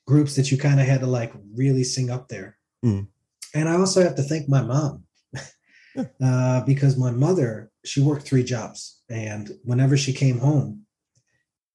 groups 0.08 0.36
that 0.36 0.50
you 0.50 0.56
kind 0.56 0.80
of 0.80 0.86
had 0.86 1.00
to 1.00 1.06
like 1.06 1.32
really 1.54 1.84
sing 1.84 2.10
up 2.10 2.28
there. 2.28 2.56
Mm. 2.82 3.08
And 3.54 3.68
I 3.68 3.76
also 3.76 4.02
have 4.02 4.16
to 4.16 4.22
thank 4.22 4.48
my 4.48 4.62
mom 4.62 5.04
uh, 6.24 6.64
because 6.64 6.96
my 6.96 7.10
mother 7.10 7.70
she 7.84 8.00
worked 8.00 8.26
three 8.26 8.42
jobs, 8.42 9.00
and 9.08 9.50
whenever 9.64 9.96
she 9.96 10.12
came 10.12 10.38
home, 10.38 10.86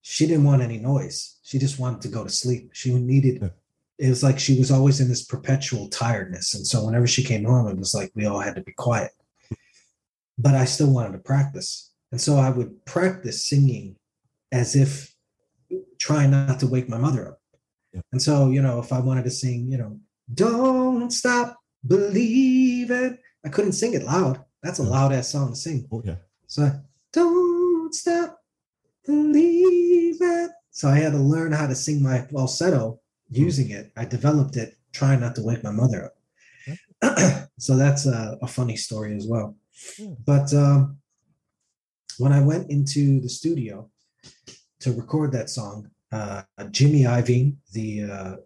she 0.02 0.26
didn't 0.26 0.44
want 0.44 0.62
any 0.62 0.78
noise. 0.78 1.38
She 1.42 1.58
just 1.58 1.78
wanted 1.78 2.02
to 2.02 2.08
go 2.08 2.24
to 2.24 2.30
sleep. 2.30 2.70
She 2.72 2.92
needed 2.92 3.38
yeah. 3.40 3.48
it 3.98 4.08
was 4.10 4.22
like 4.22 4.38
she 4.38 4.58
was 4.58 4.70
always 4.70 5.00
in 5.00 5.08
this 5.08 5.24
perpetual 5.24 5.88
tiredness. 5.88 6.54
And 6.54 6.66
so 6.66 6.84
whenever 6.84 7.06
she 7.06 7.22
came 7.22 7.44
home, 7.44 7.68
it 7.68 7.78
was 7.78 7.94
like 7.94 8.10
we 8.14 8.26
all 8.26 8.40
had 8.40 8.56
to 8.56 8.62
be 8.62 8.72
quiet. 8.72 9.12
But 10.36 10.54
I 10.54 10.64
still 10.64 10.92
wanted 10.92 11.12
to 11.12 11.18
practice. 11.18 11.92
And 12.10 12.20
so 12.20 12.36
I 12.36 12.50
would 12.50 12.84
practice 12.84 13.48
singing 13.48 13.96
as 14.50 14.74
if 14.74 15.14
trying 15.98 16.32
not 16.32 16.58
to 16.60 16.66
wake 16.66 16.88
my 16.88 16.98
mother 16.98 17.28
up. 17.28 17.38
Yeah. 17.94 18.02
And 18.12 18.20
so, 18.20 18.50
you 18.50 18.60
know, 18.60 18.78
if 18.80 18.92
I 18.92 19.00
wanted 19.00 19.24
to 19.24 19.30
sing, 19.30 19.70
you 19.70 19.78
know, 19.78 19.98
don't 20.32 21.10
stop 21.10 21.56
believing, 21.86 23.16
I 23.44 23.48
couldn't 23.48 23.72
sing 23.72 23.94
it 23.94 24.02
loud. 24.02 24.44
That's 24.62 24.80
a 24.80 24.82
loud 24.82 25.12
ass 25.12 25.28
song 25.28 25.50
to 25.50 25.56
sing. 25.56 25.88
Oh, 25.90 26.02
yeah. 26.04 26.16
So 26.46 26.70
don't 27.12 27.94
stop 27.94 28.44
believe 29.04 30.16
it. 30.20 30.50
So 30.70 30.88
I 30.88 30.96
had 30.96 31.12
to 31.12 31.18
learn 31.18 31.52
how 31.52 31.66
to 31.66 31.74
sing 31.74 32.02
my 32.02 32.22
falsetto 32.22 33.00
using 33.30 33.70
it. 33.70 33.92
I 33.96 34.04
developed 34.04 34.56
it 34.56 34.76
trying 34.92 35.20
not 35.20 35.34
to 35.36 35.42
wake 35.42 35.62
my 35.62 35.70
mother 35.70 36.06
up. 37.02 37.48
so 37.58 37.76
that's 37.76 38.06
a, 38.06 38.38
a, 38.40 38.46
funny 38.46 38.76
story 38.76 39.14
as 39.14 39.26
well. 39.26 39.56
But 40.24 40.52
um, 40.54 40.98
when 42.18 42.32
I 42.32 42.40
went 42.40 42.70
into 42.70 43.20
the 43.20 43.28
studio 43.28 43.90
to 44.80 44.92
record 44.92 45.32
that 45.32 45.50
song, 45.50 45.90
uh, 46.14 46.42
Jimmy 46.70 47.02
Iovine, 47.02 47.56
the 47.72 48.02
uh, 48.04 48.36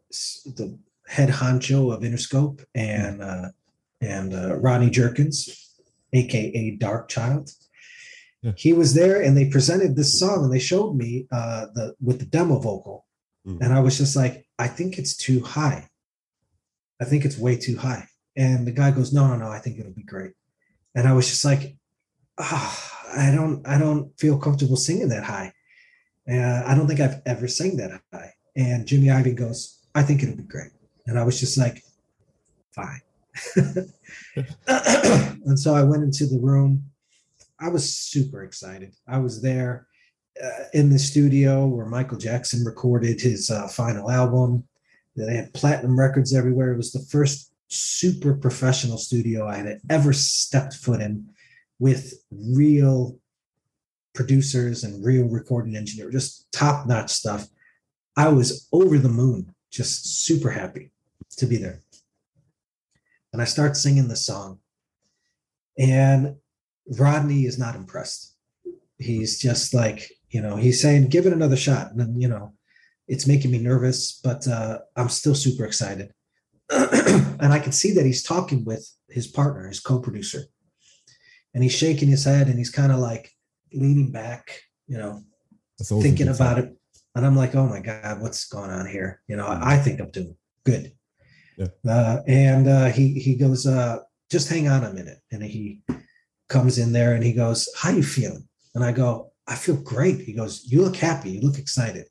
the 0.47 0.79
head 1.07 1.29
honcho 1.29 1.95
of 1.95 2.03
Interscope, 2.03 2.65
and 2.75 3.23
uh, 3.23 3.49
and 4.01 4.35
uh, 4.35 4.57
Rodney 4.57 4.91
Jerkins, 4.91 5.71
aka 6.13 6.79
Darkchild, 6.81 7.51
yeah. 8.43 8.53
he 8.57 8.73
was 8.73 8.95
there 8.95 9.21
and 9.21 9.37
they 9.37 9.49
presented 9.49 9.97
this 9.97 10.19
song 10.19 10.45
and 10.45 10.53
they 10.53 10.59
showed 10.59 10.97
me 10.97 11.27
uh, 11.33 11.67
the 11.75 11.95
with 12.01 12.21
the 12.21 12.27
demo 12.27 12.59
vocal. 12.59 13.05
Mm. 13.47 13.61
and 13.63 13.73
i 13.73 13.79
was 13.79 13.97
just 13.97 14.17
like 14.17 14.45
i 14.59 14.67
think 14.67 14.99
it's 14.99 15.17
too 15.17 15.41
high. 15.43 15.89
I 17.01 17.05
think 17.05 17.25
it's 17.25 17.39
way 17.39 17.57
too 17.57 17.77
high. 17.77 18.09
And 18.37 18.67
the 18.67 18.73
guy 18.73 18.91
goes 18.91 19.13
no 19.13 19.29
no 19.29 19.37
no 19.37 19.49
i 19.49 19.59
think 19.59 19.79
it'll 19.79 19.93
be 19.93 20.03
great. 20.03 20.33
And 20.95 21.07
i 21.07 21.13
was 21.13 21.29
just 21.29 21.45
like 21.45 21.77
oh, 22.39 22.91
i 23.17 23.31
don't 23.31 23.67
i 23.67 23.79
don't 23.79 24.19
feel 24.19 24.39
comfortable 24.39 24.77
singing 24.77 25.11
that 25.11 25.25
high 25.25 25.53
uh, 26.31 26.62
i 26.67 26.75
don't 26.75 26.87
think 26.87 27.01
i've 27.01 27.21
ever 27.27 27.49
sang 27.49 27.77
that 27.77 28.01
high 28.12 28.33
and 28.57 28.87
jimmy 28.87 29.07
iovine 29.09 29.37
goes 29.37 29.79
i 29.95 30.03
think 30.03 30.23
it'll 30.23 30.37
be 30.37 30.43
great 30.43 30.71
and 31.07 31.19
i 31.19 31.23
was 31.23 31.38
just 31.41 31.59
like 31.59 31.83
fine 32.73 33.01
and 34.67 35.59
so 35.59 35.75
i 35.75 35.83
went 35.83 36.03
into 36.03 36.27
the 36.27 36.38
room 36.41 36.83
I 37.61 37.69
was 37.69 37.93
super 37.93 38.45
excited. 38.45 38.95
I 39.07 39.19
was 39.19 39.43
there 39.43 39.87
uh, 40.43 40.64
in 40.73 40.91
the 40.91 40.99
studio 40.99 41.67
where 41.67 41.87
Michael 41.87 42.19
Jackson 42.19 42.64
recorded 42.64 43.21
his 43.21 43.51
uh, 43.51 43.67
final 43.69 44.11
album. 44.11 44.64
They 45.17 45.35
had 45.35 45.55
platinum 45.55 45.99
records 45.99 46.35
everywhere. 46.35 46.73
It 46.73 46.77
was 46.77 46.93
the 46.93 47.05
first 47.11 47.53
super 47.67 48.35
professional 48.35 48.99
studio 48.99 49.47
I 49.47 49.57
had 49.57 49.81
ever 49.91 50.12
stepped 50.12 50.75
foot 50.75 51.01
in 51.01 51.29
with 51.81 52.14
real 52.31 53.19
producers 54.19 54.83
and 54.83 55.05
real 55.05 55.29
recording 55.29 55.77
engineer, 55.77 56.11
just 56.11 56.51
top 56.51 56.89
notch 56.89 57.09
stuff. 57.09 57.47
I 58.17 58.27
was 58.27 58.67
over 58.73 58.99
the 58.99 59.09
moon, 59.09 59.55
just 59.71 60.25
super 60.25 60.51
happy 60.51 60.91
to 61.37 61.47
be 61.47 61.57
there. 61.57 61.83
And 63.33 63.41
I 63.41 63.45
start 63.45 63.77
singing 63.77 64.09
the 64.09 64.17
song. 64.17 64.59
And 65.79 66.35
Rodney 66.99 67.45
is 67.45 67.61
not 67.61 67.77
impressed. 67.77 68.35
He's 68.99 69.39
just 69.39 69.73
like, 69.73 70.11
you 70.31 70.43
know, 70.43 70.57
he's 70.57 70.83
saying, 70.83 71.11
give 71.11 71.27
it 71.27 71.33
another 71.33 71.57
shot. 71.57 71.93
And 71.93 72.01
then, 72.01 72.21
you 72.21 72.27
know, 72.27 72.55
it's 73.07 73.29
making 73.29 73.53
me 73.53 73.59
nervous, 73.59 74.21
but 74.25 74.49
uh, 74.49 74.81
I'm 74.97 75.11
still 75.11 75.37
super 75.37 75.65
excited. 75.65 76.13
and 76.71 77.53
I 77.53 77.61
can 77.61 77.71
see 77.71 77.93
that 77.93 78.05
he's 78.05 78.25
talking 78.25 78.65
with 78.65 78.85
his 79.09 79.29
partner, 79.29 79.69
his 79.69 79.79
co 79.79 80.01
producer. 80.01 80.43
And 81.55 81.63
he's 81.63 81.73
shaking 81.73 82.09
his 82.09 82.25
head 82.25 82.49
and 82.49 82.59
he's 82.59 82.71
kind 82.71 82.91
of 82.91 82.99
like 82.99 83.33
leaning 83.73 84.11
back, 84.11 84.63
you 84.87 84.99
know, 84.99 85.23
thinking 85.79 86.29
about 86.29 86.59
it. 86.59 86.75
And 87.15 87.27
I'm 87.27 87.37
like, 87.37 87.55
oh 87.55 87.67
my 87.67 87.81
God, 87.81 88.21
what's 88.21 88.49
going 88.49 88.71
on 88.71 88.87
here? 88.87 89.23
You 89.27 89.37
know, 89.37 89.47
I, 89.47 89.75
I 89.75 89.77
think 89.79 90.01
I'm 90.01 90.11
doing 90.11 90.37
good. 90.65 90.93
Yeah. 91.57 91.67
Uh, 91.87 92.21
and 92.27 92.69
uh, 92.69 92.87
he 92.87 93.15
he 93.15 93.35
goes, 93.35 93.67
uh, 93.67 93.99
just 94.31 94.49
hang 94.49 94.69
on 94.69 94.85
a 94.85 94.93
minute. 94.93 95.19
And 95.33 95.43
he 95.43 95.83
comes 96.49 96.79
in 96.79 96.93
there 96.93 97.15
and 97.15 97.25
he 97.25 97.33
goes, 97.33 97.69
How 97.77 97.91
you 97.91 98.03
feeling? 98.03 98.47
And 98.75 98.85
I 98.85 98.93
go, 98.93 99.33
I 99.47 99.55
feel 99.55 99.77
great. 99.77 100.21
He 100.21 100.33
goes, 100.33 100.65
You 100.67 100.83
look 100.83 100.97
happy. 100.97 101.31
You 101.31 101.41
look 101.41 101.59
excited. 101.59 102.07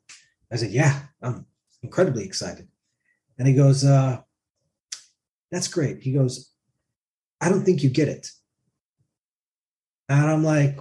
I 0.50 0.56
said, 0.56 0.70
Yeah, 0.70 1.00
I'm 1.22 1.46
incredibly 1.82 2.24
excited. 2.24 2.68
And 3.38 3.46
he 3.46 3.54
goes, 3.54 3.84
uh, 3.84 4.20
That's 5.50 5.68
great. 5.68 6.02
He 6.02 6.12
goes, 6.12 6.50
I 7.40 7.48
don't 7.48 7.64
think 7.64 7.82
you 7.82 7.90
get 7.90 8.08
it. 8.08 8.30
And 10.08 10.28
I'm 10.28 10.42
like, 10.42 10.78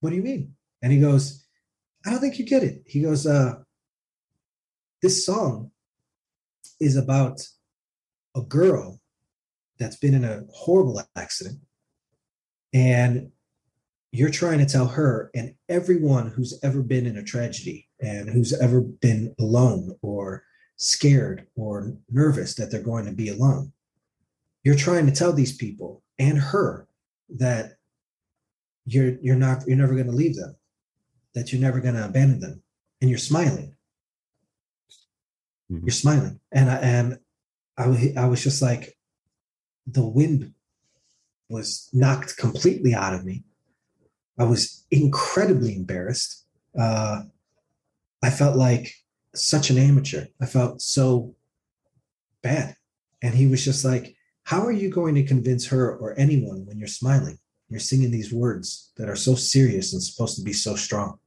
What 0.00 0.10
do 0.10 0.16
you 0.16 0.22
mean? 0.22 0.54
And 0.82 0.92
he 0.92 1.00
goes, 1.00 1.44
I 2.04 2.10
don't 2.10 2.20
think 2.20 2.38
you 2.38 2.46
get 2.46 2.62
it. 2.62 2.82
He 2.86 3.02
goes, 3.02 3.26
uh, 3.26 3.56
This 5.02 5.24
song 5.24 5.70
is 6.80 6.96
about 6.96 7.40
a 8.34 8.42
girl 8.42 9.00
that's 9.78 9.96
been 9.96 10.14
in 10.14 10.24
a 10.24 10.44
horrible 10.52 11.02
accident 11.16 11.58
and 12.72 13.30
you're 14.12 14.30
trying 14.30 14.58
to 14.58 14.66
tell 14.66 14.86
her 14.86 15.30
and 15.34 15.54
everyone 15.68 16.28
who's 16.28 16.58
ever 16.62 16.82
been 16.82 17.06
in 17.06 17.16
a 17.18 17.22
tragedy 17.22 17.88
and 18.00 18.28
who's 18.28 18.52
ever 18.52 18.80
been 18.80 19.34
alone 19.38 19.96
or 20.02 20.42
scared 20.76 21.46
or 21.56 21.96
nervous 22.10 22.54
that 22.54 22.70
they're 22.70 22.82
going 22.82 23.06
to 23.06 23.12
be 23.12 23.28
alone 23.28 23.72
you're 24.64 24.74
trying 24.74 25.06
to 25.06 25.12
tell 25.12 25.32
these 25.32 25.56
people 25.56 26.02
and 26.18 26.38
her 26.38 26.86
that 27.28 27.75
you're 28.86 29.16
you're 29.20 29.36
not 29.36 29.66
you're 29.66 29.76
never 29.76 29.94
going 29.94 30.06
to 30.06 30.12
leave 30.12 30.36
them 30.36 30.56
that 31.34 31.52
you're 31.52 31.60
never 31.60 31.80
going 31.80 31.94
to 31.94 32.04
abandon 32.04 32.40
them 32.40 32.62
and 33.00 33.10
you're 33.10 33.18
smiling 33.18 33.74
mm-hmm. 35.70 35.84
you're 35.86 35.92
smiling 35.92 36.40
and 36.52 36.70
I, 36.70 36.76
and 36.76 37.18
I, 37.76 38.14
I 38.16 38.26
was 38.26 38.42
just 38.42 38.62
like 38.62 38.96
the 39.86 40.06
wind 40.06 40.52
was 41.48 41.88
knocked 41.92 42.36
completely 42.36 42.94
out 42.94 43.14
of 43.14 43.24
me. 43.24 43.44
I 44.38 44.44
was 44.44 44.84
incredibly 44.90 45.74
embarrassed. 45.76 46.44
Uh, 46.78 47.22
I 48.22 48.30
felt 48.30 48.56
like 48.56 48.92
such 49.34 49.70
an 49.70 49.78
amateur. 49.78 50.26
I 50.40 50.46
felt 50.46 50.82
so 50.82 51.34
bad. 52.42 52.74
And 53.22 53.34
he 53.34 53.46
was 53.46 53.64
just 53.64 53.84
like, 53.84 54.16
How 54.44 54.64
are 54.64 54.72
you 54.72 54.90
going 54.90 55.14
to 55.14 55.24
convince 55.24 55.66
her 55.68 55.96
or 55.96 56.18
anyone 56.18 56.66
when 56.66 56.78
you're 56.78 56.88
smiling? 56.88 57.38
You're 57.68 57.80
singing 57.80 58.10
these 58.10 58.32
words 58.32 58.92
that 58.96 59.08
are 59.08 59.16
so 59.16 59.34
serious 59.34 59.92
and 59.92 60.02
supposed 60.02 60.36
to 60.36 60.42
be 60.42 60.52
so 60.52 60.76
strong. 60.76 61.18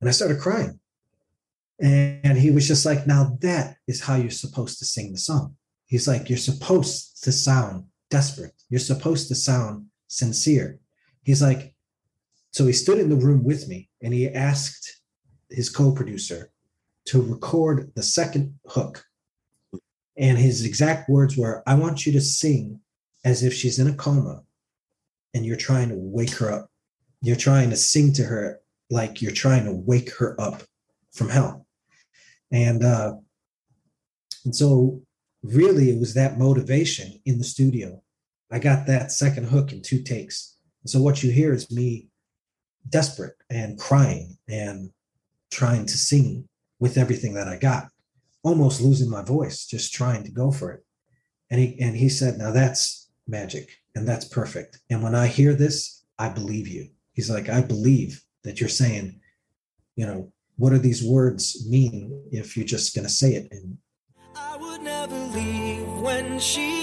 And 0.00 0.08
I 0.08 0.12
started 0.12 0.40
crying. 0.40 0.78
And 1.80 2.36
he 2.36 2.50
was 2.50 2.66
just 2.66 2.84
like, 2.84 3.06
Now 3.06 3.36
that 3.40 3.76
is 3.86 4.02
how 4.02 4.16
you're 4.16 4.30
supposed 4.30 4.78
to 4.78 4.84
sing 4.84 5.12
the 5.12 5.18
song. 5.18 5.56
He's 5.86 6.08
like, 6.08 6.28
You're 6.28 6.38
supposed 6.38 7.22
to 7.24 7.32
sound 7.32 7.84
desperate. 8.10 8.54
You're 8.68 8.80
supposed 8.80 9.28
to 9.28 9.34
sound 9.34 9.86
sincere. 10.08 10.78
He's 11.22 11.42
like, 11.42 11.74
So 12.52 12.66
he 12.66 12.72
stood 12.72 12.98
in 12.98 13.08
the 13.08 13.16
room 13.16 13.44
with 13.44 13.68
me 13.68 13.88
and 14.02 14.12
he 14.12 14.28
asked 14.28 15.00
his 15.50 15.70
co 15.70 15.92
producer 15.92 16.50
to 17.06 17.22
record 17.22 17.92
the 17.94 18.02
second 18.02 18.58
hook. 18.66 19.04
And 20.16 20.36
his 20.36 20.64
exact 20.64 21.08
words 21.08 21.36
were, 21.36 21.62
I 21.66 21.74
want 21.74 22.04
you 22.04 22.12
to 22.12 22.20
sing 22.20 22.80
as 23.24 23.44
if 23.44 23.54
she's 23.54 23.78
in 23.78 23.86
a 23.86 23.94
coma 23.94 24.42
and 25.34 25.44
you're 25.44 25.56
trying 25.56 25.88
to 25.90 25.94
wake 25.96 26.34
her 26.34 26.50
up. 26.50 26.70
You're 27.20 27.36
trying 27.36 27.70
to 27.70 27.76
sing 27.76 28.12
to 28.14 28.24
her 28.24 28.60
like 28.90 29.20
you're 29.20 29.32
trying 29.32 29.64
to 29.64 29.72
wake 29.72 30.14
her 30.16 30.40
up 30.40 30.62
from 31.12 31.28
hell. 31.28 31.66
And 32.50 32.82
uh, 32.82 33.14
and 34.44 34.54
so 34.54 35.02
really 35.42 35.90
it 35.90 35.98
was 35.98 36.14
that 36.14 36.38
motivation 36.38 37.20
in 37.24 37.38
the 37.38 37.44
studio. 37.44 38.02
I 38.50 38.58
got 38.58 38.86
that 38.86 39.12
second 39.12 39.44
hook 39.44 39.72
in 39.72 39.82
two 39.82 40.02
takes. 40.02 40.56
And 40.82 40.90
so 40.90 41.02
what 41.02 41.22
you 41.22 41.30
hear 41.30 41.52
is 41.52 41.70
me 41.70 42.08
desperate 42.88 43.34
and 43.50 43.78
crying 43.78 44.38
and 44.48 44.90
trying 45.50 45.84
to 45.86 45.98
sing 45.98 46.48
with 46.80 46.96
everything 46.96 47.34
that 47.34 47.48
I 47.48 47.58
got, 47.58 47.88
almost 48.42 48.80
losing 48.80 49.10
my 49.10 49.22
voice, 49.22 49.66
just 49.66 49.92
trying 49.92 50.24
to 50.24 50.30
go 50.30 50.50
for 50.50 50.72
it. 50.72 50.84
And 51.50 51.60
he 51.60 51.78
and 51.80 51.96
he 51.96 52.08
said, 52.08 52.38
Now 52.38 52.52
that's 52.52 53.10
magic 53.26 53.77
and 53.94 54.06
that's 54.06 54.24
perfect. 54.26 54.80
And 54.90 55.02
when 55.02 55.14
I 55.14 55.26
hear 55.26 55.54
this, 55.54 56.04
I 56.18 56.28
believe 56.28 56.68
you. 56.68 56.88
He's 57.12 57.30
like, 57.30 57.48
I 57.48 57.60
believe 57.60 58.22
that 58.44 58.60
you're 58.60 58.68
saying, 58.68 59.20
you 59.96 60.06
know, 60.06 60.32
what 60.56 60.70
do 60.70 60.78
these 60.78 61.04
words 61.04 61.66
mean 61.68 62.28
if 62.32 62.56
you're 62.56 62.66
just 62.66 62.94
gonna 62.94 63.08
say 63.08 63.34
it? 63.34 63.48
And 63.50 63.78
I 64.34 64.56
would 64.56 64.82
never 64.82 65.16
leave 65.16 65.88
when 66.00 66.38
she 66.38 66.77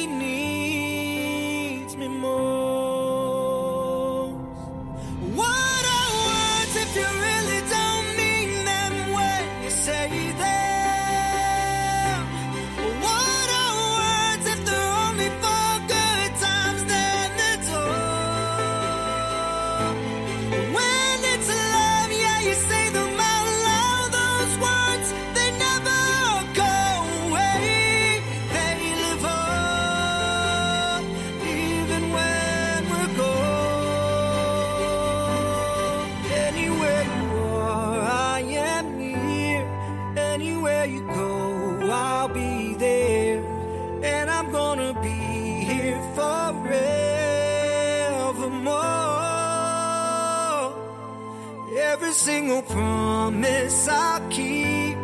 single 52.25 52.63
promise 52.63 53.87
I'll 53.87 54.27
keep. 54.31 54.97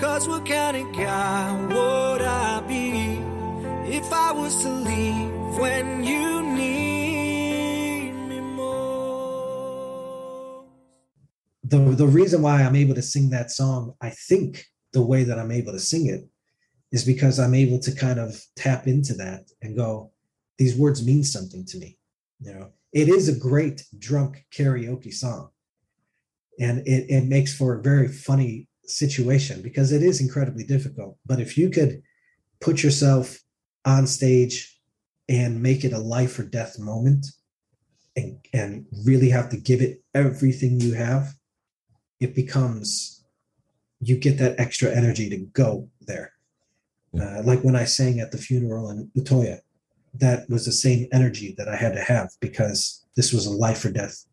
Cause 0.00 0.26
what 0.26 0.44
kind 0.44 0.76
of 0.76 0.92
guy 0.96 1.64
would 1.68 2.22
I 2.22 2.60
be 2.66 3.20
if 3.96 4.12
I 4.12 4.32
was 4.32 4.62
to 4.62 4.70
leave 4.70 5.30
when 5.60 6.02
you 6.02 6.42
need 6.42 8.10
me 8.28 8.40
most? 8.40 9.06
the 11.62 11.78
the 12.02 12.06
reason 12.08 12.42
why 12.42 12.64
I'm 12.64 12.74
able 12.74 12.96
to 12.96 13.02
sing 13.02 13.30
that 13.30 13.52
song, 13.52 13.94
I 14.00 14.10
think 14.10 14.66
the 14.92 15.02
way 15.02 15.22
that 15.22 15.38
I'm 15.38 15.52
able 15.52 15.70
to 15.72 15.78
sing 15.78 16.06
it 16.06 16.22
is 16.90 17.04
because 17.04 17.38
I'm 17.38 17.54
able 17.54 17.78
to 17.78 17.94
kind 17.94 18.18
of 18.18 18.42
tap 18.56 18.88
into 18.88 19.14
that 19.14 19.52
and 19.62 19.76
go, 19.76 20.10
these 20.58 20.76
words 20.76 21.06
mean 21.06 21.22
something 21.22 21.64
to 21.66 21.78
me. 21.78 21.96
You 22.40 22.54
know, 22.54 22.72
it 22.92 23.08
is 23.08 23.28
a 23.28 23.38
great 23.38 23.84
drunk 23.96 24.46
karaoke 24.52 25.14
song. 25.14 25.50
And 26.58 26.86
it, 26.86 27.06
it 27.08 27.24
makes 27.24 27.54
for 27.54 27.74
a 27.74 27.82
very 27.82 28.08
funny 28.08 28.68
situation 28.84 29.62
because 29.62 29.92
it 29.92 30.02
is 30.02 30.20
incredibly 30.20 30.64
difficult. 30.64 31.18
But 31.26 31.40
if 31.40 31.58
you 31.58 31.70
could 31.70 32.02
put 32.60 32.82
yourself 32.82 33.38
on 33.84 34.06
stage 34.06 34.78
and 35.28 35.62
make 35.62 35.84
it 35.84 35.92
a 35.92 35.98
life 35.98 36.38
or 36.38 36.44
death 36.44 36.78
moment 36.78 37.26
and, 38.16 38.38
and 38.52 38.86
really 39.04 39.28
have 39.30 39.50
to 39.50 39.56
give 39.56 39.82
it 39.82 40.02
everything 40.14 40.80
you 40.80 40.94
have, 40.94 41.34
it 42.20 42.34
becomes 42.34 43.24
you 44.00 44.16
get 44.16 44.38
that 44.38 44.58
extra 44.58 44.94
energy 44.94 45.28
to 45.30 45.38
go 45.38 45.88
there. 46.02 46.32
Uh, 47.18 47.42
like 47.42 47.60
when 47.62 47.76
I 47.76 47.84
sang 47.84 48.20
at 48.20 48.30
the 48.30 48.38
funeral 48.38 48.90
in 48.90 49.10
Utoya, 49.16 49.60
that 50.14 50.48
was 50.48 50.64
the 50.64 50.72
same 50.72 51.08
energy 51.12 51.54
that 51.58 51.68
I 51.68 51.76
had 51.76 51.94
to 51.94 52.00
have 52.00 52.30
because 52.40 53.04
this 53.16 53.32
was 53.32 53.46
a 53.46 53.50
life 53.50 53.84
or 53.84 53.90
death. 53.90 54.24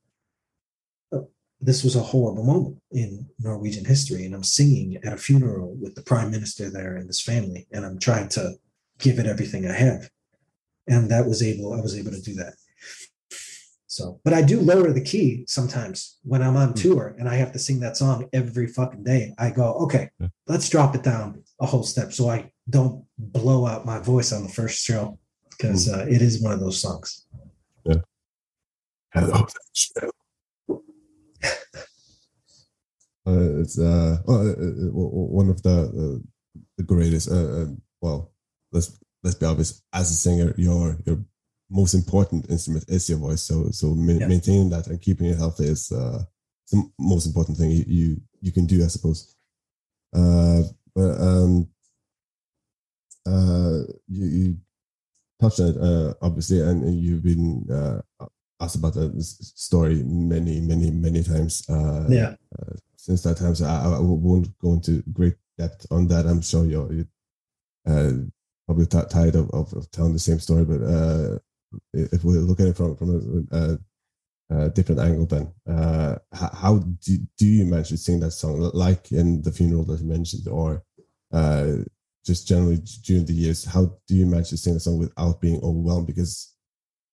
This 1.66 1.84
was 1.84 1.96
a 1.96 2.02
horrible 2.02 2.44
moment 2.44 2.78
in 2.92 3.26
Norwegian 3.40 3.86
history, 3.86 4.26
and 4.26 4.36
I'm 4.36 4.44
singing 4.44 4.98
at 4.98 5.14
a 5.14 5.18
funeral 5.18 5.76
with 5.82 5.96
the 5.96 6.02
prime 6.02 6.30
minister 6.30 6.70
there 6.70 6.98
and 6.98 7.08
his 7.08 7.22
family, 7.22 7.68
and 7.72 7.86
I'm 7.86 8.00
trying 8.00 8.28
to 8.30 8.56
give 9.00 9.18
it 9.18 9.26
everything 9.26 9.68
I 9.68 9.74
have, 9.74 10.10
and 10.88 11.10
that 11.10 11.26
was 11.26 11.42
able. 11.42 11.74
I 11.74 11.80
was 11.80 11.98
able 11.98 12.12
to 12.12 12.22
do 12.22 12.36
that. 12.36 12.56
So, 13.94 14.20
but 14.24 14.34
I 14.34 14.42
do 14.42 14.60
lower 14.60 14.92
the 14.92 15.04
key 15.04 15.46
sometimes 15.48 16.18
when 16.24 16.42
I'm 16.42 16.58
on 16.58 16.74
tour 16.74 17.16
and 17.20 17.30
I 17.30 17.36
have 17.36 17.52
to 17.52 17.60
sing 17.60 17.80
that 17.82 17.96
song 17.96 18.28
every 18.34 18.66
fucking 18.66 19.04
day. 19.04 19.36
I 19.38 19.52
go, 19.52 19.76
okay, 19.84 20.10
let's 20.48 20.68
drop 20.68 20.96
it 20.96 21.04
down 21.04 21.44
a 21.62 21.68
whole 21.68 21.84
step 21.84 22.12
so 22.12 22.28
I 22.28 22.52
don't 22.68 23.06
blow 23.20 23.68
out 23.68 23.86
my 23.86 24.00
voice 24.00 24.34
on 24.34 24.42
the 24.42 24.50
first 24.50 24.84
show 24.84 25.20
because 25.52 25.88
uh, 25.90 26.08
it 26.10 26.24
is 26.24 26.42
one 26.42 26.54
of 26.54 26.60
those 26.60 26.82
songs. 26.82 27.28
Yeah. 27.86 28.02
Hello. 29.14 29.46
Uh, 33.26 33.62
it's 33.62 33.80
uh, 33.80 34.18
well, 34.26 34.42
uh, 34.50 34.52
uh, 34.52 34.92
one 34.92 35.50
of 35.50 35.62
the 35.64 35.70
uh, 35.72 36.20
the 36.78 36.84
greatest. 36.84 37.32
Uh, 37.32 37.62
uh, 37.62 37.66
well, 38.02 38.34
let's 38.74 39.00
let's 39.24 39.38
be 39.38 39.46
obvious. 39.46 39.82
As 39.94 40.12
a 40.12 40.14
singer, 40.14 40.54
your 40.58 40.98
your 41.06 41.24
most 41.70 41.94
important 41.94 42.50
instrument 42.50 42.84
is 42.90 43.08
your 43.10 43.20
voice. 43.20 43.42
So 43.42 43.72
so 43.72 43.96
ma- 43.96 44.12
Yes. 44.20 44.28
maintaining 44.28 44.70
that 44.72 44.88
and 44.88 45.02
keeping 45.02 45.28
it 45.28 45.38
healthy 45.38 45.68
is 45.68 45.90
uh, 45.92 46.22
the 46.70 46.84
most 47.00 47.26
important 47.26 47.58
thing 47.58 47.72
you 47.72 47.86
you, 47.88 48.22
you 48.42 48.52
can 48.52 48.66
do, 48.66 48.84
I 48.84 48.88
suppose. 48.88 49.34
Uh, 50.14 50.64
but 50.94 51.22
um, 51.22 51.70
uh, 53.26 53.84
you, 54.10 54.26
you 54.28 54.58
touched 55.40 55.62
on 55.62 55.70
it 55.70 55.78
uh, 55.78 56.14
obviously, 56.22 56.60
and 56.60 56.94
you've 57.02 57.24
been 57.24 57.66
uh, 57.72 58.02
asked 58.64 58.76
about 58.76 58.94
that 58.96 59.12
story 59.22 60.04
many, 60.04 60.60
many, 60.62 60.90
many 60.92 61.24
times. 61.24 61.68
Uh, 61.70 62.06
Yeah. 62.10 62.36
since 62.98 63.22
that 63.24 63.38
time, 63.38 63.54
so 63.56 63.66
I, 63.66 63.98
I 63.98 64.00
won't 64.00 64.48
go 64.60 64.74
into 64.74 65.04
great 65.12 65.36
depth 65.58 65.86
on 65.92 66.08
that. 66.08 66.26
I'm 66.26 66.42
sure 66.42 66.66
you're, 66.66 66.92
you 66.94 67.06
uh, 67.86 68.14
probably 68.66 68.86
t- 68.86 69.10
tired 69.10 69.36
of, 69.36 69.50
of, 69.52 69.74
of 69.74 69.92
telling 69.92 70.14
the 70.14 70.20
same 70.20 70.40
story, 70.40 70.64
but 70.64 70.82
uh, 70.82 71.38
if 71.94 72.24
we 72.24 72.38
look 72.38 72.60
at 72.62 72.68
it 72.68 72.78
from 72.78 72.96
from 72.96 73.10
a, 73.52 73.58
a, 73.60 73.80
a 74.56 74.70
different 74.70 75.02
angle, 75.02 75.26
then 75.26 75.52
uh, 75.68 76.16
how, 76.32 76.50
how 76.54 76.78
do, 76.78 77.18
do 77.38 77.46
you 77.46 77.66
manage 77.66 77.90
to 77.90 77.98
sing 77.98 78.22
that 78.22 78.32
song, 78.32 78.62
like 78.74 79.12
in 79.12 79.42
the 79.42 79.52
funeral 79.52 79.84
that 79.86 80.00
you 80.00 80.08
mentioned, 80.08 80.48
or 80.48 80.84
uh, 81.34 81.74
just 82.26 82.48
generally 82.48 82.80
during 83.04 83.26
the 83.26 83.34
years? 83.34 83.66
How 83.66 83.98
do 84.08 84.16
you 84.16 84.26
manage 84.26 84.50
to 84.52 84.58
sing 84.58 84.76
the 84.76 84.80
song 84.80 84.98
without 84.98 85.42
being 85.42 85.60
overwhelmed? 85.62 86.08
Because 86.08 86.53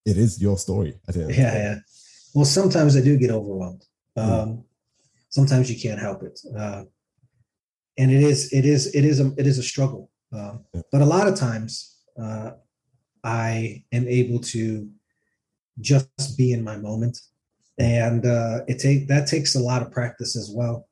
it 0.05 0.17
is 0.17 0.41
your 0.41 0.57
story. 0.59 0.99
I 1.09 1.13
think. 1.13 1.37
Yeah, 1.37 1.55
yeah. 1.55 1.79
Well, 2.35 2.45
sometimes 2.45 2.97
I 2.97 3.01
do 3.01 3.17
get 3.17 3.31
overwhelmed. 3.31 3.85
Mm. 4.17 4.29
Um, 4.29 4.65
sometimes 5.29 5.71
you 5.71 5.79
can't 5.81 6.01
help 6.01 6.23
it, 6.23 6.41
uh, 6.57 6.85
and 7.99 8.11
it 8.11 8.23
is 8.23 8.53
it 8.53 8.65
is 8.65 8.95
it 8.95 9.05
is 9.05 9.21
a 9.21 9.33
it 9.37 9.47
is 9.47 9.59
a 9.59 9.63
struggle. 9.63 10.11
Um, 10.33 10.65
Yeah. 10.75 10.83
but 10.93 11.03
a 11.03 11.07
lot 11.07 11.27
of 11.29 11.35
times, 11.35 11.97
uh, 12.17 12.53
I 13.25 13.85
am 13.93 14.07
able 14.09 14.41
to 14.55 14.89
just 15.81 16.37
be 16.37 16.53
in 16.53 16.63
my 16.63 16.77
moment, 16.77 17.21
and 17.79 18.25
uh, 18.27 18.61
it 18.69 18.79
take 18.79 19.09
that 19.09 19.27
takes 19.27 19.55
a 19.55 19.61
lot 19.61 19.83
of 19.83 19.91
practice 19.91 20.37
as 20.37 20.51
well 20.51 20.89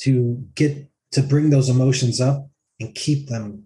to 0.00 0.44
get 0.54 0.88
to 1.12 1.22
bring 1.22 1.50
those 1.50 1.68
emotions 1.68 2.20
up 2.20 2.48
and 2.80 2.94
keep 2.94 3.28
them 3.28 3.64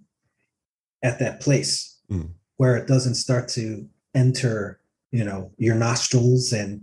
at 1.03 1.18
that 1.20 1.41
place 1.41 1.95
Mm. 2.11 2.30
where 2.57 2.76
it 2.76 2.87
doesn't 2.87 3.16
start 3.16 3.49
to 3.49 3.89
enter 4.17 4.81
you 5.12 5.25
know 5.25 5.51
your 5.59 5.77
nostrils 5.77 6.53
and 6.53 6.81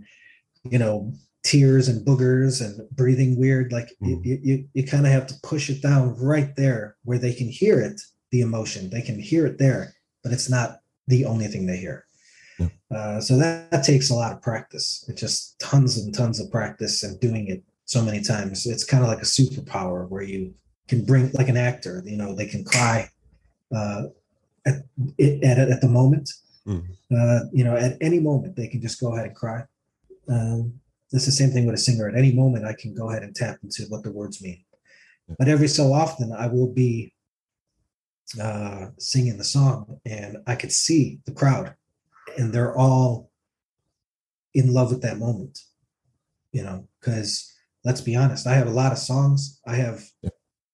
you 0.72 0.78
know 0.78 1.12
tears 1.42 1.88
and 1.88 2.06
boogers 2.06 2.64
and 2.64 2.88
breathing 2.96 3.38
weird 3.38 3.70
like 3.72 3.90
you, 4.00 4.16
Mm. 4.16 4.24
you, 4.24 4.38
you, 4.42 4.68
you 4.72 4.82
kind 4.86 5.04
of 5.06 5.12
have 5.12 5.26
to 5.26 5.34
push 5.42 5.68
it 5.68 5.82
down 5.82 6.16
right 6.32 6.56
there 6.56 6.96
where 7.04 7.18
they 7.18 7.34
can 7.34 7.48
hear 7.48 7.78
it 7.80 8.00
the 8.32 8.40
emotion 8.40 8.88
they 8.88 9.02
can 9.02 9.18
hear 9.20 9.44
it 9.46 9.58
there 9.58 9.92
but 10.22 10.32
it's 10.32 10.48
not 10.48 10.80
the 11.06 11.24
only 11.26 11.46
thing 11.48 11.66
they 11.66 11.76
hear 11.76 11.98
Yeah. 12.58 12.68
uh, 12.96 13.20
so 13.20 13.36
that, 13.36 13.70
that 13.72 13.84
takes 13.84 14.08
a 14.10 14.14
lot 14.14 14.32
of 14.32 14.40
practice 14.40 15.04
it's 15.08 15.20
just 15.20 15.58
tons 15.58 15.98
and 15.98 16.14
tons 16.14 16.40
of 16.40 16.50
practice 16.50 17.02
and 17.04 17.20
doing 17.20 17.48
it 17.48 17.62
so 17.84 18.00
many 18.08 18.20
times 18.22 18.64
it's 18.72 18.84
kind 18.92 19.02
of 19.04 19.10
like 19.12 19.22
a 19.28 19.32
superpower 19.38 20.08
where 20.08 20.22
you 20.32 20.54
can 20.88 21.04
bring 21.04 21.30
like 21.38 21.50
an 21.50 21.58
actor 21.70 21.94
you 22.06 22.16
know 22.16 22.30
they 22.34 22.46
can 22.54 22.64
cry 22.64 22.98
uh, 23.78 24.04
at, 24.66 24.76
at, 25.50 25.58
at 25.74 25.80
the 25.82 25.88
moment 26.00 26.26
Mm. 26.66 26.82
uh, 27.14 27.40
you 27.52 27.62
know 27.62 27.76
at 27.76 27.98
any 28.00 28.20
moment 28.20 28.56
they 28.56 28.68
can 28.68 28.80
just 28.80 28.98
go 28.98 29.12
ahead 29.14 29.26
and 29.26 29.36
cry 29.36 29.64
um, 30.30 30.72
it's 31.12 31.26
the 31.26 31.32
same 31.32 31.50
thing 31.50 31.66
with 31.66 31.74
a 31.74 31.78
singer 31.78 32.08
at 32.08 32.16
any 32.16 32.32
moment 32.32 32.64
i 32.64 32.72
can 32.72 32.94
go 32.94 33.10
ahead 33.10 33.22
and 33.22 33.36
tap 33.36 33.58
into 33.62 33.82
what 33.90 34.02
the 34.02 34.10
words 34.10 34.40
mean 34.42 34.64
Yeah. 35.28 35.34
but 35.38 35.48
every 35.48 35.68
so 35.68 35.92
often 35.92 36.32
i 36.32 36.46
will 36.46 36.72
be 36.72 37.12
uh, 38.40 38.86
singing 38.98 39.36
the 39.36 39.44
song 39.44 40.00
and 40.06 40.38
i 40.46 40.54
could 40.56 40.72
see 40.72 41.20
the 41.26 41.32
crowd 41.32 41.74
and 42.38 42.52
they're 42.52 42.74
all 42.76 43.30
in 44.54 44.72
love 44.72 44.90
with 44.90 45.02
that 45.02 45.18
moment 45.18 45.58
you 46.52 46.62
know 46.62 46.88
because 47.00 47.52
let's 47.84 48.00
be 48.00 48.16
honest 48.16 48.46
i 48.46 48.54
have 48.54 48.66
a 48.68 48.78
lot 48.82 48.92
of 48.92 48.98
songs 48.98 49.60
i 49.66 49.74
have 49.76 50.02
Yeah. 50.22 50.30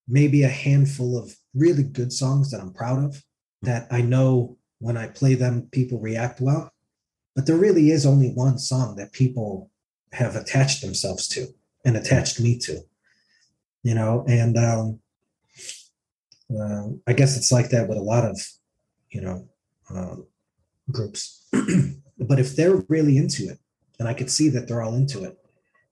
maybe 0.07 0.43
a 0.45 0.49
handful 0.66 1.18
of 1.18 1.34
really 1.55 1.82
good 1.82 2.12
songs 2.12 2.51
that 2.51 2.61
i'm 2.61 2.72
proud 2.72 3.03
of 3.05 3.22
that 3.62 3.88
i 3.91 4.01
know 4.01 4.57
when 4.81 4.97
i 4.97 5.07
play 5.07 5.35
them 5.35 5.68
people 5.70 6.01
react 6.01 6.41
well. 6.41 6.72
But 7.37 7.47
there 7.47 7.57
really 7.57 7.91
is 7.91 8.05
only 8.05 8.31
one 8.31 8.59
song 8.59 8.97
that 8.97 9.12
people 9.12 9.70
have 10.12 10.35
attached 10.35 10.83
themselves 10.83 11.28
to 11.28 11.47
and 11.85 11.97
attached 11.97 12.41
me 12.41 12.59
to 12.59 12.81
you 13.83 13.95
know? 13.95 14.24
And 14.28 14.57
um 14.57 15.01
uh, 16.51 16.89
i 17.07 17.12
guess 17.12 17.37
it's 17.37 17.53
like 17.53 17.70
that 17.70 17.89
with 17.89 17.97
a 17.97 18.03
lot 18.03 18.24
of 18.24 18.41
you 19.11 19.20
know 19.20 19.49
um, 19.91 20.26
groups. 20.91 21.47
But 22.22 22.39
if 22.39 22.55
they're 22.55 22.85
really 22.89 23.16
into 23.16 23.49
it 23.49 23.59
and 23.99 24.07
i 24.07 24.12
could 24.12 24.31
see 24.31 24.51
that 24.51 24.68
they're 24.68 24.83
all 24.83 24.95
into 24.95 25.24
it 25.24 25.39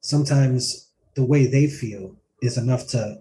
sometimes 0.01 0.91
the 1.15 1.25
way 1.25 1.47
they 1.47 1.67
feel 1.67 2.17
is 2.43 2.59
enough 2.59 2.87
to 2.89 3.21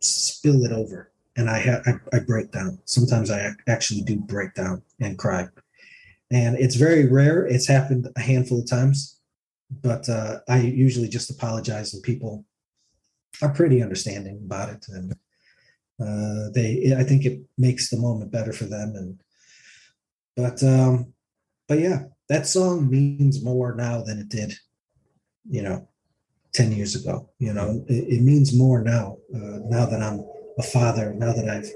spill 0.00 0.64
it 0.64 0.72
over 0.72 1.09
and 1.40 1.50
i 1.50 1.58
ha- 1.58 1.82
I, 1.86 2.16
I 2.16 2.20
break 2.20 2.52
down. 2.52 2.78
Sometimes 2.84 3.30
i 3.30 3.50
actually 3.66 4.02
do 4.02 4.16
break 4.16 4.54
down 4.54 4.82
and 5.00 5.18
cry. 5.18 5.48
And 6.30 6.56
it's 6.56 6.76
very 6.76 7.08
rare. 7.08 7.44
It's 7.44 7.66
happened 7.66 8.06
a 8.16 8.20
handful 8.20 8.60
of 8.60 8.70
times 8.70 9.20
but 9.70 10.08
uh, 10.08 10.40
i 10.48 10.60
usually 10.60 11.08
just 11.08 11.30
apologize 11.30 11.94
and 11.94 12.02
people 12.02 12.44
are 13.42 13.52
pretty 13.52 13.82
understanding 13.82 14.40
about 14.44 14.68
it 14.68 14.84
and 14.88 15.12
uh, 16.00 16.50
they 16.54 16.94
i 16.98 17.04
think 17.04 17.24
it 17.24 17.40
makes 17.56 17.88
the 17.88 17.96
moment 17.96 18.30
better 18.30 18.52
for 18.52 18.64
them 18.64 18.94
and 18.96 19.20
but 20.36 20.62
um 20.62 21.12
but 21.68 21.78
yeah 21.78 22.04
that 22.28 22.46
song 22.46 22.90
means 22.90 23.44
more 23.44 23.74
now 23.74 24.02
than 24.02 24.18
it 24.18 24.28
did 24.28 24.54
you 25.48 25.62
know 25.62 25.86
10 26.52 26.72
years 26.72 26.96
ago 26.96 27.28
you 27.38 27.52
know? 27.52 27.84
It, 27.88 28.14
it 28.18 28.22
means 28.22 28.56
more 28.56 28.82
now 28.82 29.18
uh, 29.34 29.60
now 29.64 29.86
that 29.86 30.02
i'm 30.02 30.24
a 30.60 30.62
father 30.76 31.06
now 31.24 31.32
that 31.32 31.48
i've 31.54 31.70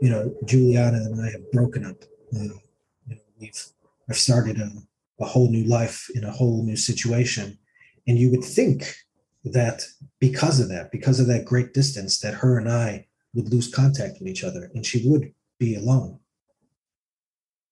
you 0.00 0.10
know 0.12 0.22
juliana 0.50 0.98
and 1.06 1.20
i 1.26 1.30
have 1.30 1.44
broken 1.52 1.82
up. 1.90 1.98
Uh, 2.34 2.54
you 3.06 3.14
know 3.14 3.20
we've 3.38 3.62
i've 4.08 4.22
started 4.28 4.56
a, 4.58 4.70
a 5.20 5.26
whole 5.32 5.50
new 5.50 5.64
life 5.64 6.08
in 6.14 6.24
a 6.24 6.32
whole 6.32 6.64
new 6.64 6.76
situation. 6.76 7.58
And 8.08 8.18
you 8.18 8.30
would 8.30 8.44
think 8.44 8.96
that 9.44 9.82
because 10.18 10.58
of 10.58 10.68
that 10.70 10.90
because 10.90 11.20
of 11.20 11.26
that 11.28 11.44
great 11.44 11.72
distance 11.74 12.18
that 12.20 12.34
her 12.34 12.58
and 12.58 12.68
i 12.68 13.06
would 13.34 13.52
lose 13.52 13.72
contact 13.72 14.14
with 14.18 14.28
each 14.28 14.42
other 14.42 14.70
and 14.74 14.84
she 14.84 15.08
would 15.08 15.32
be 15.58 15.76
alone. 15.76 16.18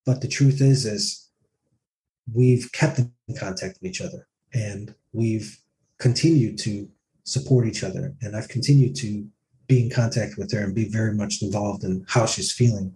But 0.06 0.20
the 0.20 0.28
truth 0.28 0.60
is 0.60 0.86
is 0.86 1.28
we've 2.32 2.70
kept 2.72 2.98
in 2.98 3.36
contact 3.36 3.78
with 3.80 3.90
each 3.90 4.00
other 4.00 4.28
and 4.54 4.94
we've 5.12 5.58
continued 5.98 6.58
to 6.58 6.88
support 7.24 7.66
each 7.66 7.82
other. 7.82 8.14
And 8.22 8.36
i've 8.36 8.48
continued 8.48 8.94
to 8.96 9.26
be 9.68 9.82
in 9.82 9.90
contact 9.90 10.36
with 10.36 10.52
her 10.52 10.60
and 10.60 10.74
be 10.74 10.88
very 10.88 11.14
much 11.14 11.42
involved 11.42 11.84
in 11.84 12.04
how 12.08 12.26
she's 12.26 12.52
feeling 12.52 12.94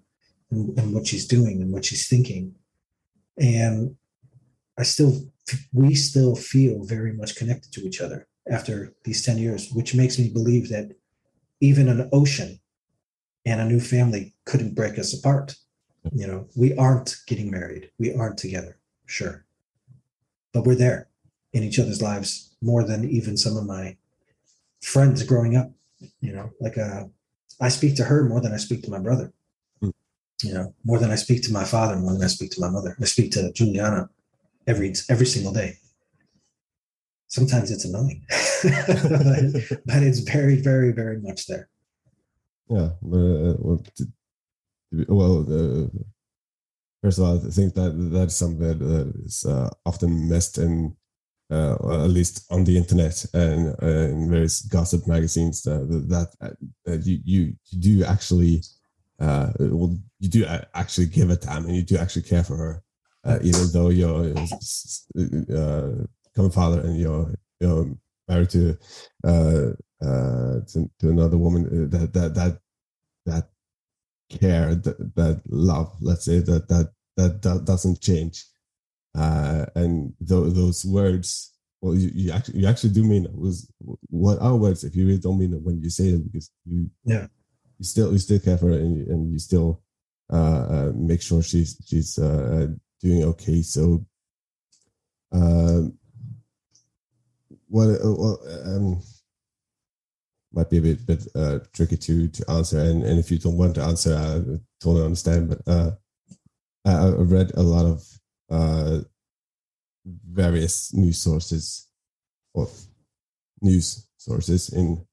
and, 0.50 0.76
and 0.78 0.92
what 0.94 1.06
she's 1.06 1.26
doing 1.26 1.62
and 1.62 1.72
what 1.72 1.84
she's 1.84 2.08
thinking. 2.08 2.54
And 3.38 3.96
i 4.78 4.82
still 4.82 5.12
we 5.72 5.94
still 5.94 6.34
feel 6.34 6.82
very 6.84 7.12
much 7.12 7.36
connected 7.36 7.70
to 7.72 7.82
each 7.82 8.00
other 8.00 8.26
after 8.50 8.94
these 9.04 9.22
10 9.22 9.36
years 9.38 9.70
which 9.72 9.94
makes 9.94 10.18
me 10.18 10.30
believe 10.30 10.70
that 10.70 10.96
even 11.60 11.88
an 11.88 12.08
ocean 12.12 12.58
and 13.44 13.60
a 13.60 13.64
new 13.64 13.80
family 13.80 14.34
couldn't 14.46 14.74
break 14.74 14.98
us 14.98 15.12
apart. 15.16 15.56
You 16.12 16.26
know 16.26 16.48
we 16.56 16.76
aren't 16.76 17.16
getting 17.26 17.50
married. 17.50 17.90
We 17.98 18.14
aren't 18.14 18.38
together 18.38 18.78
sure. 19.06 19.44
But 20.52 20.64
we're 20.64 20.74
there 20.74 21.08
in 21.52 21.62
each 21.62 21.78
other's 21.78 22.02
lives 22.02 22.54
more 22.60 22.84
than 22.84 23.08
even 23.08 23.36
some 23.36 23.56
of 23.56 23.66
my 23.66 23.96
friends 24.80 25.22
growing 25.22 25.56
up 25.56 25.70
you 26.20 26.32
know 26.32 26.50
like 26.60 26.78
uh 26.78 27.04
i 27.60 27.68
speak 27.68 27.96
to 27.96 28.04
her 28.04 28.24
more 28.24 28.40
than 28.40 28.52
i 28.52 28.56
speak 28.56 28.82
to 28.82 28.90
my 28.90 28.98
brother. 28.98 29.32
Hmm. 29.80 29.90
you 30.42 30.54
know 30.54 30.74
more 30.84 30.98
than 30.98 31.10
i 31.10 31.16
speak 31.16 31.42
to 31.44 31.52
my 31.52 31.64
father 31.64 31.96
more 31.96 32.12
than 32.12 32.22
i 32.22 32.28
speak 32.28 32.50
to 32.52 32.60
my 32.60 32.70
mother. 32.70 32.96
I 33.00 33.04
speak 33.04 33.32
to 33.32 33.52
juliana 33.52 34.08
every 34.66 34.94
every 35.08 35.26
single 35.26 35.52
day. 35.52 35.78
Sometimes 37.28 37.70
it's 37.70 37.84
annoying 37.84 38.24
but, 38.62 39.80
but 39.86 40.02
it's 40.02 40.20
very 40.20 40.56
very 40.56 40.92
very 40.92 41.18
much 41.20 41.46
there. 41.46 41.68
Yeah, 42.68 42.90
uh, 43.04 43.56
well, 43.58 43.82
to, 43.96 44.06
well 45.08 45.40
uh, 45.40 45.88
first 47.02 47.18
of 47.18 47.24
all, 47.24 47.36
I 47.36 47.50
think 47.50 47.74
that 47.74 47.90
that's 48.12 48.36
something 48.36 48.78
that 48.78 49.12
is 49.26 49.44
uh, 49.44 49.70
often 49.84 50.28
missed 50.28 50.58
in, 50.58 50.96
uh, 51.52 52.04
at 52.04 52.10
least 52.10 52.46
on 52.50 52.64
the 52.64 52.76
internet 52.76 53.24
and 53.34 53.76
uh, 53.82 53.86
in 54.12 54.30
various 54.30 54.62
gossip 54.62 55.06
magazines. 55.06 55.62
That 55.62 56.06
that, 56.40 56.56
that 56.84 57.06
you, 57.06 57.18
you 57.24 57.54
you 57.70 57.80
do 57.80 58.04
actually, 58.04 58.62
uh, 59.20 59.52
well, 59.58 59.96
you 60.20 60.28
do 60.28 60.44
actually 60.74 61.06
give 61.06 61.30
a 61.30 61.36
damn 61.36 61.66
and 61.66 61.76
you 61.76 61.82
do 61.82 61.98
actually 61.98 62.22
care 62.22 62.44
for 62.44 62.56
her, 62.56 62.82
uh, 63.24 63.38
even 63.42 63.70
though 63.72 63.90
you're 63.90 64.34
uh, 65.58 65.90
common 66.34 66.50
father 66.50 66.80
and 66.80 66.98
you're 66.98 67.34
you're 67.60 67.86
married 68.28 68.50
to 68.50 68.78
uh, 69.24 69.70
uh, 70.02 70.60
to, 70.70 70.90
to 70.98 71.10
another 71.10 71.38
woman. 71.38 71.66
uh, 71.66 71.98
That 71.98 72.12
that 72.14 72.34
that 72.34 72.58
that 73.26 73.48
care, 74.30 74.74
that, 74.74 75.14
that 75.14 75.42
love, 75.48 75.92
let's 76.00 76.24
say 76.24 76.38
that 76.40 76.66
that 76.68 76.90
that, 77.16 77.42
that 77.42 77.64
doesn't 77.64 78.00
change. 78.00 78.44
Uh, 79.14 79.66
and 79.74 80.14
tho- 80.20 80.48
those 80.50 80.84
words, 80.84 81.52
well, 81.80 81.94
you, 81.94 82.10
you 82.14 82.32
actually 82.32 82.60
you 82.60 82.66
actually 82.66 82.90
do 82.90 83.04
mean 83.04 83.24
it. 83.26 83.34
Was 83.34 83.70
what 84.08 84.40
are 84.40 84.56
words 84.56 84.84
if 84.84 84.96
you 84.96 85.06
really 85.06 85.18
don't 85.18 85.38
mean 85.38 85.52
it 85.52 85.62
when 85.62 85.82
you 85.82 85.90
say 85.90 86.08
it 86.08 86.24
because 86.24 86.50
you 86.64 86.90
Yeah. 87.04 87.26
you 87.78 87.84
still 87.84 88.12
you 88.12 88.18
still 88.18 88.38
care 88.38 88.56
for 88.56 88.66
her 88.68 88.78
and 88.78 88.96
you, 88.96 89.12
and 89.12 89.32
you 89.32 89.38
still 89.38 89.82
uh, 90.32 90.64
uh, 90.70 90.92
make 90.94 91.20
sure 91.20 91.42
she's 91.42 91.76
she's 91.86 92.18
uh, 92.18 92.68
doing 93.00 93.24
okay. 93.24 93.62
So. 93.62 94.06
Um, 95.32 95.98
what 97.68 97.88
uh, 97.88 97.98
well, 98.04 98.38
um, 98.66 99.00
might 100.52 100.68
be 100.68 100.78
a 100.78 100.82
bit 100.82 101.06
bit 101.06 101.26
uh, 101.34 101.58
tricky 101.72 101.96
to 101.96 102.28
to 102.28 102.50
answer, 102.50 102.78
and, 102.80 103.02
and 103.02 103.18
if 103.18 103.30
you 103.30 103.38
don't 103.38 103.56
want 103.56 103.74
to 103.76 103.82
answer, 103.82 104.14
I 104.14 104.58
totally 104.82 105.04
understand. 105.06 105.48
But 105.48 105.60
uh, 105.66 105.90
I, 106.84 106.92
I 106.92 107.10
read 107.12 107.52
a 107.54 107.62
lot 107.62 107.86
of 107.86 108.04
uh, 108.50 109.00
various 110.04 110.92
news 110.94 111.18
sources, 111.18 111.88
or 112.54 112.68
news 113.60 114.08
sources 114.16 114.70
in 114.70 115.04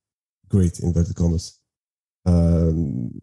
great 0.49 0.79
inverted 0.79 1.15
commas, 1.15 1.59
um, 2.25 3.21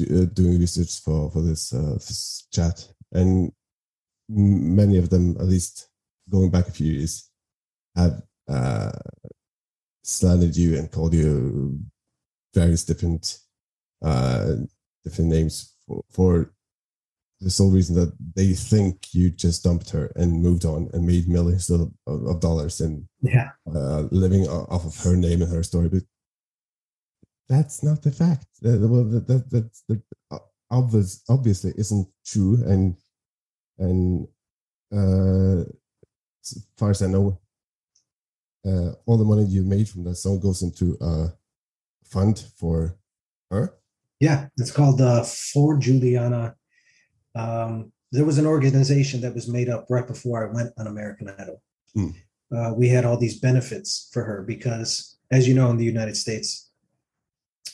uh, 0.00 0.24
doing 0.34 0.58
research 0.58 1.00
for 1.00 1.30
for 1.30 1.42
this, 1.42 1.72
uh, 1.72 1.94
this 1.94 2.46
chat, 2.52 2.86
and 3.12 3.52
many 4.28 4.98
of 4.98 5.10
them, 5.10 5.36
at 5.38 5.46
least 5.46 5.88
going 6.28 6.50
back 6.50 6.68
a 6.68 6.72
few 6.72 6.92
years, 6.92 7.30
have 7.94 8.22
uh, 8.48 8.92
slandered 10.02 10.56
you 10.56 10.78
and 10.78 10.90
called 10.90 11.14
you 11.14 11.80
various 12.54 12.84
different 12.84 13.38
uh, 14.02 14.54
different 15.04 15.30
names 15.30 15.74
for, 15.86 16.02
for 16.10 16.52
the 17.40 17.50
sole 17.50 17.70
reason 17.70 17.94
that 17.96 18.12
they 18.34 18.54
think 18.54 19.12
you 19.12 19.30
just 19.30 19.62
dumped 19.62 19.90
her 19.90 20.10
and 20.16 20.42
moved 20.42 20.64
on 20.64 20.88
and 20.92 21.06
made 21.06 21.28
millions 21.28 21.68
of, 21.68 21.92
of 22.06 22.40
dollars 22.40 22.80
and 22.80 23.06
yeah 23.20 23.50
uh, 23.74 24.04
living 24.10 24.46
off 24.48 24.86
of 24.86 24.96
her 25.04 25.16
name 25.16 25.42
and 25.42 25.52
her 25.52 25.62
story. 25.62 25.88
But 25.88 26.02
that's 27.48 27.82
not 27.82 28.02
the 28.02 28.10
fact. 28.10 28.46
Uh, 28.64 28.78
well, 28.80 29.04
that, 29.04 29.26
that, 29.28 29.50
that's 29.50 29.84
that 29.88 30.02
obvious, 30.70 31.22
obviously 31.28 31.72
isn't 31.76 32.08
true. 32.24 32.62
And 32.66 32.96
and 33.78 34.26
uh, 34.92 35.68
as 36.42 36.66
far 36.78 36.90
as 36.90 37.02
I 37.02 37.06
know, 37.06 37.38
uh, 38.66 38.92
all 39.04 39.18
the 39.18 39.24
money 39.24 39.44
you 39.44 39.62
made 39.62 39.88
from 39.88 40.04
that 40.04 40.16
song 40.16 40.40
goes 40.40 40.62
into 40.62 40.96
a 41.00 41.28
fund 42.04 42.44
for 42.56 42.96
her. 43.50 43.74
Yeah, 44.20 44.46
it's 44.56 44.72
called 44.72 45.00
uh, 45.00 45.22
For 45.24 45.76
Juliana. 45.76 46.56
Um, 47.36 47.92
there 48.12 48.24
was 48.24 48.38
an 48.38 48.46
organization 48.46 49.20
that 49.20 49.34
was 49.34 49.48
made 49.48 49.68
up 49.68 49.86
right 49.90 50.06
before 50.06 50.48
I 50.48 50.52
went 50.52 50.72
on 50.78 50.86
American 50.86 51.28
Idol. 51.38 51.62
Mm. 51.96 52.14
Uh, 52.54 52.72
we 52.74 52.88
had 52.88 53.04
all 53.04 53.18
these 53.18 53.40
benefits 53.40 54.08
for 54.12 54.22
her 54.24 54.42
because, 54.42 55.16
as 55.30 55.46
you 55.46 55.54
know, 55.54 55.70
in 55.70 55.76
the 55.76 55.84
United 55.84 56.16
States, 56.16 56.70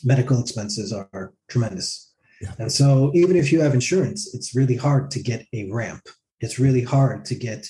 medical 0.03 0.41
expenses 0.41 0.93
are 0.93 1.33
tremendous. 1.49 2.13
Yeah. 2.41 2.53
And 2.59 2.73
so, 2.73 3.13
even 3.15 3.37
if 3.37 3.53
you 3.53 3.61
have 3.61 3.75
insurance, 3.75 4.35
it's 4.35 4.55
really 4.55 4.77
hard 4.77 5.11
to 5.13 5.23
get 5.23 5.47
a 5.53 5.71
ramp. 5.71 6.09
It's 6.41 6.59
really 6.59 6.83
hard 6.83 7.25
to 7.27 7.35
get 7.35 7.69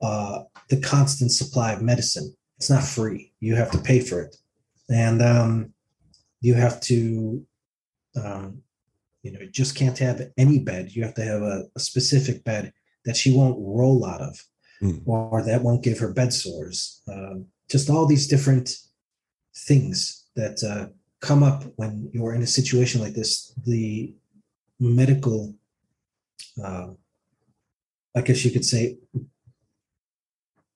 uh, 0.00 0.44
the 0.68 0.80
constant 0.80 1.32
supply 1.32 1.72
of 1.72 1.82
medicine. 1.82 2.34
It's 2.56 2.70
not 2.70 2.84
free. 2.84 3.32
You 3.40 3.56
have 3.56 3.70
to 3.72 3.78
pay 3.78 4.00
for 4.00 4.22
it, 4.22 4.36
and 4.88 5.20
um, 5.20 5.74
you 6.40 6.54
have 6.54 6.80
to, 6.82 7.44
um, 8.22 8.62
you 9.22 9.32
know, 9.32 9.40
just 9.50 9.74
can't 9.74 9.98
have 9.98 10.22
any 10.36 10.58
bed. 10.58 10.92
You 10.92 11.04
have 11.04 11.14
to 11.14 11.24
have 11.24 11.42
a, 11.42 11.64
a 11.76 11.80
specific 11.80 12.42
bed 12.44 12.72
that 13.04 13.16
she 13.16 13.34
won't 13.36 13.58
roll 13.58 14.04
out 14.06 14.20
of, 14.20 14.38
Mm. 14.82 15.02
or 15.04 15.42
that 15.42 15.62
won't 15.62 15.84
give 15.84 15.98
her 15.98 16.10
bed 16.10 16.32
sores. 16.32 17.02
Um, 17.06 17.46
just 17.68 17.90
all 17.90 18.06
these 18.06 18.26
different 18.26 18.70
things 19.54 20.24
that 20.36 20.62
uh, 20.64 20.88
come 21.20 21.42
up 21.42 21.64
when 21.76 22.08
you're 22.14 22.34
in 22.34 22.42
a 22.42 22.46
situation 22.46 23.02
like 23.02 23.12
this. 23.12 23.52
The 23.66 24.14
medical, 24.78 25.54
uh, 26.64 26.88
I 28.16 28.20
guess 28.22 28.42
you 28.44 28.50
could 28.50 28.64
say, 28.64 28.96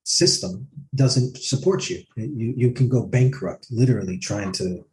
system 0.04 0.68
doesn't 0.94 1.38
support 1.38 1.88
you. 1.88 2.02
You 2.16 2.54
you 2.56 2.72
can 2.72 2.88
go 2.88 3.06
bankrupt 3.06 3.68
literally 3.70 4.18
trying 4.18 4.52
to 4.52 4.84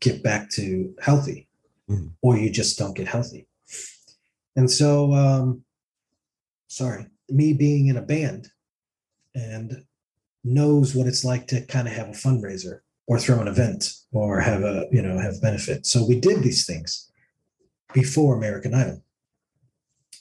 get 0.00 0.22
back 0.22 0.50
to 0.50 0.94
healthy, 1.00 1.47
Mhm. 1.88 2.12
or 2.22 2.36
you 2.36 2.50
just 2.50 2.78
don't 2.78 2.96
get 2.96 3.08
healthy. 3.08 3.46
And 4.56 4.70
so, 4.70 5.14
um, 5.14 5.64
sorry, 6.68 7.06
me 7.28 7.52
being 7.52 7.86
in 7.86 7.96
a 7.96 8.02
band 8.02 8.50
and 9.34 9.84
knows 10.44 10.94
what 10.94 11.06
it's 11.06 11.24
like 11.24 11.46
to 11.48 11.64
kind 11.66 11.88
of 11.88 11.94
have 11.94 12.08
a 12.08 12.12
fundraiser 12.12 12.80
or 13.06 13.18
throw 13.18 13.40
an 13.40 13.48
event 13.48 13.92
or 14.12 14.40
have 14.40 14.62
a 14.62 14.86
you 14.92 15.02
know 15.02 15.18
have 15.18 15.40
benefit. 15.40 15.86
So 15.86 16.04
we 16.04 16.20
did 16.20 16.42
these 16.42 16.66
things 16.66 17.10
before 17.94 18.36
American 18.36 18.74
Idol, 18.74 19.02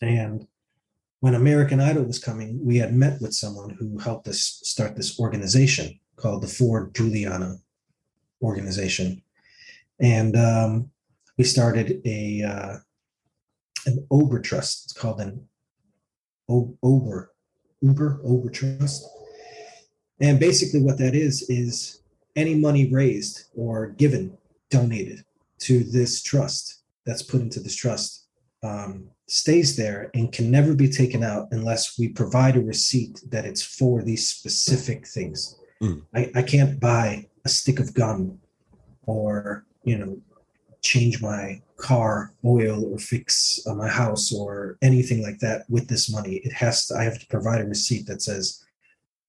and 0.01 0.47
when 1.19 1.33
American 1.35 1.79
Idol 1.79 2.03
was 2.03 2.19
coming, 2.19 2.63
we 2.63 2.77
had 2.77 2.93
met 2.95 3.19
with 3.21 3.33
someone 3.33 3.71
who 3.71 3.97
helped 3.97 4.27
us 4.27 4.59
start 4.63 4.95
this 4.95 5.19
organization 5.19 5.99
called 6.15 6.43
the 6.43 6.47
for 6.47 6.89
Juliana 6.93 7.57
organization, 8.41 9.21
and 9.99 10.35
um, 10.35 10.91
we 11.37 11.43
started 11.43 12.01
a 12.05 12.43
uh, 12.43 12.77
an 13.85 14.05
Ober 14.11 14.39
Trust. 14.39 14.85
It's 14.85 14.93
called 14.93 15.21
an 15.21 15.47
o- 16.49 16.77
Ober 16.83 17.33
Uber 17.81 18.21
Ober 18.23 18.49
Trust, 18.49 19.07
and 20.19 20.39
basically 20.39 20.81
what 20.81 20.97
that 20.97 21.15
is 21.15 21.43
is 21.49 22.01
any 22.35 22.55
money 22.55 22.91
raised 22.91 23.45
or 23.55 23.87
given, 23.87 24.37
donated 24.69 25.23
to 25.59 25.83
this 25.83 26.21
trust 26.21 26.83
that's 27.05 27.23
put 27.23 27.41
into 27.41 27.59
this 27.59 27.75
trust 27.75 28.27
um, 28.63 29.09
stays 29.27 29.75
there 29.75 30.09
and 30.13 30.31
can 30.31 30.49
never 30.51 30.75
be 30.75 30.89
taken 30.89 31.23
out 31.23 31.47
unless 31.51 31.97
we 31.97 32.09
provide 32.09 32.55
a 32.55 32.61
receipt 32.61 33.21
that 33.29 33.45
it's 33.45 33.61
for 33.61 34.03
these 34.03 34.27
specific 34.27 35.07
things. 35.07 35.59
Mm. 35.81 36.03
I, 36.13 36.31
I 36.35 36.41
can't 36.41 36.79
buy 36.79 37.27
a 37.45 37.49
stick 37.49 37.79
of 37.79 37.93
gum 37.93 38.39
or, 39.05 39.65
you 39.83 39.97
know, 39.97 40.19
change 40.81 41.21
my 41.21 41.61
car 41.77 42.33
oil 42.43 42.85
or 42.91 42.97
fix 42.97 43.59
uh, 43.67 43.73
my 43.73 43.87
house 43.87 44.33
or 44.33 44.77
anything 44.81 45.21
like 45.21 45.39
that 45.39 45.65
with 45.69 45.87
this 45.87 46.11
money. 46.11 46.35
It 46.37 46.53
has 46.53 46.87
to, 46.87 46.95
I 46.95 47.03
have 47.03 47.19
to 47.19 47.27
provide 47.27 47.61
a 47.61 47.65
receipt 47.65 48.07
that 48.07 48.21
says 48.21 48.63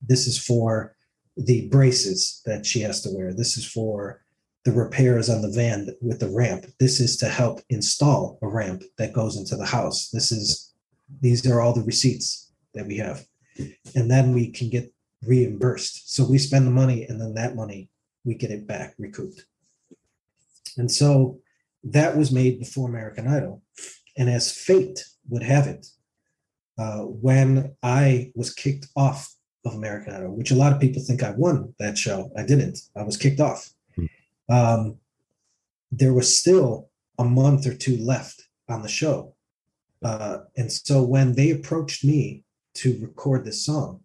this 0.00 0.26
is 0.26 0.38
for 0.38 0.94
the 1.36 1.68
braces 1.68 2.42
that 2.46 2.66
she 2.66 2.80
has 2.80 3.02
to 3.02 3.10
wear. 3.10 3.32
This 3.32 3.56
is 3.56 3.66
for 3.66 4.22
the 4.64 4.72
repairs 4.72 5.30
on 5.30 5.42
the 5.42 5.50
van 5.50 5.88
with 6.00 6.20
the 6.20 6.28
ramp. 6.28 6.66
This 6.78 7.00
is 7.00 7.16
to 7.18 7.28
help 7.28 7.60
install 7.70 8.38
a 8.42 8.48
ramp 8.48 8.82
that 8.98 9.12
goes 9.12 9.36
into 9.36 9.56
the 9.56 9.66
house. 9.66 10.10
This 10.10 10.32
is 10.32 10.72
these 11.20 11.46
are 11.46 11.60
all 11.60 11.72
the 11.72 11.84
receipts 11.84 12.52
that 12.74 12.86
we 12.86 12.96
have. 12.98 13.24
And 13.94 14.10
then 14.10 14.34
we 14.34 14.50
can 14.50 14.68
get 14.68 14.92
reimbursed. 15.24 16.14
So 16.14 16.24
we 16.24 16.38
spend 16.38 16.66
the 16.66 16.70
money 16.70 17.04
and 17.04 17.20
then 17.20 17.34
that 17.34 17.56
money 17.56 17.88
we 18.24 18.34
get 18.34 18.50
it 18.50 18.66
back 18.66 18.94
recouped. 18.98 19.46
And 20.78 20.90
so 20.90 21.38
that 21.84 22.16
was 22.16 22.32
made 22.32 22.58
before 22.58 22.88
American 22.88 23.26
Idol. 23.26 23.62
And 24.16 24.28
as 24.28 24.52
fate 24.52 25.04
would 25.28 25.42
have 25.42 25.66
it, 25.66 25.86
uh, 26.78 27.00
when 27.02 27.76
I 27.82 28.32
was 28.34 28.54
kicked 28.54 28.86
off 28.96 29.34
of 29.64 29.74
American 29.74 30.14
Idol, 30.14 30.36
which 30.36 30.50
a 30.50 30.56
lot 30.56 30.72
of 30.72 30.80
people 30.80 31.02
think 31.02 31.22
I 31.22 31.30
won 31.30 31.74
that 31.78 31.98
show, 31.98 32.30
I 32.36 32.44
didn't. 32.44 32.78
I 32.96 33.02
was 33.02 33.16
kicked 33.16 33.40
off. 33.40 33.70
Um, 34.48 34.98
there 35.90 36.14
was 36.14 36.38
still 36.38 36.88
a 37.18 37.24
month 37.24 37.66
or 37.66 37.74
two 37.74 37.96
left 37.98 38.42
on 38.68 38.82
the 38.82 38.88
show. 38.88 39.34
Uh, 40.02 40.38
and 40.56 40.70
so 40.70 41.02
when 41.02 41.34
they 41.34 41.50
approached 41.50 42.04
me 42.04 42.44
to 42.74 42.98
record 43.02 43.44
this 43.44 43.64
song, 43.64 44.00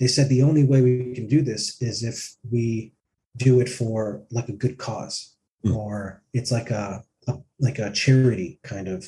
they 0.00 0.06
said 0.06 0.28
the 0.28 0.42
only 0.42 0.64
way 0.64 0.80
we 0.80 1.14
can 1.14 1.28
do 1.28 1.42
this 1.42 1.80
is 1.80 2.02
if 2.02 2.34
we 2.50 2.92
do 3.36 3.60
it 3.60 3.68
for 3.68 4.22
like 4.30 4.48
a 4.48 4.52
good 4.52 4.76
cause 4.76 5.36
Mm. 5.64 5.76
or 5.76 6.22
it's 6.32 6.50
like 6.50 6.70
a, 6.70 7.04
a 7.28 7.34
like 7.58 7.78
a 7.78 7.92
charity 7.92 8.58
kind 8.62 8.88
of 8.88 9.06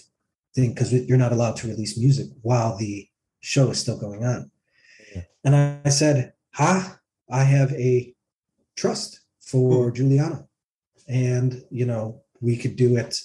thing 0.54 0.74
because 0.74 0.92
you're 0.92 1.18
not 1.18 1.32
allowed 1.32 1.56
to 1.56 1.68
release 1.68 1.98
music 1.98 2.26
while 2.42 2.76
the 2.76 3.08
show 3.40 3.70
is 3.70 3.80
still 3.80 3.98
going 3.98 4.24
on. 4.24 4.50
Yeah. 5.14 5.22
and 5.44 5.56
I, 5.56 5.78
I 5.84 5.88
said 5.88 6.32
ha 6.52 6.98
i 7.30 7.44
have 7.44 7.72
a 7.72 8.14
trust 8.76 9.20
for 9.40 9.90
juliana 9.90 10.46
and 11.08 11.62
you 11.70 11.86
know 11.86 12.22
we 12.40 12.56
could 12.56 12.76
do 12.76 12.96
it 12.96 13.18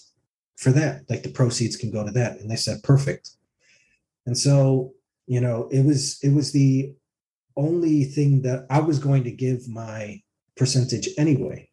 for 0.56 0.72
that. 0.72 1.10
Like 1.10 1.24
the 1.24 1.30
proceeds 1.30 1.76
can 1.76 1.92
go 1.92 2.04
to 2.06 2.12
that. 2.12 2.40
And 2.40 2.50
they 2.50 2.56
said 2.56 2.84
perfect. 2.84 3.32
And 4.26 4.38
so 4.38 4.94
you 5.28 5.42
know 5.42 5.68
it 5.72 5.86
was 5.86 6.20
it 6.24 6.34
was 6.34 6.52
the 6.52 6.94
only 7.56 8.06
thing 8.06 8.42
that 8.42 8.66
i 8.70 8.80
was 8.80 8.98
going 8.98 9.24
to 9.26 9.32
give 9.32 9.68
my 9.68 10.22
percentage 10.56 11.10
anyway 11.18 11.67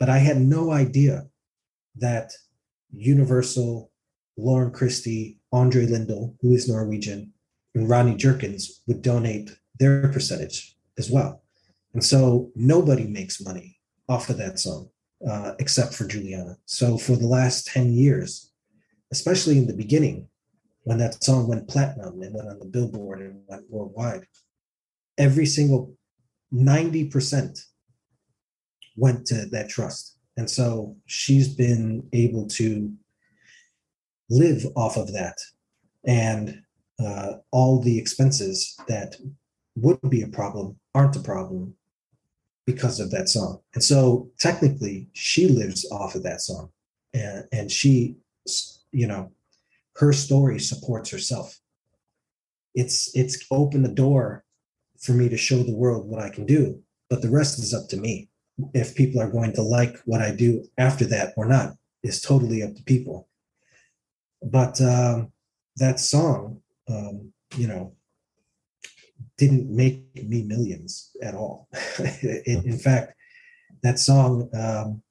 but 0.00 0.08
i 0.08 0.18
had 0.18 0.40
no 0.40 0.72
idea 0.72 1.26
that 1.94 2.32
universal 2.92 3.92
lauren 4.36 4.72
christy 4.72 5.38
andre 5.52 5.86
lindal 5.86 6.34
who 6.40 6.52
is 6.52 6.68
norwegian 6.68 7.32
and 7.76 7.88
rodney 7.88 8.16
jerkins 8.16 8.82
would 8.88 9.02
donate 9.02 9.50
their 9.78 10.08
percentage 10.08 10.76
as 10.98 11.08
well 11.08 11.42
and 11.94 12.04
so 12.04 12.50
nobody 12.56 13.06
makes 13.06 13.40
money 13.40 13.78
off 14.08 14.28
of 14.28 14.38
that 14.38 14.58
song 14.58 14.90
uh, 15.28 15.54
except 15.58 15.94
for 15.94 16.06
Juliana. 16.06 16.56
So 16.66 16.96
for 16.96 17.16
the 17.16 17.26
last 17.26 17.66
10 17.66 17.92
years, 17.92 18.50
especially 19.12 19.58
in 19.58 19.66
the 19.66 19.76
beginning, 19.76 20.28
when 20.84 20.98
that 20.98 21.22
song 21.22 21.46
went 21.46 21.68
platinum 21.68 22.20
and 22.22 22.34
went 22.34 22.48
on 22.48 22.58
the 22.58 22.64
billboard 22.64 23.20
and 23.20 23.42
went 23.46 23.70
worldwide, 23.70 24.26
every 25.18 25.46
single 25.46 25.94
90% 26.52 27.60
went 28.96 29.26
to 29.26 29.46
that 29.46 29.68
trust. 29.68 30.16
And 30.36 30.48
so 30.48 30.96
she's 31.06 31.54
been 31.54 32.08
able 32.12 32.46
to 32.48 32.92
live 34.30 34.64
off 34.76 34.96
of 34.96 35.12
that. 35.12 35.38
And 36.06 36.62
uh, 36.98 37.34
all 37.50 37.80
the 37.80 37.98
expenses 37.98 38.78
that 38.88 39.16
would 39.76 40.00
be 40.08 40.22
a 40.22 40.28
problem 40.28 40.78
aren't 40.94 41.16
a 41.16 41.20
problem 41.20 41.74
because 42.66 43.00
of 43.00 43.10
that 43.10 43.28
song. 43.28 43.60
And 43.74 43.82
so 43.82 44.30
technically 44.38 45.08
she 45.12 45.48
lives 45.48 45.86
off 45.90 46.14
of 46.14 46.22
that 46.22 46.40
song 46.40 46.70
and, 47.12 47.44
and 47.52 47.70
she, 47.70 48.16
you 48.92 49.06
know, 49.06 49.32
her 49.96 50.12
story 50.12 50.58
supports 50.58 51.10
herself. 51.10 51.58
It's, 52.74 53.14
it's 53.16 53.44
opened 53.50 53.84
the 53.84 53.92
door 53.92 54.44
for 55.00 55.12
me 55.12 55.28
to 55.28 55.36
show 55.36 55.62
the 55.62 55.74
world 55.74 56.06
what 56.06 56.22
I 56.22 56.30
can 56.30 56.46
do, 56.46 56.80
but 57.08 57.22
the 57.22 57.30
rest 57.30 57.58
is 57.58 57.74
up 57.74 57.88
to 57.88 57.96
me. 57.96 58.29
If 58.74 58.94
people 58.94 59.20
are 59.20 59.30
going 59.30 59.52
to 59.54 59.62
like 59.62 59.96
what 60.04 60.20
I 60.20 60.34
do 60.34 60.64
after 60.78 61.04
that 61.06 61.34
or 61.36 61.46
not 61.46 61.74
is 62.02 62.20
totally 62.20 62.62
up 62.62 62.74
to 62.74 62.82
people. 62.84 63.28
But 64.42 64.80
um, 64.80 65.32
that 65.76 66.00
song, 66.00 66.60
um, 66.88 67.32
you 67.56 67.66
know, 67.66 67.94
didn't 69.36 69.74
make 69.74 70.04
me 70.26 70.42
millions 70.42 71.10
at 71.22 71.34
all. 71.34 71.68
in 72.46 72.78
fact, 72.78 73.14
that 73.82 73.98
song 73.98 74.48
um, 74.54 75.02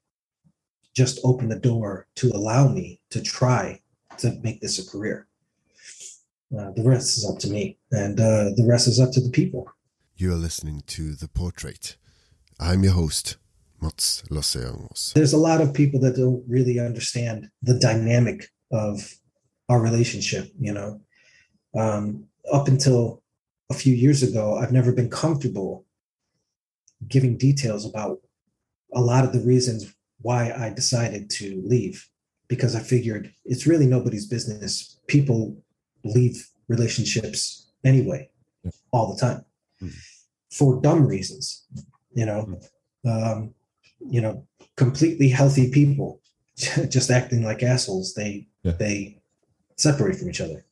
just 0.95 1.19
opened 1.23 1.51
the 1.51 1.59
door 1.59 2.07
to 2.15 2.29
allow 2.29 2.67
me 2.67 3.01
to 3.09 3.21
try 3.21 3.79
to 4.17 4.31
make 4.43 4.61
this 4.61 4.79
a 4.79 4.89
career. 4.89 5.27
Uh, 6.57 6.71
the 6.75 6.83
rest 6.83 7.17
is 7.17 7.29
up 7.29 7.39
to 7.39 7.49
me, 7.49 7.77
and 7.91 8.19
uh, 8.19 8.49
the 8.55 8.65
rest 8.67 8.87
is 8.87 8.99
up 8.99 9.11
to 9.11 9.21
the 9.21 9.29
people. 9.29 9.71
You 10.15 10.33
are 10.33 10.37
listening 10.37 10.83
to 10.87 11.15
The 11.15 11.27
Portrait. 11.27 11.95
I'm 12.59 12.83
your 12.83 12.93
host, 12.93 13.37
Mats 13.81 14.21
Lasseangos. 14.29 15.13
There's 15.13 15.31
a 15.31 15.37
lot 15.37 15.61
of 15.61 15.73
people 15.73 15.99
that 16.01 16.17
don't 16.17 16.43
really 16.47 16.77
understand 16.79 17.49
the 17.61 17.79
dynamic 17.79 18.49
of 18.71 19.13
our 19.69 19.81
relationship. 19.81 20.51
You 20.59 20.73
know, 20.73 21.01
um, 21.77 22.25
up 22.51 22.67
until 22.67 23.23
a 23.69 23.73
few 23.73 23.93
years 23.93 24.23
ago, 24.23 24.57
I've 24.57 24.73
never 24.73 24.91
been 24.91 25.09
comfortable 25.09 25.85
giving 27.07 27.37
details 27.37 27.85
about 27.85 28.19
a 28.93 28.99
lot 28.99 29.23
of 29.23 29.31
the 29.31 29.39
reasons 29.39 29.93
why 30.21 30.51
I 30.51 30.69
decided 30.69 31.29
to 31.31 31.61
leave 31.65 32.05
because 32.49 32.75
I 32.75 32.79
figured 32.79 33.31
it's 33.45 33.67
really 33.67 33.85
nobody's 33.85 34.25
business. 34.25 34.99
People 35.07 35.55
leave 36.03 36.45
relationships 36.67 37.71
anyway, 37.85 38.29
all 38.91 39.13
the 39.13 39.21
time, 39.21 39.45
mm-hmm. 39.81 39.97
for 40.51 40.81
dumb 40.81 41.07
reasons. 41.07 41.65
You 42.19 42.25
know, 42.25 42.41
mm-hmm. 43.05 43.09
um, 43.09 43.53
you 43.99 44.19
know, 44.19 44.45
completely 44.75 45.29
healthy 45.29 45.71
people 45.71 46.21
just 46.89 47.09
acting 47.09 47.43
like 47.43 47.63
assholes. 47.63 48.13
They 48.13 48.47
yeah. 48.63 48.73
they 48.73 49.21
separate 49.77 50.17
from 50.17 50.29
each 50.29 50.41
other. 50.41 50.65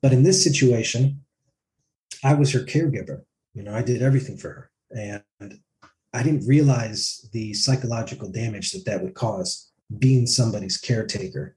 But 0.00 0.12
in 0.12 0.22
this 0.22 0.44
situation, 0.44 1.24
I 2.22 2.34
was 2.34 2.52
her 2.52 2.60
caregiver. 2.60 3.22
You 3.54 3.64
know, 3.64 3.74
I 3.74 3.82
did 3.82 4.00
everything 4.00 4.36
for 4.36 4.50
her, 4.50 4.70
and 4.96 5.58
I 6.12 6.22
didn't 6.22 6.46
realize 6.46 7.28
the 7.32 7.52
psychological 7.54 8.30
damage 8.30 8.70
that 8.70 8.84
that 8.86 9.02
would 9.02 9.14
cause 9.14 9.72
being 9.98 10.24
somebody's 10.24 10.78
caretaker. 10.78 11.56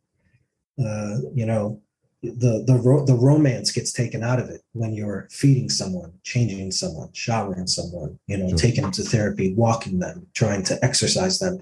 Uh, 0.80 1.18
you 1.36 1.46
know, 1.46 1.83
the 2.24 2.64
the 2.66 2.76
ro- 2.76 3.06
the 3.06 3.16
romance 3.16 3.72
gets 3.72 3.92
taken 3.92 4.24
out 4.24 4.40
of 4.40 4.50
it 4.50 4.62
when 4.74 4.94
you're 4.94 5.28
feeding 5.30 5.70
someone, 5.70 6.14
changing 6.24 6.72
someone, 6.72 7.10
showering 7.14 7.68
someone, 7.68 8.18
you 8.28 8.38
know, 8.38 8.50
sure. 8.50 8.58
taking 8.58 8.84
them 8.84 8.92
to 8.94 9.04
therapy, 9.04 9.54
walking 9.54 10.00
them, 10.00 10.26
trying 10.34 10.64
to 10.64 10.84
exercise 10.84 11.40
them. 11.40 11.60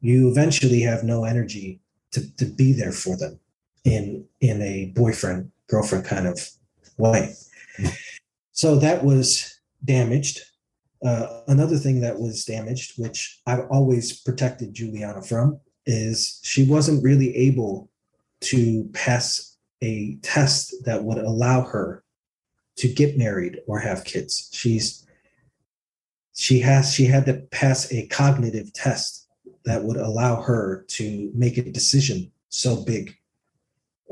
You 0.00 0.28
eventually 0.30 0.80
have 0.82 1.04
no 1.04 1.24
energy 1.24 1.80
to 2.12 2.36
to 2.36 2.44
be 2.44 2.72
there 2.72 2.92
for 2.92 3.16
them 3.16 3.38
in 3.84 4.24
in 4.40 4.62
a 4.62 4.92
boyfriend 4.94 5.50
girlfriend 5.66 6.04
kind 6.04 6.26
of 6.26 6.48
way. 6.96 7.34
Mm. 7.78 7.96
So 8.52 8.76
that 8.76 9.04
was 9.04 9.60
damaged 9.84 10.40
uh, 11.04 11.42
another 11.46 11.76
thing 11.76 12.00
that 12.00 12.18
was 12.18 12.44
damaged, 12.44 12.98
which 12.98 13.40
I've 13.46 13.66
always 13.70 14.20
protected 14.20 14.74
Juliana 14.74 15.22
from, 15.22 15.60
is 15.86 16.40
she 16.42 16.64
wasn't 16.64 17.04
really 17.04 17.34
able 17.36 17.88
to 18.40 18.88
pass 18.92 19.56
a 19.82 20.16
test 20.22 20.74
that 20.84 21.04
would 21.04 21.18
allow 21.18 21.62
her 21.62 22.04
to 22.76 22.88
get 22.88 23.18
married 23.18 23.60
or 23.66 23.78
have 23.80 24.04
kids. 24.04 24.50
She's 24.52 25.06
she 26.34 26.60
has 26.60 26.94
she 26.94 27.06
had 27.06 27.26
to 27.26 27.34
pass 27.50 27.92
a 27.92 28.06
cognitive 28.06 28.72
test 28.72 29.26
that 29.64 29.82
would 29.82 29.96
allow 29.96 30.40
her 30.42 30.84
to 30.88 31.30
make 31.34 31.58
a 31.58 31.62
decision 31.62 32.30
so 32.48 32.84
big. 32.84 33.16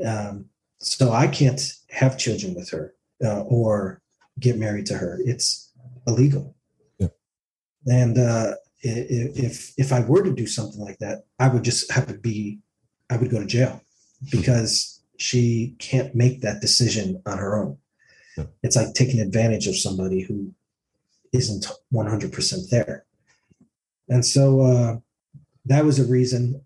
Um, 0.05 0.45
so 0.79 1.11
I 1.11 1.27
can't 1.27 1.61
have 1.89 2.17
children 2.17 2.53
with 2.53 2.69
her 2.69 2.93
uh, 3.23 3.41
or 3.41 4.01
get 4.39 4.57
married 4.57 4.85
to 4.87 4.95
her. 4.95 5.19
It's 5.25 5.71
illegal. 6.05 6.55
Yeah. 6.99 7.07
And 7.87 8.17
uh, 8.17 8.53
if 8.81 9.73
if 9.77 9.91
I 9.91 10.01
were 10.01 10.23
to 10.23 10.33
do 10.33 10.45
something 10.45 10.81
like 10.81 10.99
that, 10.99 11.25
I 11.39 11.47
would 11.47 11.63
just 11.63 11.91
have 11.91 12.07
to 12.07 12.13
be, 12.13 12.59
I 13.09 13.17
would 13.17 13.31
go 13.31 13.39
to 13.39 13.45
jail 13.45 13.81
because 14.31 14.96
she 15.17 15.75
can't 15.79 16.15
make 16.15 16.41
that 16.41 16.61
decision 16.61 17.21
on 17.25 17.37
her 17.37 17.57
own. 17.57 17.77
Yeah. 18.37 18.45
It's 18.63 18.75
like 18.75 18.93
taking 18.93 19.19
advantage 19.19 19.67
of 19.67 19.77
somebody 19.77 20.21
who 20.21 20.53
isn't 21.33 21.67
100% 21.93 22.69
there. 22.69 23.05
And 24.09 24.25
so 24.25 24.61
uh, 24.61 24.97
that 25.65 25.85
was 25.85 25.99
a 25.99 26.05
reason 26.05 26.61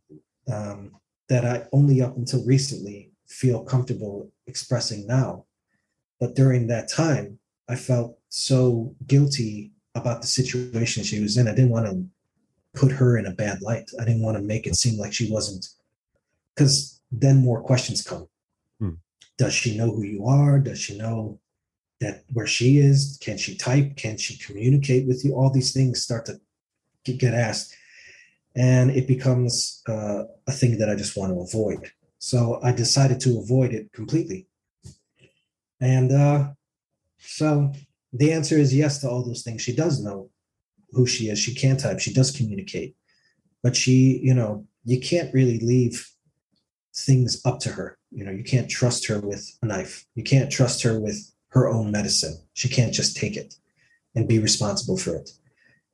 um, 0.51 0.91
that 1.29 1.45
I 1.45 1.65
only 1.71 2.01
up 2.01 2.15
until 2.17 2.45
recently 2.45 3.11
feel 3.27 3.63
comfortable 3.63 4.31
expressing 4.47 5.07
now. 5.07 5.45
But 6.19 6.35
during 6.35 6.67
that 6.67 6.89
time, 6.89 7.39
I 7.67 7.75
felt 7.75 8.19
so 8.29 8.95
guilty 9.07 9.71
about 9.95 10.21
the 10.21 10.27
situation 10.27 11.03
she 11.03 11.21
was 11.21 11.37
in. 11.37 11.47
I 11.47 11.55
didn't 11.55 11.71
want 11.71 11.87
to 11.87 12.05
put 12.79 12.91
her 12.91 13.17
in 13.17 13.25
a 13.25 13.31
bad 13.31 13.61
light. 13.61 13.89
I 13.99 14.05
didn't 14.05 14.21
want 14.21 14.37
to 14.37 14.43
make 14.43 14.67
it 14.67 14.75
seem 14.75 14.99
like 14.99 15.13
she 15.13 15.31
wasn't, 15.31 15.67
because 16.53 17.01
then 17.11 17.37
more 17.37 17.61
questions 17.61 18.01
come. 18.01 18.27
Hmm. 18.81 18.95
Does 19.37 19.53
she 19.53 19.77
know 19.77 19.91
who 19.91 20.03
you 20.03 20.25
are? 20.25 20.59
Does 20.59 20.79
she 20.79 20.97
know 20.97 21.39
that 21.99 22.23
where 22.33 22.47
she 22.47 22.79
is? 22.79 23.17
Can 23.21 23.37
she 23.37 23.55
type? 23.55 23.95
Can 23.95 24.17
she 24.17 24.37
communicate 24.37 25.07
with 25.07 25.23
you? 25.23 25.35
All 25.35 25.51
these 25.51 25.71
things 25.71 26.01
start 26.01 26.25
to 26.25 27.13
get 27.13 27.33
asked. 27.33 27.75
And 28.55 28.89
it 28.91 29.07
becomes 29.07 29.81
uh, 29.87 30.23
a 30.47 30.51
thing 30.51 30.79
that 30.79 30.89
I 30.89 30.95
just 30.95 31.15
want 31.15 31.31
to 31.31 31.39
avoid. 31.39 31.91
So 32.17 32.59
I 32.63 32.71
decided 32.71 33.19
to 33.21 33.39
avoid 33.39 33.73
it 33.73 33.93
completely. 33.93 34.47
And 35.79 36.11
uh, 36.11 36.49
so 37.19 37.71
the 38.13 38.33
answer 38.33 38.57
is 38.57 38.75
yes 38.75 38.99
to 38.99 39.09
all 39.09 39.23
those 39.23 39.43
things. 39.43 39.61
She 39.61 39.75
does 39.75 40.03
know 40.03 40.29
who 40.91 41.05
she 41.05 41.29
is. 41.29 41.39
She 41.39 41.55
can 41.55 41.77
type. 41.77 41.99
She 41.99 42.13
does 42.13 42.31
communicate. 42.31 42.95
But 43.63 43.75
she, 43.75 44.19
you 44.23 44.33
know, 44.33 44.65
you 44.83 44.99
can't 44.99 45.33
really 45.33 45.59
leave 45.59 46.07
things 46.93 47.41
up 47.45 47.59
to 47.61 47.69
her. 47.69 47.97
You 48.11 48.25
know, 48.25 48.31
you 48.31 48.43
can't 48.43 48.69
trust 48.69 49.07
her 49.07 49.19
with 49.19 49.57
a 49.61 49.65
knife. 49.65 50.05
You 50.15 50.23
can't 50.23 50.51
trust 50.51 50.83
her 50.83 50.99
with 50.99 51.31
her 51.49 51.69
own 51.69 51.91
medicine. 51.91 52.37
She 52.53 52.69
can't 52.69 52.93
just 52.93 53.15
take 53.15 53.37
it 53.37 53.55
and 54.15 54.27
be 54.27 54.39
responsible 54.39 54.97
for 54.97 55.15
it. 55.15 55.31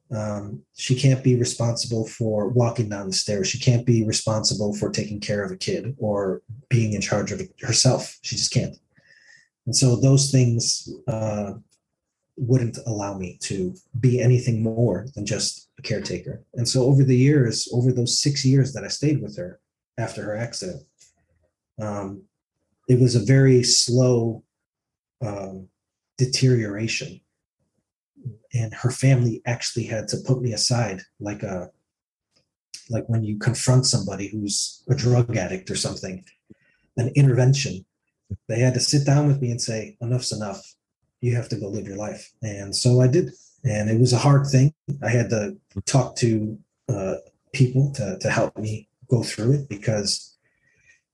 Um, 0.09 0.63
she 0.75 0.95
can't 0.95 1.23
be 1.23 1.35
responsible 1.35 2.07
for 2.07 2.47
walking 2.47 2.89
down 2.89 3.07
the 3.07 3.13
stairs. 3.13 3.47
She 3.47 3.59
can't 3.59 3.85
be 3.85 4.05
responsible 4.05 4.73
for 4.73 4.89
taking 4.89 5.19
care 5.19 5.43
of 5.43 5.51
a 5.51 5.57
kid 5.57 5.95
or 5.97 6.41
being 6.69 6.93
in 6.93 7.01
charge 7.01 7.31
of 7.31 7.41
herself. 7.61 8.17
She 8.21 8.35
just 8.35 8.53
can't. 8.53 8.77
And 9.65 9.75
so 9.75 9.97
those 9.97 10.31
things 10.31 10.89
uh, 11.07 11.53
wouldn't 12.37 12.77
allow 12.85 13.17
me 13.17 13.37
to 13.41 13.75
be 13.99 14.21
anything 14.21 14.63
more 14.63 15.07
than 15.13 15.25
just 15.25 15.69
a 15.77 15.81
caretaker. 15.81 16.43
And 16.53 16.67
so 16.67 16.83
over 16.83 17.03
the 17.03 17.17
years, 17.17 17.67
over 17.73 17.91
those 17.91 18.19
six 18.19 18.45
years 18.45 18.73
that 18.73 18.85
I 18.85 18.87
stayed 18.87 19.21
with 19.21 19.35
her 19.37 19.59
after 19.97 20.23
her 20.23 20.37
accident, 20.37 20.83
um, 21.81 22.23
it 22.87 22.99
was 22.99 23.15
a 23.15 23.25
very 23.25 23.63
slow 23.63 24.43
um, 25.25 25.67
deterioration. 26.17 27.21
And 28.53 28.73
her 28.73 28.91
family 28.91 29.41
actually 29.45 29.85
had 29.85 30.07
to 30.09 30.17
put 30.25 30.41
me 30.41 30.53
aside, 30.53 31.01
like 31.19 31.43
a 31.43 31.69
like 32.89 33.03
when 33.07 33.23
you 33.23 33.37
confront 33.37 33.85
somebody 33.85 34.29
who's 34.29 34.83
a 34.89 34.95
drug 34.95 35.35
addict 35.35 35.69
or 35.69 35.75
something, 35.75 36.23
an 36.95 37.11
intervention. 37.15 37.85
They 38.47 38.59
had 38.59 38.73
to 38.75 38.79
sit 38.79 39.05
down 39.05 39.27
with 39.27 39.41
me 39.41 39.51
and 39.51 39.61
say, 39.61 39.97
"Enough's 40.01 40.31
enough 40.31 40.75
you 41.21 41.35
have 41.35 41.49
to 41.49 41.55
go 41.55 41.67
live 41.67 41.87
your 41.87 41.97
life. 41.97 42.31
And 42.41 42.75
so 42.75 43.01
I 43.01 43.07
did. 43.07 43.31
And 43.63 43.89
it 43.89 43.99
was 43.99 44.13
a 44.13 44.17
hard 44.17 44.47
thing. 44.47 44.73
I 45.03 45.09
had 45.09 45.29
to 45.31 45.57
talk 45.85 46.15
to 46.17 46.57
uh, 46.89 47.15
people 47.53 47.91
to, 47.93 48.17
to 48.19 48.29
help 48.29 48.57
me 48.57 48.87
go 49.09 49.23
through 49.23 49.53
it 49.53 49.69
because 49.69 50.36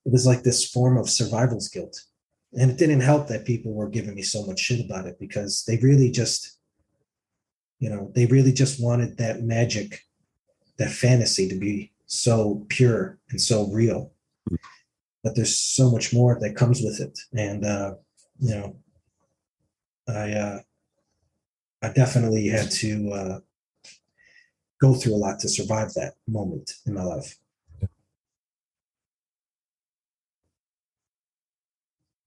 it 0.04 0.12
was 0.12 0.26
like 0.26 0.42
this 0.42 0.68
form 0.68 0.96
of 0.96 1.08
survival's 1.08 1.68
guilt. 1.68 2.02
And 2.52 2.70
it 2.70 2.78
didn't 2.78 3.00
help 3.00 3.28
that 3.28 3.46
people 3.46 3.72
were 3.72 3.88
giving 3.88 4.14
me 4.14 4.22
so 4.22 4.44
much 4.46 4.60
shit 4.60 4.84
about 4.84 5.06
it 5.06 5.18
because 5.18 5.64
they 5.66 5.76
really 5.78 6.10
just, 6.10 6.58
you 7.80 7.90
know, 7.90 8.12
they 8.14 8.26
really 8.26 8.52
just 8.52 8.82
wanted 8.82 9.16
that 9.18 9.42
magic, 9.42 10.00
that 10.78 10.90
fantasy 10.90 11.48
to 11.48 11.58
be 11.58 11.92
so 12.06 12.64
pure 12.68 13.18
and 13.30 13.40
so 13.40 13.66
real. 13.72 14.12
But 15.24 15.34
there's 15.34 15.58
so 15.58 15.90
much 15.90 16.12
more 16.12 16.38
that 16.40 16.54
comes 16.54 16.80
with 16.80 17.00
it. 17.00 17.18
And, 17.32 17.64
uh, 17.64 17.94
you 18.38 18.54
know, 18.54 18.76
I 20.06 20.32
uh, 20.32 20.58
I 21.82 21.88
definitely 21.88 22.48
had 22.48 22.70
to 22.72 23.10
uh, 23.10 23.38
go 24.80 24.94
through 24.94 25.14
a 25.14 25.16
lot 25.16 25.38
to 25.40 25.48
survive 25.48 25.92
that 25.94 26.14
moment 26.28 26.72
in 26.86 26.94
my 26.94 27.02
life. 27.02 27.36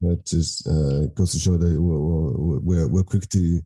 That 0.02 0.26
just 0.26 0.68
uh, 0.68 1.08
goes 1.16 1.32
to 1.32 1.40
show 1.40 1.58
that 1.58 1.82
we're, 1.82 2.60
we're, 2.60 2.88
we're 2.88 3.04
quick 3.04 3.28
to 3.30 3.62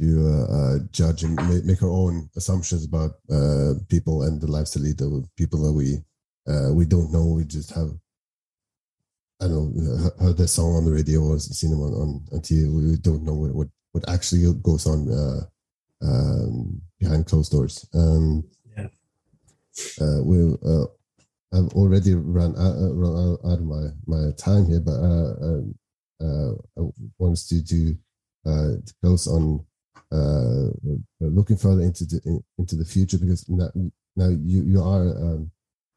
to 0.00 0.26
uh, 0.26 0.56
uh, 0.56 0.78
judge 0.90 1.22
and 1.22 1.36
make, 1.48 1.64
make, 1.64 1.82
our 1.82 1.90
own 1.90 2.28
assumptions 2.36 2.86
about 2.86 3.12
uh, 3.30 3.74
people 3.88 4.22
and 4.22 4.40
the 4.40 4.50
lives 4.50 4.72
they 4.72 4.80
lead. 4.80 4.98
People 5.36 5.62
that 5.62 5.72
we 5.72 5.98
uh, 6.48 6.72
we 6.72 6.86
don't 6.86 7.12
know. 7.12 7.26
We 7.26 7.44
just 7.44 7.70
have 7.72 7.90
I 9.42 9.48
don't 9.48 9.74
know, 9.74 10.10
heard 10.20 10.36
that 10.36 10.48
song 10.48 10.76
on 10.76 10.84
the 10.84 10.92
radio 10.92 11.20
or 11.20 11.38
seen 11.38 11.70
them 11.70 11.82
on, 11.82 11.92
on, 11.94 12.24
on 12.32 12.40
TV. 12.40 12.70
We 12.72 12.96
don't 12.96 13.24
know 13.24 13.34
what, 13.34 13.54
what, 13.54 13.68
what 13.90 14.08
actually 14.08 14.52
goes 14.62 14.86
on 14.86 15.10
uh, 15.10 15.40
um, 16.00 16.80
behind 17.00 17.26
closed 17.26 17.50
doors. 17.50 17.84
Um, 17.92 18.44
yeah. 18.76 18.86
uh, 20.00 20.22
we 20.22 20.54
uh, 20.64 20.86
I've 21.52 21.72
already 21.74 22.14
run 22.14 22.54
out, 22.56 22.76
uh, 22.76 22.92
run 22.94 23.38
out 23.44 23.58
of 23.58 23.64
my 23.64 23.88
my 24.06 24.32
time 24.36 24.66
here, 24.66 24.80
but 24.80 24.92
uh, 24.92 25.34
um, 25.42 25.74
uh, 26.20 26.52
I 26.78 26.88
want 27.18 27.36
to 27.36 27.60
do 27.62 27.96
uh, 28.46 28.72
close 29.02 29.26
on 29.26 29.64
uh, 30.10 30.70
looking 31.20 31.56
further 31.56 31.82
into 31.82 32.04
the 32.04 32.20
in, 32.24 32.42
into 32.58 32.76
the 32.76 32.84
future 32.84 33.18
because 33.18 33.48
now, 33.48 33.70
now 34.16 34.28
you 34.28 34.62
you 34.62 34.82
are 34.82 35.08
um, 35.08 35.50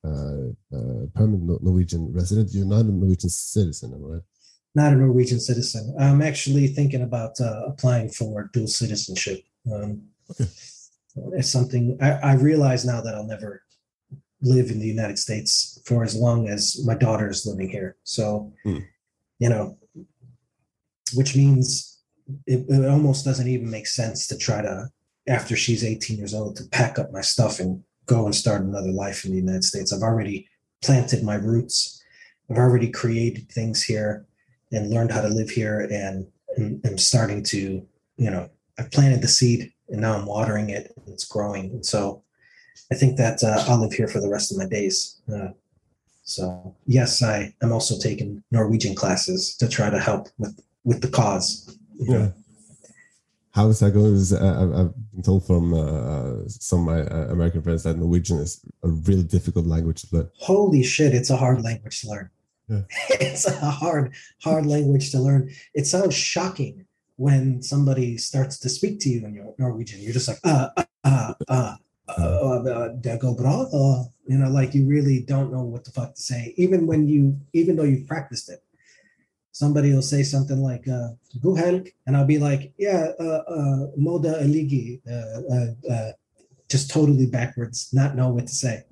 uh, 0.03 0.75
uh, 0.75 1.05
permanent 1.13 1.63
Norwegian 1.63 2.11
resident. 2.13 2.53
You're 2.53 2.65
not 2.65 2.85
a 2.85 2.91
Norwegian 2.91 3.29
citizen, 3.29 3.93
am 3.93 4.05
I 4.05 4.13
right? 4.15 4.23
Not 4.75 4.93
a 4.93 4.97
Norwegian 4.97 5.39
citizen. 5.39 5.95
I'm 5.99 6.21
actually 6.21 6.67
thinking 6.67 7.01
about 7.01 7.39
uh, 7.39 7.63
applying 7.67 8.09
for 8.09 8.49
dual 8.51 8.67
citizenship. 8.67 9.43
Um, 9.71 10.09
Okay. 10.31 10.45
It's 11.33 11.51
something 11.51 11.97
I, 12.01 12.11
I 12.11 12.33
realize 12.33 12.85
now 12.85 13.01
that 13.01 13.15
I'll 13.15 13.27
never 13.27 13.61
live 14.45 14.69
in 14.69 14.79
the 14.79 14.87
United 14.87 15.17
States 15.19 15.81
for 15.85 16.03
as 16.03 16.15
long 16.15 16.47
as 16.47 16.85
my 16.85 16.95
daughter 16.95 17.29
is 17.29 17.45
living 17.45 17.69
here. 17.69 17.97
So, 18.03 18.53
Hmm. 18.63 18.79
you 19.39 19.49
know, 19.49 19.77
which 21.13 21.35
means 21.35 21.99
it, 22.45 22.65
it 22.69 22.87
almost 22.87 23.25
doesn't 23.25 23.47
even 23.47 23.69
make 23.69 23.87
sense 23.87 24.27
to 24.27 24.37
try 24.37 24.61
to, 24.61 24.89
after 25.27 25.55
she's 25.55 25.83
18 25.83 26.17
years 26.17 26.33
old, 26.33 26.55
to 26.57 26.63
pack 26.65 26.99
up 26.99 27.11
my 27.11 27.21
stuff 27.21 27.59
and 27.59 27.83
go 28.05 28.25
and 28.25 28.35
start 28.35 28.61
another 28.61 28.91
life 28.91 29.25
in 29.25 29.31
the 29.31 29.37
United 29.37 29.63
States. 29.63 29.91
I've 29.91 30.01
already 30.03 30.47
planted 30.81 31.23
my 31.23 31.35
roots. 31.35 32.03
I've 32.49 32.57
already 32.57 32.89
created 32.89 33.51
things 33.51 33.83
here 33.83 34.25
and 34.71 34.91
learned 34.91 35.11
how 35.11 35.21
to 35.21 35.29
live 35.29 35.49
here 35.49 35.81
and, 35.91 36.27
and 36.57 36.81
I'm 36.85 36.97
starting 36.97 37.43
to, 37.45 37.85
you 38.17 38.29
know, 38.29 38.49
I've 38.77 38.91
planted 38.91 39.21
the 39.21 39.27
seed 39.27 39.71
and 39.89 40.01
now 40.01 40.15
I'm 40.15 40.25
watering 40.27 40.69
it 40.69 40.93
and 40.95 41.07
it's 41.09 41.25
growing. 41.25 41.71
And 41.71 41.85
so 41.85 42.23
I 42.91 42.95
think 42.95 43.17
that 43.17 43.43
uh, 43.43 43.63
I'll 43.67 43.81
live 43.81 43.93
here 43.93 44.07
for 44.07 44.19
the 44.19 44.29
rest 44.29 44.51
of 44.51 44.57
my 44.57 44.67
days. 44.67 45.21
Uh, 45.33 45.49
so 46.23 46.75
yes, 46.85 47.21
I 47.23 47.53
am 47.61 47.71
also 47.71 47.97
taking 47.97 48.43
Norwegian 48.51 48.95
classes 48.95 49.55
to 49.57 49.67
try 49.67 49.89
to 49.89 49.99
help 49.99 50.27
with 50.37 50.59
with 50.83 51.01
the 51.01 51.09
cause. 51.09 51.77
know. 51.99 52.17
Yeah. 52.19 52.31
How 53.51 53.69
is 53.69 53.79
that 53.79 53.91
going? 53.91 54.11
Because, 54.11 54.33
uh, 54.33 54.81
I've, 54.81 55.13
been 55.13 55.23
told 55.23 55.47
from 55.47 55.73
uh, 55.73 56.47
some 56.49 56.79
of 56.81 56.85
my 56.85 57.01
uh, 57.03 57.27
American 57.31 57.61
friends 57.61 57.83
that 57.83 57.97
Norwegian 57.97 58.39
is 58.39 58.59
a 58.83 58.89
really 58.89 59.23
difficult 59.23 59.65
language 59.65 60.01
to 60.01 60.15
learn. 60.15 60.29
Holy 60.37 60.83
shit, 60.83 61.15
it's 61.15 61.29
a 61.29 61.37
hard 61.37 61.63
language 61.63 62.01
to 62.01 62.09
learn. 62.09 62.29
Yeah. 62.67 62.81
it's 63.11 63.47
a 63.47 63.71
hard, 63.71 64.13
hard 64.41 64.65
language 64.65 65.11
to 65.11 65.19
learn. 65.19 65.51
It 65.73 65.87
sounds 65.87 66.13
shocking 66.13 66.85
when 67.15 67.61
somebody 67.61 68.17
starts 68.17 68.59
to 68.59 68.67
speak 68.67 68.99
to 69.01 69.09
you 69.09 69.25
in 69.25 69.33
your 69.33 69.55
Norwegian. 69.57 70.01
You're 70.01 70.11
just 70.13 70.27
like, 70.27 70.39
uh, 70.43 70.69
uh, 71.05 71.33
uh, 71.47 71.75
uh, 72.07 72.13
uh, 72.13 72.89
uh, 72.93 73.33
bra, 73.33 73.61
uh, 73.73 74.03
you 74.27 74.37
know, 74.37 74.49
like 74.49 74.73
you 74.73 74.85
really 74.87 75.21
don't 75.21 75.51
know 75.51 75.63
what 75.63 75.83
the 75.85 75.91
fuck 75.91 76.15
to 76.15 76.21
say, 76.21 76.53
even 76.57 76.87
when 76.87 77.07
you, 77.07 77.39
even 77.53 77.75
though 77.75 77.83
you've 77.83 78.07
practiced 78.07 78.49
it. 78.49 78.61
Somebody 79.51 79.93
will 79.93 80.01
say 80.01 80.21
something 80.23 80.59
like, 80.61 80.87
uh, 80.87 81.09
helg, 81.41 81.91
and 82.05 82.17
I'll 82.17 82.25
be 82.25 82.39
like, 82.39 82.73
yeah, 82.77 83.07
uh, 83.19 83.43
uh, 83.47 83.87
moda 83.97 84.41
eligi, 84.43 84.99
uh, 85.07 85.41
uh, 85.53 85.93
uh, 85.93 86.11
just 86.69 86.89
totally 86.91 87.25
backwards, 87.25 87.89
not 87.93 88.15
know 88.15 88.29
what 88.29 88.47
to 88.47 88.55
say. 88.55 88.83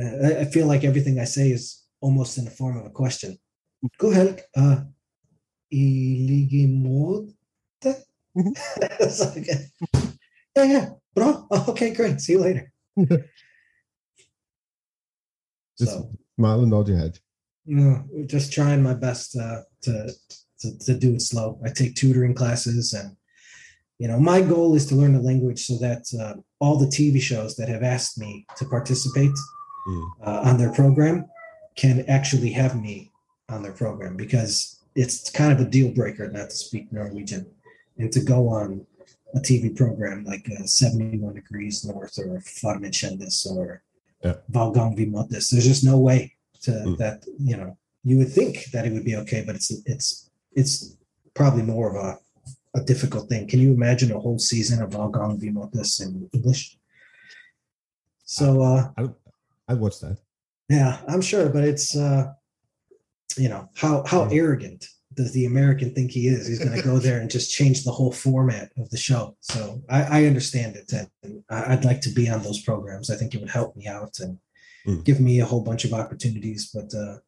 Uh, 0.00 0.26
I- 0.26 0.40
I 0.40 0.44
feel 0.46 0.66
like 0.66 0.84
everything 0.84 1.18
I 1.20 1.24
say 1.24 1.50
is 1.52 1.84
almost 2.00 2.36
in 2.38 2.44
the 2.46 2.50
form 2.50 2.78
of 2.78 2.86
a 2.86 2.90
question. 2.90 3.38
God 3.98 4.14
helg, 4.14 4.40
uh, 4.56 4.84
i 5.72 5.84
like 6.28 6.68
måte. 6.68 7.32
Mhm. 8.36 8.54
It's 9.00 9.20
like, 9.20 9.46
yeah, 10.56 10.64
yeah, 10.64 10.88
bro. 11.14 11.46
Oh, 11.50 11.64
okay, 11.68 11.92
great. 11.94 12.20
See 12.20 12.32
you 12.34 12.40
later. 12.40 12.72
Just 15.78 15.92
so, 15.92 16.10
smile 16.36 16.60
and 16.60 16.70
nod 16.70 16.88
your 16.88 16.98
head. 16.98 17.18
no, 17.66 18.04
just 18.26 18.52
trying 18.52 18.82
my 18.82 18.94
best 18.94 19.36
uh, 19.36 19.60
to, 19.82 20.10
to 20.60 20.78
to 20.80 20.94
do 20.98 21.14
it 21.14 21.22
slow. 21.22 21.58
I 21.64 21.70
take 21.70 21.94
tutoring 21.94 22.34
classes, 22.34 22.92
and 22.92 23.16
you 23.98 24.08
know, 24.08 24.18
my 24.20 24.40
goal 24.42 24.74
is 24.74 24.86
to 24.86 24.94
learn 24.94 25.14
the 25.14 25.20
language 25.20 25.60
so 25.64 25.78
that 25.78 26.04
uh, 26.20 26.34
all 26.58 26.76
the 26.78 26.86
TV 26.86 27.20
shows 27.20 27.56
that 27.56 27.68
have 27.68 27.82
asked 27.82 28.18
me 28.18 28.46
to 28.56 28.64
participate 28.66 29.32
Mm. 29.88 30.10
uh, 30.26 30.40
on 30.44 30.58
their 30.58 30.70
program 30.74 31.24
can 31.74 32.04
actually 32.06 32.50
have 32.52 32.78
me 32.78 33.10
on 33.48 33.62
their 33.62 33.72
program 33.72 34.14
because 34.14 34.78
it's 34.94 35.30
kind 35.30 35.54
of 35.54 35.58
a 35.66 35.70
deal 35.70 35.90
breaker 35.90 36.30
not 36.30 36.50
to 36.50 36.54
speak 36.56 36.92
Norwegian 36.92 37.46
and 37.96 38.12
to 38.12 38.20
go 38.20 38.48
on 38.50 38.84
a 39.34 39.40
TV 39.40 39.74
program 39.76 40.24
like 40.24 40.46
uh, 40.58 40.64
71 40.64 41.34
Degrees 41.34 41.84
North 41.84 42.18
or 42.18 42.40
Farmen 42.40 42.90
Kjendis 42.98 43.46
or 43.46 43.82
Yeah. 44.24 44.36
Valgang 44.52 44.96
Vi 44.96 45.06
There's 45.30 45.50
just 45.72 45.84
no 45.84 45.98
way 45.98 46.20
to 46.62 46.70
Mm. 46.72 46.98
that, 46.98 47.24
you 47.38 47.56
know, 47.56 47.70
you 48.08 48.18
would 48.18 48.32
think 48.32 48.54
that 48.72 48.84
it 48.86 48.92
would 48.92 49.04
be 49.04 49.16
okay, 49.22 49.42
but 49.46 49.54
it's 49.58 49.70
it's 49.92 50.30
it's 50.60 50.72
probably 51.34 51.62
more 51.62 51.86
of 51.90 51.96
a, 52.06 52.10
a 52.78 52.82
difficult 52.92 53.28
thing. 53.28 53.46
Can 53.50 53.60
you 53.60 53.72
imagine 53.72 54.10
a 54.12 54.18
whole 54.24 54.38
season 54.38 54.82
of 54.82 54.90
Valgang 54.90 55.38
Vi 55.40 55.48
Måttes 55.56 56.00
in 56.04 56.28
English? 56.32 56.62
So 58.24 58.62
uh 58.62 58.90
I, 58.98 59.02
I'd 59.68 59.80
watch 59.80 60.00
that. 60.00 60.16
yeah, 60.68 61.00
I'm 61.08 61.22
sure, 61.30 61.48
but 61.48 61.64
it's 61.64 61.96
uh 61.96 62.32
you 63.36 63.48
know, 63.48 63.68
how 63.82 63.94
how 64.06 64.20
Yeah. 64.24 64.40
arrogant 64.42 64.82
does 65.14 65.32
the 65.32 65.46
American 65.46 65.92
think 65.94 66.10
he 66.12 66.28
is? 66.28 66.46
He's 66.46 66.58
gonna 66.64 66.82
go 66.82 66.98
there 66.98 67.20
and 67.20 67.30
just 67.30 67.50
change 67.52 67.84
the 67.84 67.90
whole 67.92 68.12
format 68.12 68.70
of 68.78 68.90
the 68.90 68.96
show. 68.96 69.36
So 69.40 69.82
I, 69.88 70.20
I 70.20 70.24
understand 70.26 70.76
it 70.76 70.92
and 71.22 71.42
I'd 71.50 71.84
like 71.84 72.00
to 72.02 72.10
be 72.10 72.28
on 72.30 72.42
those 72.42 72.62
programs. 72.62 73.10
I 73.10 73.16
think 73.16 73.34
it 73.34 73.40
would 73.40 73.50
help 73.50 73.76
me 73.76 73.86
out 73.86 74.20
and 74.20 74.38
Mm. 74.86 75.04
give 75.04 75.20
me 75.20 75.40
a 75.40 75.44
whole 75.44 75.60
bunch 75.60 75.84
of 75.84 75.92
opportunities, 75.92 76.70
but 76.72 76.94
uh 76.94 77.18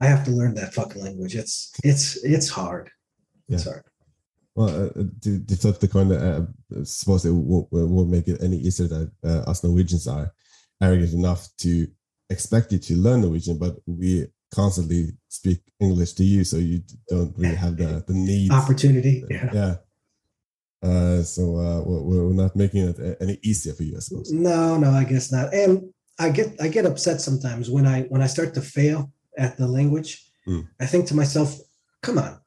I 0.00 0.06
have 0.06 0.24
to 0.24 0.32
learn 0.32 0.54
that 0.54 0.74
fucking 0.74 1.00
language. 1.00 1.36
It's 1.36 1.72
it's 1.84 2.16
it's 2.24 2.48
hard. 2.48 2.90
It's 3.48 3.64
hard. 3.64 3.84
Well, 4.56 4.86
uh, 4.86 5.04
to, 5.22 5.44
to 5.44 5.56
flip 5.56 5.78
the 5.78 5.86
coin, 5.86 6.10
uh, 6.10 6.46
I 6.76 6.82
suppose 6.82 7.24
it 7.24 7.30
won't, 7.30 7.68
won't 7.70 8.10
make 8.10 8.26
it 8.26 8.42
any 8.42 8.56
easier 8.56 8.88
that 8.88 9.10
uh, 9.24 9.50
us 9.50 9.62
Norwegians 9.62 10.08
are 10.08 10.32
arrogant 10.82 11.12
enough 11.12 11.48
to 11.58 11.86
expect 12.28 12.72
you 12.72 12.78
to 12.78 12.96
learn 12.96 13.20
Norwegian, 13.20 13.58
but 13.58 13.76
we 13.86 14.26
constantly 14.54 15.12
speak 15.28 15.60
English 15.78 16.12
to 16.14 16.24
you, 16.24 16.44
so 16.44 16.56
you 16.56 16.82
don't 17.08 17.36
really 17.36 17.56
have 17.56 17.76
the, 17.76 18.04
the 18.06 18.14
need. 18.14 18.50
Opportunity. 18.50 19.24
Yeah. 19.30 19.50
Yeah. 19.52 19.74
Uh, 20.82 21.22
so 21.22 21.56
uh, 21.56 21.82
we're, 21.84 22.24
we're 22.24 22.32
not 22.32 22.56
making 22.56 22.88
it 22.88 22.98
uh, 22.98 23.14
any 23.20 23.38
easier 23.42 23.74
for 23.74 23.82
you, 23.82 23.96
I 23.96 24.00
suppose. 24.00 24.32
No, 24.32 24.78
no, 24.78 24.90
I 24.90 25.04
guess 25.04 25.30
not. 25.30 25.52
And 25.52 25.92
I 26.18 26.30
get 26.30 26.56
I 26.60 26.68
get 26.68 26.86
upset 26.86 27.20
sometimes 27.20 27.70
when 27.70 27.86
I 27.86 28.02
when 28.04 28.22
I 28.22 28.26
start 28.26 28.54
to 28.54 28.62
fail 28.62 29.12
at 29.36 29.56
the 29.56 29.66
language. 29.66 30.24
Mm. 30.48 30.66
I 30.80 30.86
think 30.86 31.06
to 31.08 31.14
myself, 31.14 31.58
"Come 32.02 32.18
on, 32.18 32.40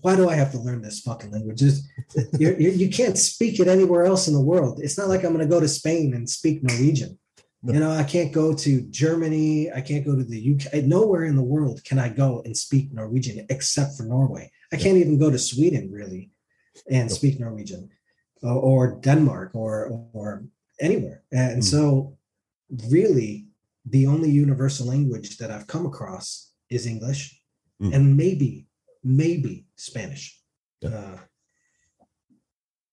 why 0.00 0.16
do 0.16 0.28
I 0.28 0.34
have 0.34 0.52
to 0.52 0.58
learn 0.58 0.82
this 0.82 1.00
fucking 1.00 1.30
language? 1.30 1.62
You're, 2.38 2.58
you 2.58 2.70
you 2.70 2.88
can't 2.90 3.18
speak 3.18 3.60
it 3.60 3.68
anywhere 3.68 4.04
else 4.04 4.28
in 4.28 4.34
the 4.34 4.40
world. 4.40 4.80
It's 4.82 4.98
not 4.98 5.08
like 5.08 5.24
I'm 5.24 5.34
going 5.34 5.46
to 5.46 5.54
go 5.54 5.60
to 5.60 5.68
Spain 5.68 6.14
and 6.14 6.28
speak 6.28 6.62
Norwegian. 6.62 7.18
No. 7.62 7.72
You 7.74 7.80
know, 7.80 7.90
I 7.90 8.04
can't 8.04 8.32
go 8.32 8.54
to 8.54 8.82
Germany. 8.82 9.70
I 9.72 9.80
can't 9.80 10.06
go 10.06 10.14
to 10.14 10.22
the 10.22 10.54
UK. 10.54 10.84
Nowhere 10.84 11.24
in 11.24 11.34
the 11.36 11.42
world 11.42 11.82
can 11.84 11.98
I 11.98 12.08
go 12.08 12.40
and 12.44 12.56
speak 12.56 12.92
Norwegian 12.92 13.46
except 13.50 13.96
for 13.96 14.04
Norway. 14.04 14.50
I 14.72 14.76
can't 14.76 14.96
even 14.96 15.18
go 15.18 15.28
to 15.30 15.38
Sweden 15.38 15.90
really 15.90 16.30
and 16.90 17.10
speak 17.10 17.40
Norwegian, 17.40 17.90
or, 18.42 18.52
or 18.52 19.00
Denmark, 19.00 19.50
or 19.54 19.72
or 20.12 20.44
anywhere. 20.80 21.24
And 21.32 21.60
Mm. 21.60 21.64
so, 21.64 22.16
really, 22.88 23.48
the 23.84 24.06
only 24.06 24.30
universal 24.30 24.86
language 24.86 25.38
that 25.38 25.50
I've 25.50 25.66
come 25.66 25.86
across 25.86 26.52
is 26.70 26.86
English, 26.86 27.42
Mm. 27.82 27.94
and 27.94 28.16
maybe 28.16 28.68
maybe 29.02 29.66
Spanish. 29.76 30.40
Yeah. 30.80 30.90
Uh, 30.90 31.18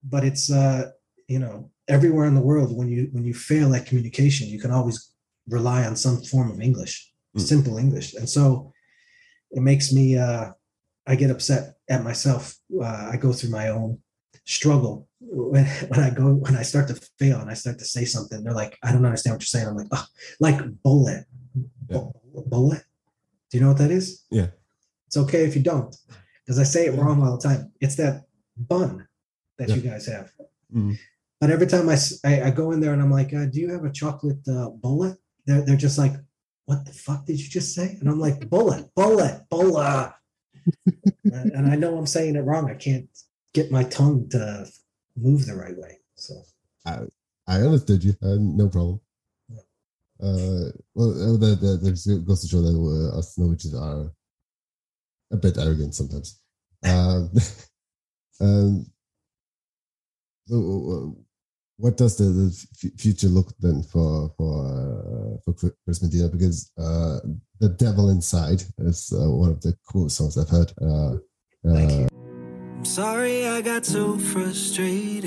but 0.04 0.24
it's 0.24 0.50
uh, 0.52 0.92
you 1.28 1.40
know 1.40 1.72
everywhere 1.88 2.26
in 2.28 2.36
the 2.36 2.42
world 2.42 2.76
when 2.76 2.88
you 2.90 3.10
when 3.12 3.24
you 3.26 3.34
fail 3.34 3.74
at 3.76 3.86
communication, 3.86 4.48
you 4.48 4.60
can 4.60 4.72
always 4.72 5.12
rely 5.48 5.86
on 5.86 5.96
some 5.96 6.22
form 6.24 6.52
of 6.52 6.60
English, 6.62 7.12
Mm. 7.36 7.42
simple 7.42 7.78
English, 7.78 8.14
and 8.16 8.28
so 8.30 8.72
it 9.52 9.62
makes 9.62 9.92
me 9.92 10.18
uh, 10.18 10.52
I 11.06 11.16
get 11.16 11.30
upset 11.32 11.76
at 11.90 12.04
myself. 12.04 12.56
Uh, 12.74 13.10
I 13.14 13.18
go 13.18 13.34
through 13.34 13.52
my 13.52 13.68
own 13.70 14.00
struggle 14.46 15.08
when 15.20 15.66
when 15.90 16.00
I 16.00 16.10
go 16.10 16.28
when 16.46 16.56
I 16.56 16.64
start 16.64 16.88
to 16.88 16.96
fail 17.20 17.40
and 17.42 17.50
I 17.52 17.56
start 17.56 17.78
to 17.80 17.86
say 17.86 18.06
something. 18.06 18.42
They're 18.44 18.54
like, 18.64 18.78
I 18.84 18.92
don't 18.92 19.06
understand 19.06 19.34
what 19.36 19.42
you're 19.42 19.54
saying. 19.56 19.68
I'm 19.68 19.76
like, 19.76 19.88
oh, 19.92 20.06
like 20.40 20.60
bullet, 20.84 21.26
Yeah. 21.90 22.04
bullet. 22.48 22.84
Do 23.50 23.58
you 23.58 23.62
know 23.64 23.70
what 23.74 23.78
that 23.84 23.92
is? 23.92 24.24
Yeah. 24.32 24.48
It's 25.08 25.18
okay 25.18 25.44
if 25.46 25.56
you 25.56 25.62
don't, 25.62 25.94
because 26.44 26.58
I 26.60 26.64
say 26.64 26.88
it 26.88 26.96
wrong 26.98 27.22
all 27.22 27.38
the 27.38 27.44
time. 27.50 27.72
It's 27.82 27.96
that 27.98 28.24
bun 28.58 29.08
that 29.58 29.70
you 29.70 29.82
guys 29.82 30.06
have. 30.08 30.32
Mm. 30.74 30.98
But 31.40 31.50
every 31.50 31.68
time 31.68 31.90
I 31.90 31.98
I 32.26 32.50
go 32.52 32.72
in 32.72 32.80
there 32.80 32.94
and 32.94 33.02
I'm 33.02 33.12
like, 33.12 33.34
uh, 33.34 33.46
do 33.46 33.60
you 33.60 33.72
have 33.72 33.84
a 33.84 33.92
chocolate 33.92 34.48
uh, 34.48 34.70
bullet? 34.70 35.18
They're, 35.46 35.62
they're 35.62 35.76
just 35.76 35.98
like, 35.98 36.14
what 36.66 36.86
the 36.86 36.94
fuck 36.94 37.26
did 37.26 37.40
you 37.40 37.48
just 37.50 37.76
say? 37.76 37.98
And 38.00 38.10
I'm 38.10 38.20
like, 38.20 38.50
bullet, 38.50 38.94
bullet, 38.96 39.44
bullet. 39.50 40.14
and, 41.26 41.68
I 41.72 41.76
know 41.76 41.98
I'm 41.98 42.08
saying 42.08 42.36
it 42.36 42.42
wrong. 42.42 42.72
I 42.72 42.74
can't 42.74 43.08
get 43.54 43.72
my 43.72 43.84
tongue 43.84 44.28
to 44.30 44.68
move 45.16 45.46
the 45.46 45.56
right 45.56 45.78
way. 45.78 46.00
So 46.16 46.34
I 46.86 47.62
understood 47.62 48.04
you. 48.04 48.16
Uh, 48.22 48.38
no 48.40 48.70
problem. 48.70 49.00
Uh, 50.22 50.72
well, 50.94 51.12
uh, 51.12 51.38
that 51.38 51.60
that 51.62 51.80
that 51.82 52.26
goes 52.26 52.42
to 52.42 52.48
show 52.48 52.62
that 52.62 52.74
uh, 52.74 53.18
us 53.18 53.38
Norwegians 53.38 53.76
are 53.76 54.12
a 55.32 55.38
bit 55.38 55.58
arrogant 55.58 55.96
sometimes. 55.96 56.42
Um, 56.86 57.32
um, 58.42 58.86
uh, 58.86 58.95
what 61.78 61.98
does 61.98 62.18
the, 62.18 62.26
the 62.26 62.92
future 62.98 63.28
look 63.28 63.54
then 63.60 63.84
for 63.84 64.30
for 64.38 64.66
uh, 64.66 65.38
for 65.44 65.72
Chris 65.84 66.02
Medina? 66.02 66.30
Because 66.30 66.72
uh, 66.78 67.20
the 67.60 67.70
devil 67.70 68.10
inside 68.10 68.64
is 68.80 69.14
uh, 69.14 69.30
one 69.30 69.50
of 69.50 69.62
the 69.62 69.76
coolest 69.90 70.18
songs 70.18 70.38
I've 70.38 70.50
heard. 70.50 70.72
Uh, 70.82 71.18
uh, 71.68 72.08
I'm 72.08 72.86
sorry 72.86 73.48
I 73.48 73.62
got 73.62 73.86
so 73.86 74.18
frustrated. 74.18 75.26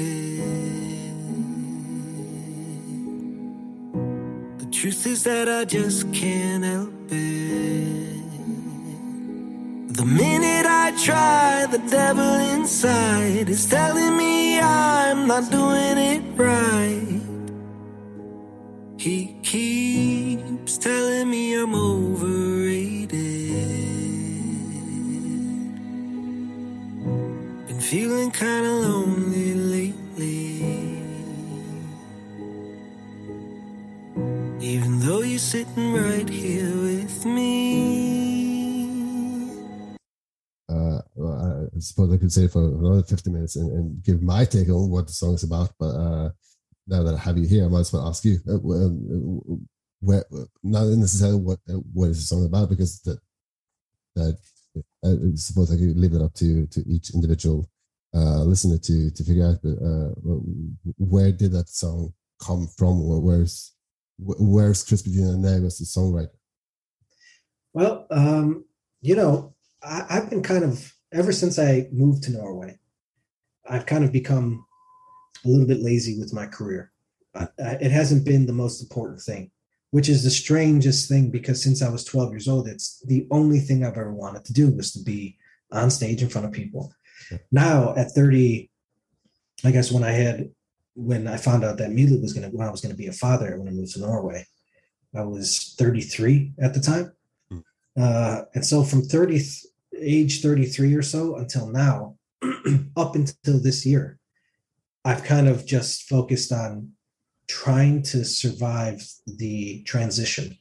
The 4.58 4.68
truth 4.70 5.06
is 5.06 5.24
that 5.24 5.48
I 5.48 5.64
just 5.64 6.12
can't 6.12 6.64
help 6.64 6.92
it. 7.10 8.17
Minute 10.08 10.64
I 10.64 10.92
try, 11.04 11.66
the 11.70 11.76
devil 11.90 12.32
inside 12.56 13.50
is 13.50 13.66
telling 13.66 14.16
me 14.16 14.58
I'm 14.58 15.26
not 15.26 15.50
doing 15.50 15.98
it 15.98 16.22
right. 16.34 17.20
He 18.96 19.36
keeps 19.42 20.78
telling 20.78 21.28
me 21.28 21.52
I'm 21.60 21.74
overrated. 21.74 23.12
Been 27.66 27.80
feeling 27.80 28.30
kinda 28.30 28.72
lonely 28.86 29.52
lately. 29.52 30.64
Even 34.58 35.00
though 35.00 35.20
you're 35.20 35.38
sitting 35.38 35.92
right 35.92 36.26
here 36.26 36.47
I 41.78 41.80
suppose 41.80 42.12
I 42.12 42.16
could 42.16 42.32
say 42.32 42.48
for 42.48 42.64
another 42.64 43.04
50 43.04 43.30
minutes 43.30 43.54
and, 43.54 43.70
and 43.70 44.02
give 44.02 44.20
my 44.20 44.44
take 44.44 44.68
on 44.68 44.90
what 44.90 45.06
the 45.06 45.12
song 45.12 45.34
is 45.34 45.44
about. 45.44 45.70
But 45.78 45.94
uh, 45.94 46.30
now 46.88 47.04
that 47.04 47.14
I 47.14 47.18
have 47.18 47.38
you 47.38 47.46
here, 47.46 47.64
I 47.64 47.68
might 47.68 47.80
as 47.80 47.92
well 47.92 48.08
ask 48.08 48.24
you, 48.24 48.38
uh, 48.48 48.54
um, 48.54 49.68
where, 50.00 50.24
not 50.64 50.86
necessarily 50.86 51.38
what 51.38 51.60
uh, 51.68 51.74
what 51.92 52.10
is 52.10 52.18
the 52.18 52.34
song 52.34 52.46
about, 52.46 52.68
because 52.68 53.00
that 53.02 53.20
that 54.16 54.36
I 55.04 55.36
suppose 55.36 55.72
I 55.72 55.76
could 55.76 55.96
leave 55.96 56.14
it 56.14 56.22
up 56.22 56.34
to 56.34 56.66
to 56.66 56.80
each 56.88 57.14
individual 57.14 57.68
uh, 58.12 58.42
listener 58.42 58.78
to 58.78 59.10
to 59.10 59.24
figure 59.24 59.46
out. 59.46 59.58
But 59.62 59.78
uh, 59.80 60.14
where 60.98 61.30
did 61.30 61.52
that 61.52 61.68
song 61.68 62.12
come 62.42 62.66
from? 62.76 63.02
Or 63.02 63.20
where's 63.20 63.72
where's 64.18 64.82
Chris 64.82 65.06
Medina 65.06 65.64
as 65.64 65.78
the 65.78 65.84
songwriter? 65.84 66.34
Well, 67.72 68.06
um, 68.10 68.64
you 69.00 69.14
know, 69.14 69.54
I, 69.80 70.06
I've 70.10 70.30
been 70.30 70.42
kind 70.42 70.64
of 70.64 70.92
ever 71.12 71.32
since 71.32 71.58
I 71.58 71.88
moved 71.92 72.24
to 72.24 72.32
Norway, 72.32 72.78
I've 73.68 73.86
kind 73.86 74.04
of 74.04 74.12
become 74.12 74.64
a 75.44 75.48
little 75.48 75.66
bit 75.66 75.80
lazy 75.80 76.18
with 76.18 76.32
my 76.32 76.46
career. 76.46 76.92
I, 77.34 77.48
I, 77.58 77.70
it 77.80 77.90
hasn't 77.90 78.24
been 78.24 78.46
the 78.46 78.52
most 78.52 78.82
important 78.82 79.20
thing, 79.20 79.50
which 79.90 80.08
is 80.08 80.22
the 80.22 80.30
strangest 80.30 81.08
thing 81.08 81.30
because 81.30 81.62
since 81.62 81.82
I 81.82 81.88
was 81.88 82.04
12 82.04 82.30
years 82.30 82.48
old, 82.48 82.68
it's 82.68 83.02
the 83.06 83.26
only 83.30 83.60
thing 83.60 83.84
I've 83.84 83.96
ever 83.96 84.12
wanted 84.12 84.44
to 84.46 84.52
do 84.52 84.70
was 84.70 84.92
to 84.92 85.02
be 85.02 85.36
on 85.70 85.90
stage 85.90 86.22
in 86.22 86.28
front 86.28 86.46
of 86.46 86.52
people. 86.52 86.92
Now 87.52 87.94
at 87.96 88.12
30, 88.12 88.70
I 89.64 89.70
guess 89.70 89.92
when 89.92 90.04
I 90.04 90.12
had 90.12 90.50
when 90.94 91.28
I 91.28 91.36
found 91.36 91.64
out 91.64 91.78
that 91.78 91.92
Mila 91.92 92.20
was 92.20 92.32
gonna 92.32 92.48
when 92.48 92.66
I 92.66 92.70
was 92.70 92.80
gonna 92.80 92.94
be 92.94 93.06
a 93.06 93.12
father 93.12 93.56
when 93.58 93.68
I 93.68 93.72
moved 93.72 93.92
to 93.94 94.00
Norway, 94.00 94.46
I 95.14 95.22
was 95.22 95.74
33 95.78 96.54
at 96.60 96.74
the 96.74 96.80
time. 96.80 97.12
Hmm. 97.50 97.58
Uh, 97.96 98.42
and 98.54 98.64
so 98.64 98.82
from 98.82 99.02
30, 99.02 99.40
age 100.00 100.42
33 100.42 100.94
or 100.94 101.02
so 101.02 101.36
until 101.36 101.68
now, 101.68 102.16
up 102.96 103.14
until 103.14 103.60
this 103.60 103.84
year, 103.84 104.18
I've 105.04 105.24
kind 105.24 105.48
of 105.48 105.66
just 105.66 106.02
focused 106.02 106.52
on 106.52 106.92
trying 107.48 108.02
to 108.02 108.24
survive 108.24 109.02
the 109.26 109.82
transition 109.84 110.58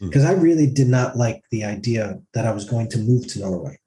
because 0.00 0.22
hmm. 0.22 0.30
I 0.30 0.32
really 0.32 0.66
did 0.66 0.88
not 0.88 1.16
like 1.16 1.42
the 1.50 1.64
idea 1.64 2.20
that 2.32 2.46
I 2.46 2.52
was 2.52 2.68
going 2.68 2.88
to 2.90 2.98
move 2.98 3.26
to 3.28 3.40
Norway 3.40 3.78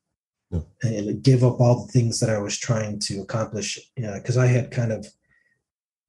no. 0.51 0.65
and 0.81 1.21
give 1.23 1.43
up 1.43 1.59
all 1.59 1.85
the 1.85 1.91
things 1.91 2.19
that 2.19 2.29
I 2.29 2.38
was 2.38 2.57
trying 2.57 2.99
to 2.99 3.21
accomplish. 3.21 3.79
Because 3.95 4.38
uh, 4.38 4.41
I 4.41 4.47
had 4.47 4.71
kind 4.71 4.91
of 4.91 5.07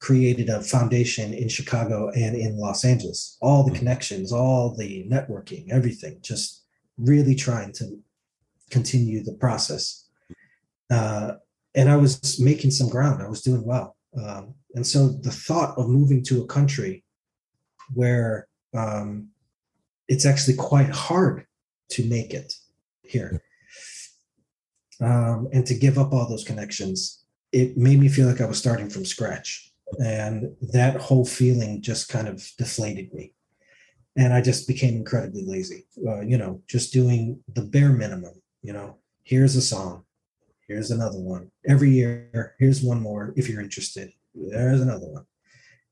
created 0.01 0.49
a 0.49 0.62
foundation 0.62 1.35
in 1.35 1.49
Chicago 1.49 2.11
and 2.11 2.37
in 2.37 2.57
Los 2.57 2.85
Angeles, 2.85 3.37
all 3.41 3.64
the 3.64 3.72
mm. 3.72 3.79
connections, 3.79 4.33
all 4.33 4.74
the 4.74 5.07
networking, 5.11 5.70
everything, 5.70 6.18
just 6.20 6.62
really 6.97 7.35
trying 7.35 7.72
to 7.72 7.99
continue 8.71 9.23
the 9.23 9.35
process. 9.35 10.07
Uh, 10.91 11.33
and 11.75 11.89
I 11.89 11.97
was 11.97 12.41
making 12.41 12.71
some 12.71 12.89
ground. 12.89 13.23
I 13.23 13.29
was 13.29 13.43
doing 13.43 13.64
well. 13.64 13.97
Um, 14.21 14.55
and 14.75 14.87
so 14.87 15.09
the 15.09 15.31
thought 15.31 15.77
of 15.79 15.89
moving 15.89 16.23
to 16.25 16.43
a 16.43 16.47
country 16.47 17.05
where 17.95 18.49
um, 18.75 19.29
it's 20.09 20.27
actually 20.27 20.57
quite 20.57 20.91
hard 20.91 21.47
to 21.91 22.05
make 22.09 22.35
it 22.35 22.55
here 23.03 23.43
um, 25.01 25.49
and 25.53 25.66
to 25.66 25.75
give 25.75 25.99
up 25.99 26.12
all 26.12 26.29
those 26.29 26.45
connections, 26.45 27.25
it 27.53 27.77
made 27.77 27.99
me 27.99 28.09
feel 28.09 28.27
like 28.27 28.41
I 28.41 28.47
was 28.47 28.59
starting 28.59 28.91
from 28.91 29.05
scratch. 29.05 29.73
And 30.05 30.55
that 30.61 31.01
whole 31.01 31.25
feeling 31.25 31.81
just 31.81 32.09
kind 32.09 32.29
of 32.29 32.47
deflated 32.59 33.14
me 33.14 33.33
and 34.19 34.35
I 34.35 34.41
just 34.41 34.66
became 34.66 34.97
incredibly 34.97 35.45
lazy. 35.47 35.87
Uh, 36.07 36.21
you 36.21 36.37
know, 36.37 36.61
just 36.66 36.93
doing 36.93 37.41
the 37.55 37.62
bare 37.62 37.93
minimum. 37.93 38.35
You 38.63 38.73
know, 38.73 38.97
here's 39.23 39.57
a 39.57 39.63
song, 39.63 40.05
here's 40.67 40.91
another 40.91 41.19
one. 41.19 41.51
Every 41.67 41.91
year, 41.91 42.55
here's 42.59 42.83
one 42.83 43.01
more 43.01 43.33
if 43.37 43.49
you're 43.49 43.63
interested. 43.63 44.13
There's 44.35 44.81
another 44.81 45.07
one, 45.07 45.25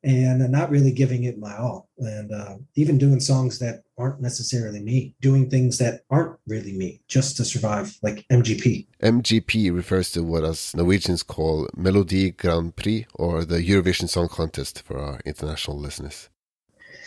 and 0.04 0.50
not 0.50 0.70
really 0.70 0.92
giving 0.92 1.24
it 1.24 1.38
my 1.38 1.56
all, 1.56 1.88
and 1.98 2.32
uh, 2.32 2.56
even 2.76 2.98
doing 2.98 3.20
songs 3.20 3.58
that 3.58 3.82
aren't 3.98 4.20
necessarily 4.20 4.80
me, 4.80 5.14
doing 5.20 5.48
things 5.50 5.78
that 5.78 6.02
aren't 6.10 6.38
really 6.46 6.72
me, 6.72 7.00
just 7.08 7.36
to 7.36 7.44
survive, 7.44 7.96
like 8.02 8.24
MGP. 8.28 8.86
MGP 9.02 9.74
refers 9.74 10.12
to 10.12 10.22
what 10.22 10.44
us 10.44 10.74
Norwegians 10.74 11.22
call 11.22 11.68
Melodi 11.76 12.36
Grand 12.36 12.76
Prix, 12.76 13.06
or 13.14 13.44
the 13.44 13.58
Eurovision 13.58 14.08
Song 14.08 14.28
Contest 14.28 14.82
for 14.82 14.98
our 14.98 15.20
international 15.24 15.78
listeners. 15.78 16.28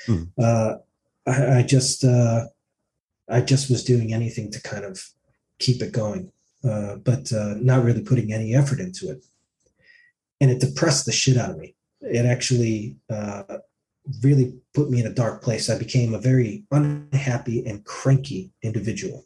Hmm. 0.06 0.24
Uh, 0.38 0.76
I, 1.26 1.60
I 1.60 1.64
just 1.64 2.04
uh, 2.04 2.46
I 3.30 3.42
just 3.42 3.70
was 3.70 3.84
doing 3.84 4.14
anything 4.14 4.52
to 4.52 4.62
kind 4.62 4.84
of 4.84 5.02
keep 5.60 5.82
it 5.82 5.92
going, 5.92 6.32
uh, 6.64 6.96
but 6.98 7.32
uh, 7.32 7.56
not 7.60 7.84
really 7.84 8.02
putting 8.02 8.34
any 8.34 8.56
effort 8.56 8.80
into 8.80 9.10
it, 9.10 9.24
and 10.42 10.50
it 10.52 10.60
depressed 10.60 11.06
the 11.06 11.12
shit 11.12 11.38
out 11.38 11.52
of 11.52 11.58
me. 11.58 11.76
It 12.02 12.26
actually 12.26 12.98
uh, 13.10 13.44
really 14.24 14.54
put 14.74 14.90
me 14.90 15.02
in 15.02 15.08
a 15.08 15.14
dark 15.14 15.44
place. 15.44 15.70
I 15.70 15.78
became 15.78 16.14
a 16.14 16.20
very 16.20 16.64
unhappy 16.72 17.66
and 17.66 17.84
cranky 17.86 18.52
individual, 18.62 19.26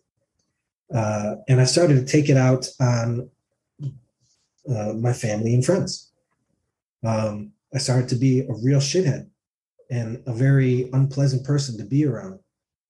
uh, 0.93 1.35
and 1.47 1.61
I 1.61 1.65
started 1.65 1.95
to 1.95 2.05
take 2.05 2.29
it 2.29 2.37
out 2.37 2.67
on 2.79 3.29
uh, 4.69 4.93
my 4.93 5.13
family 5.13 5.53
and 5.53 5.65
friends. 5.65 6.11
Um, 7.03 7.51
I 7.73 7.79
started 7.79 8.07
to 8.09 8.15
be 8.15 8.41
a 8.41 8.53
real 8.53 8.79
shithead 8.79 9.27
and 9.89 10.23
a 10.25 10.33
very 10.33 10.89
unpleasant 10.93 11.43
person 11.43 11.77
to 11.77 11.83
be 11.83 12.05
around 12.05 12.39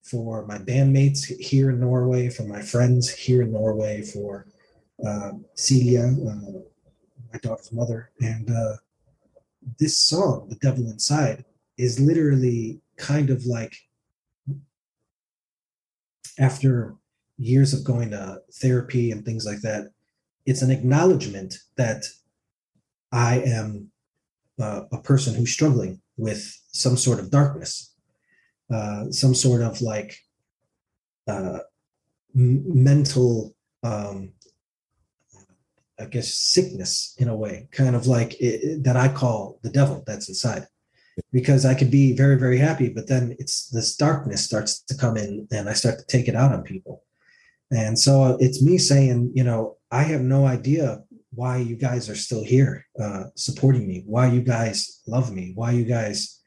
for 0.04 0.46
my 0.46 0.58
bandmates 0.58 1.26
here 1.40 1.70
in 1.70 1.80
Norway, 1.80 2.30
for 2.30 2.44
my 2.44 2.62
friends 2.62 3.10
here 3.10 3.42
in 3.42 3.52
Norway, 3.52 4.02
for 4.02 4.48
uh, 5.06 5.32
Celia, 5.56 6.04
uh, 6.04 6.60
my 7.32 7.40
daughter's 7.42 7.72
mother. 7.72 8.12
And 8.20 8.50
uh, 8.50 8.76
this 9.80 9.98
song, 9.98 10.48
The 10.50 10.56
Devil 10.56 10.90
Inside, 10.90 11.46
is 11.78 12.00
literally 12.00 12.82
kind 12.98 13.30
of 13.30 13.46
like 13.46 13.76
after 16.40 16.96
years 17.38 17.74
of 17.74 17.84
going 17.84 18.12
to 18.12 18.42
therapy 18.54 19.12
and 19.12 19.24
things 19.24 19.46
like 19.46 19.62
that, 19.62 19.92
it's 20.46 20.62
an 20.62 20.72
acknowledgement 20.72 21.56
that 21.78 22.06
I 23.12 23.42
am 23.46 23.92
uh, 24.60 24.82
a 24.92 25.02
person 25.02 25.34
who's 25.34 25.52
struggling 25.52 26.02
with 26.18 26.60
some 26.72 26.98
sort 26.98 27.20
of 27.20 27.32
darkness, 27.32 27.93
uh, 28.74 29.12
some 29.12 29.36
sort 29.36 29.62
of 29.62 29.82
like 29.82 30.18
uh, 31.28 31.60
m- 32.36 32.64
mental, 32.84 33.56
um, 33.84 34.34
I 36.00 36.06
guess, 36.06 36.34
sickness 36.34 37.16
in 37.20 37.28
a 37.28 37.36
way, 37.36 37.68
kind 37.72 37.96
of 37.96 38.08
like 38.08 38.36
it, 38.40 38.84
that 38.84 38.98
I 38.98 39.10
call 39.10 39.60
the 39.62 39.70
devil 39.70 40.04
that's 40.08 40.28
inside. 40.28 40.66
Because 41.32 41.64
I 41.64 41.76
could 41.76 41.92
be 41.92 42.18
very, 42.18 42.38
very 42.40 42.58
happy, 42.58 42.90
but 42.90 43.08
then 43.08 43.36
it's 43.38 43.70
this 43.70 43.96
darkness 43.96 44.44
starts 44.44 44.82
to 44.82 44.98
come 44.98 45.16
in 45.16 45.48
and 45.52 45.70
I 45.70 45.74
start 45.74 46.00
to 46.00 46.06
take 46.08 46.28
it 46.28 46.36
out 46.36 46.52
on 46.52 46.64
people. 46.64 47.04
And 47.72 47.98
so 47.98 48.38
it's 48.40 48.64
me 48.64 48.80
saying, 48.80 49.32
you 49.36 49.44
know, 49.44 49.78
I 49.92 50.04
have 50.04 50.22
no 50.22 50.48
idea 50.48 51.04
why 51.36 51.58
you 51.58 51.76
guys 51.76 52.10
are 52.10 52.16
still 52.16 52.44
here 52.44 52.88
uh, 53.00 53.26
supporting 53.36 53.88
me, 53.88 54.04
why 54.08 54.28
you 54.28 54.42
guys 54.42 55.02
love 55.06 55.32
me, 55.32 55.52
why 55.54 55.72
you 55.72 55.86
guys 55.86 56.43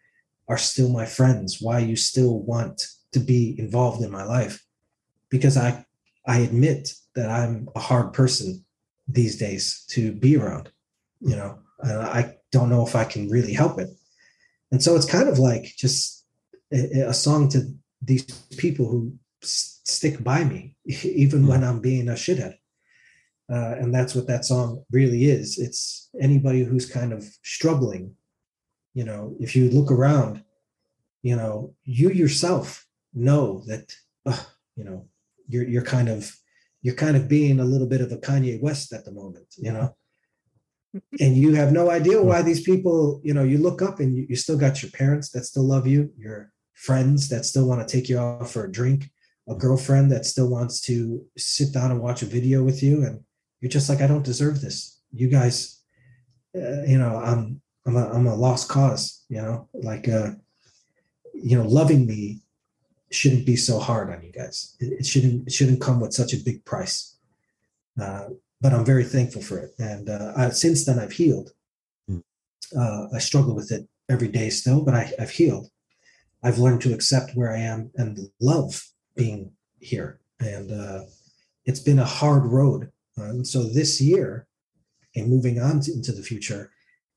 are 0.49 0.59
still 0.59 0.89
my 0.89 1.07
friends, 1.07 1.59
why 1.61 1.79
you 1.81 1.97
still 1.97 2.41
want 2.41 2.83
to 3.13 3.21
be 3.21 3.57
involved 3.59 4.03
in 4.03 4.11
my 4.11 4.25
life. 4.25 4.65
Because 5.31 5.57
I 5.57 5.85
I 6.27 6.39
admit 6.39 6.93
that 7.15 7.31
I'm 7.31 7.69
a 7.75 7.81
hard 7.81 8.13
person 8.13 8.65
these 9.09 9.37
days 9.37 9.85
to 9.91 10.13
be 10.13 10.37
around, 10.37 10.71
you 11.21 11.37
know, 11.37 11.59
and 11.81 12.03
I 12.03 12.37
don't 12.51 12.71
know 12.71 12.87
if 12.87 12.97
I 12.97 13.05
can 13.05 13.29
really 13.29 13.53
help 13.53 13.79
it. 13.79 13.89
And 14.73 14.83
so 14.83 14.97
it's 14.97 15.07
kind 15.07 15.29
of 15.29 15.39
like 15.39 15.65
just 15.77 16.25
a, 16.73 17.09
a 17.09 17.15
song 17.15 17.49
to 17.51 17.73
these 18.03 18.25
people 18.57 18.89
who 18.89 19.15
s- 19.43 19.81
stick 19.85 20.23
by 20.23 20.45
me, 20.45 20.77
even 21.05 21.47
when 21.47 21.63
I'm 21.65 21.81
being 21.81 22.09
a 22.09 22.13
shithead. 22.13 22.55
Uh, 23.51 23.77
and 23.79 23.95
that's 23.95 24.15
what 24.15 24.27
that 24.27 24.45
song 24.45 24.85
really 24.91 25.27
is. 25.27 25.59
It's 25.59 26.09
anybody 26.21 26.65
who's 26.65 26.91
kind 26.91 27.13
of 27.13 27.25
struggling. 27.45 28.17
You 28.97 29.05
know, 29.05 29.37
if 29.39 29.55
you 29.55 29.69
look 29.69 29.91
around, 29.91 30.43
you 31.23 31.37
know, 31.37 31.75
you 31.85 32.09
yourself 32.09 32.87
know 33.13 33.63
that, 33.67 33.95
uh, 34.25 34.43
you 34.75 34.85
know, 34.85 35.07
you're 35.47 35.69
you're 35.69 35.85
kind 35.85 36.09
of 36.09 36.35
you're 36.81 36.95
kind 36.95 37.15
of 37.15 37.29
being 37.29 37.61
a 37.61 37.65
little 37.73 37.87
bit 37.87 38.01
of 38.01 38.11
a 38.11 38.17
Kanye 38.17 38.59
West 38.59 38.95
at 38.95 39.05
the 39.05 39.13
moment, 39.13 39.49
you 39.59 39.71
know. 39.71 39.95
and 41.21 41.37
you 41.37 41.55
have 41.55 41.73
no 41.73 41.91
idea 41.91 42.23
why 42.23 42.41
these 42.41 42.63
people, 42.63 43.21
you 43.23 43.35
know, 43.35 43.43
you 43.43 43.59
look 43.59 43.83
up 43.83 44.01
and 44.01 44.17
you, 44.17 44.25
you 44.31 44.35
still 44.35 44.57
got 44.57 44.81
your 44.83 44.91
parents 44.93 45.29
that 45.33 45.45
still 45.45 45.65
love 45.65 45.87
you, 45.87 46.11
your 46.17 46.51
friends 46.73 47.29
that 47.29 47.45
still 47.45 47.69
want 47.69 47.87
to 47.87 47.93
take 47.97 48.09
you 48.09 48.19
out 48.19 48.49
for 48.49 48.65
a 48.65 48.73
drink, 48.73 49.11
a 49.47 49.55
girlfriend 49.55 50.11
that 50.11 50.25
still 50.25 50.49
wants 50.49 50.81
to 50.81 51.23
sit 51.37 51.71
down 51.71 51.91
and 51.91 52.01
watch 52.01 52.23
a 52.23 52.33
video 52.37 52.63
with 52.63 52.83
you, 52.83 53.05
and 53.05 53.21
you're 53.61 53.77
just 53.77 53.91
like, 53.91 54.01
I 54.01 54.07
don't 54.07 54.25
deserve 54.25 54.63
this. 54.63 55.03
You 55.13 55.29
guys, 55.29 55.83
uh, 56.57 56.85
you 56.87 56.97
know, 56.97 57.17
I'm 57.19 57.61
I'm 57.87 57.97
a, 57.97 58.11
I'm 58.11 58.27
a 58.27 58.35
lost 58.35 58.69
cause. 58.69 59.25
You 59.29 59.43
know, 59.43 59.69
like 59.73 60.09
uh, 60.09 60.33
you 61.33 61.57
know, 61.57 61.67
loving 61.67 62.07
me 62.07 62.41
shouldn't 63.11 63.47
be 63.47 63.57
so 63.57 63.79
hard 63.79 64.11
on 64.11 64.23
you 64.23 64.33
guys. 64.33 64.77
It, 64.81 65.01
it 65.01 65.07
shouldn't 65.07 65.47
it 65.47 65.53
shouldn't 65.53 65.81
come 65.81 66.01
with 66.01 66.13
such 66.13 66.33
a 66.33 66.43
big 66.45 66.65
price. 66.65 67.17
Uh, 68.01 68.29
but 68.61 68.73
I'm 68.73 68.85
very 68.85 69.05
thankful 69.05 69.43
for 69.43 69.59
it, 69.59 69.73
and 69.79 70.09
uh, 70.09 70.33
I, 70.37 70.51
since 70.51 70.85
then 70.85 70.99
I've 70.99 71.13
healed. 71.13 71.51
Mm. 72.11 72.23
Uh, 72.77 73.07
I 73.15 73.19
struggle 73.19 73.55
with 73.55 73.71
it 73.71 73.87
every 74.09 74.29
day 74.29 74.51
still, 74.51 74.83
but 74.83 74.95
I, 74.95 75.13
I've 75.19 75.31
healed. 75.31 75.69
I've 76.43 76.59
learned 76.59 76.83
to 76.83 76.95
accept 76.95 77.35
where 77.35 77.53
I 77.53 77.59
am 77.59 77.91
and 77.97 78.19
love 78.41 78.87
being 79.15 79.53
here, 79.81 80.21
and 80.41 80.71
uh, 80.73 81.03
it's 81.65 81.81
been 81.81 81.99
a 81.99 82.05
hard 82.05 82.45
road. 82.47 82.91
And 83.17 83.47
so 83.47 83.63
this 83.63 84.01
year, 84.01 84.47
and 85.15 85.29
moving 85.29 85.61
on 85.61 85.81
to, 85.81 85.93
into 85.93 86.13
the 86.13 86.23
future, 86.23 86.71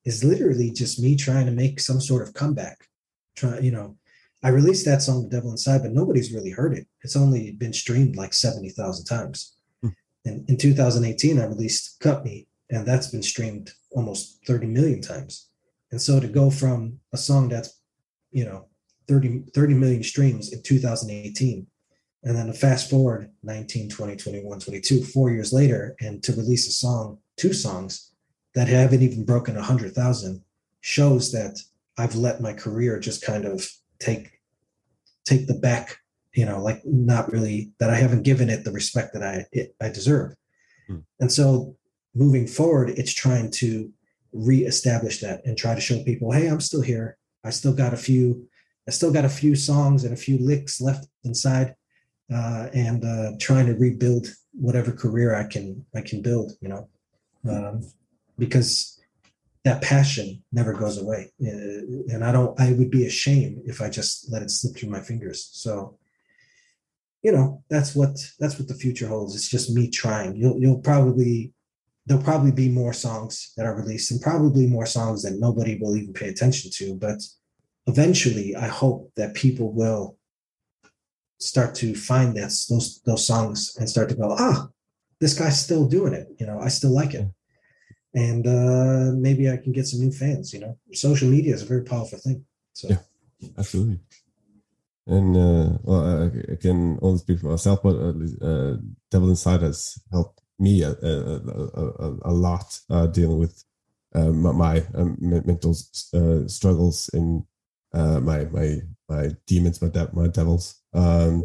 is 0.06 0.24
literally 0.24 0.72
just 0.72 1.00
me 1.00 1.16
trying 1.16 1.46
to 1.46 1.52
make 1.52 1.80
some 1.80 2.02
sort 2.02 2.28
of 2.28 2.34
comeback. 2.34 2.88
Try, 3.36 3.60
you 3.60 3.72
know, 3.72 3.98
I 4.44 4.50
released 4.50 4.86
that 4.86 5.02
song, 5.02 5.24
"The 5.24 5.30
Devil 5.30 5.52
Inside," 5.52 5.84
but 5.84 5.94
nobody's 5.94 6.34
really 6.34 6.52
heard 6.52 6.78
it. 6.78 6.88
It's 7.04 7.16
only 7.16 7.52
been 7.52 7.74
streamed 7.74 8.16
like 8.16 8.34
seventy 8.34 8.70
thousand 8.70 9.06
times. 9.06 9.56
Hmm. 9.82 9.90
And 10.26 10.50
in 10.50 10.58
2018, 10.58 11.40
I 11.40 11.46
released 11.46 12.00
"Cut 12.00 12.24
Me," 12.24 12.48
and 12.70 12.86
that's 12.86 13.08
been 13.08 13.24
streamed 13.24 13.72
almost 13.92 14.40
30 14.46 14.68
million 14.68 15.02
times. 15.02 15.48
And 15.92 16.02
so 16.02 16.20
to 16.20 16.28
go 16.28 16.50
from 16.52 17.00
a 17.14 17.18
song 17.18 17.50
that's, 17.50 17.82
you 18.32 18.46
know, 18.46 18.68
30, 19.08 19.46
30 19.56 19.74
million 19.74 20.04
streams 20.04 20.54
in 20.54 20.62
2018, 20.62 21.66
and 22.24 22.38
then 22.38 22.48
to 22.48 22.54
fast 22.54 22.90
forward 22.90 23.32
19, 23.44 23.90
20, 23.90 24.16
21, 24.16 24.60
22, 24.60 25.04
four 25.04 25.32
years 25.32 25.52
later, 25.52 25.96
and 26.00 26.22
to 26.24 26.34
release 26.34 26.68
a 26.68 26.72
song, 26.72 27.18
two 27.38 27.54
songs 27.54 28.09
that 28.60 28.68
haven't 28.68 29.02
even 29.02 29.24
broken 29.24 29.56
100,000 29.56 30.44
shows 30.82 31.32
that 31.32 31.58
I've 31.98 32.16
let 32.16 32.42
my 32.42 32.52
career 32.52 33.00
just 33.00 33.26
kind 33.26 33.46
of 33.46 33.66
take 34.00 34.32
take 35.24 35.48
the 35.48 35.54
back 35.54 35.98
you 36.34 36.46
know 36.46 36.62
like 36.62 36.82
not 36.86 37.32
really 37.32 37.72
that 37.80 37.90
i 37.90 37.96
haven't 37.96 38.24
given 38.24 38.50
it 38.50 38.64
the 38.66 38.72
respect 38.72 39.14
that 39.14 39.24
i 39.24 39.46
it, 39.54 39.76
i 39.82 39.88
deserve. 39.88 40.36
Hmm. 40.88 41.00
and 41.22 41.32
so 41.32 41.76
moving 42.14 42.48
forward 42.48 42.90
it's 42.90 43.14
trying 43.14 43.50
to 43.52 43.92
reestablish 44.34 45.22
that 45.22 45.42
and 45.46 45.58
try 45.58 45.74
to 45.74 45.82
show 45.82 46.04
people 46.04 46.32
hey 46.32 46.48
i'm 46.48 46.62
still 46.62 46.82
here. 46.82 47.18
I 47.46 47.52
still 47.52 47.74
got 47.74 47.94
a 47.94 47.98
few 47.98 48.46
i 48.90 48.92
still 48.92 49.14
got 49.14 49.26
a 49.26 49.30
few 49.42 49.56
songs 49.56 50.04
and 50.04 50.14
a 50.14 50.24
few 50.28 50.38
licks 50.38 50.82
left 50.82 51.08
inside 51.24 51.76
uh, 52.34 52.68
and 52.74 53.06
uh, 53.06 53.32
trying 53.40 53.68
to 53.68 53.74
rebuild 53.74 54.28
whatever 54.52 54.92
career 54.92 55.34
i 55.34 55.46
can 55.46 55.86
i 55.96 56.02
can 56.02 56.22
build 56.22 56.52
you 56.62 56.68
know? 56.68 56.90
Um, 57.50 57.82
because 58.40 59.00
that 59.66 59.82
passion 59.82 60.44
never 60.52 60.74
goes 60.74 60.98
away. 60.98 61.32
Uh, 61.42 62.14
and 62.14 62.24
i 62.24 62.32
don't 62.32 62.60
i 62.60 62.72
would 62.72 62.90
be 62.90 63.06
ashamed 63.06 63.62
if 63.66 63.82
i 63.82 63.90
just 63.90 64.32
let 64.32 64.42
it 64.42 64.50
slip 64.50 64.76
through 64.76 64.90
my 64.90 65.02
fingers. 65.02 65.50
So 65.54 65.98
you 67.22 67.32
know 67.34 67.64
that's 67.70 67.96
what 67.96 68.16
that's 68.40 68.58
what 68.58 68.68
the 68.68 68.82
future 68.84 69.08
holds. 69.08 69.36
It's 69.36 69.50
just 69.50 69.76
me 69.76 69.90
trying. 69.90 70.36
You'll 70.36 70.58
you'll 70.60 70.80
probably 70.82 71.54
there'll 72.06 72.24
probably 72.24 72.52
be 72.52 72.70
more 72.70 72.94
songs 72.94 73.54
that 73.56 73.66
are 73.66 73.76
released 73.76 74.12
and 74.12 74.22
probably 74.22 74.66
more 74.66 74.86
songs 74.86 75.22
that 75.24 75.40
nobody 75.40 75.78
will 75.80 75.96
even 75.98 76.14
pay 76.14 76.30
attention 76.30 76.72
to. 76.76 76.96
But 76.96 77.20
eventually 77.90 78.56
i 78.56 78.68
hope 78.68 79.12
that 79.16 79.34
people 79.34 79.72
will 79.72 80.18
start 81.40 81.74
to 81.74 81.96
find 81.96 82.36
this 82.36 82.68
those 82.68 83.02
those 83.06 83.26
songs 83.26 83.76
and 83.80 83.90
start 83.90 84.08
to 84.10 84.16
go 84.16 84.36
ah 84.38 84.68
this 85.20 85.38
guy's 85.38 85.62
still 85.62 85.86
doing 85.88 86.14
it. 86.14 86.28
You 86.40 86.46
know 86.46 86.60
i 86.60 86.70
still 86.70 86.94
like 86.94 87.14
it 87.14 87.28
and 88.16 88.48
uh 88.48 89.12
maybe 89.16 89.50
i 89.50 89.58
can 89.58 89.72
get 89.72 89.86
some 89.88 90.00
new 90.00 90.12
fans 90.12 90.54
you 90.54 90.60
know 90.60 90.78
social 90.94 91.30
media 91.30 91.54
is 91.54 91.62
a 91.62 91.66
very 91.66 91.84
powerful 91.84 92.18
thing 92.20 92.44
so 92.74 92.88
Yeah. 92.90 92.98
Absolutely. 93.58 94.00
And 95.08 95.36
uh, 95.36 95.78
well, 95.84 96.32
I, 96.52 96.56
can 96.56 97.00
only 97.02 97.18
speak 97.18 97.40
for 97.40 97.48
myself, 97.48 97.82
but 97.82 97.96
at 97.96 98.16
uh, 98.42 98.78
Devil 99.10 99.30
Inside 99.30 99.62
has 99.62 99.98
helped 100.12 100.42
me 100.60 100.84
a, 100.84 100.92
a, 100.92 101.36
a, 102.02 102.18
a, 102.26 102.32
lot 102.32 102.80
uh, 102.90 103.08
dealing 103.08 103.40
with 103.40 103.64
uh, 104.14 104.28
my, 104.28 104.86
um, 104.94 105.18
me- 105.20 105.42
mental 105.46 105.76
uh, 106.14 106.48
struggles 106.48 107.10
and 107.14 107.44
uh, 107.94 108.20
my 108.20 108.46
my 108.46 108.82
my 109.08 109.32
demons, 109.48 109.82
my 109.82 109.88
de- 109.88 110.10
my 110.14 110.28
devils. 110.28 110.80
Um, 110.94 111.44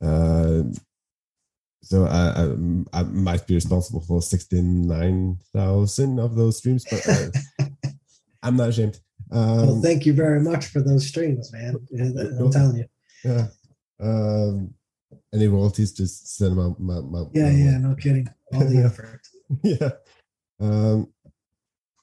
uh, 0.00 0.62
so 1.86 2.04
I, 2.06 2.42
I 2.42 3.00
I 3.00 3.02
might 3.04 3.46
be 3.46 3.54
responsible 3.54 4.00
for 4.00 4.20
sixty 4.20 4.60
nine 4.60 5.38
thousand 5.54 6.18
of 6.18 6.34
those 6.34 6.58
streams, 6.58 6.84
but 6.90 7.02
uh, 7.08 7.30
I'm 8.42 8.56
not 8.56 8.70
ashamed. 8.70 8.98
Um, 9.32 9.56
well 9.66 9.80
thank 9.82 10.06
you 10.06 10.12
very 10.12 10.40
much 10.40 10.66
for 10.66 10.80
those 10.80 11.04
streams 11.08 11.52
man 11.52 11.74
i'm 12.38 12.50
telling 12.52 12.76
you 12.76 12.86
Yeah. 13.24 13.48
Um, 13.98 14.74
any 15.34 15.48
royalties? 15.48 15.90
Just 15.92 16.36
send 16.36 16.52
them 16.52 16.60
out. 16.64 16.78
My, 16.78 17.00
my, 17.00 17.22
yeah 17.34 17.44
my 17.44 17.50
yeah 17.50 17.72
way. 17.76 17.78
no 17.82 17.94
kidding 17.96 18.28
all 18.52 18.60
the 18.60 18.82
effort 18.88 19.20
yeah. 19.64 19.90
Um, 20.60 21.08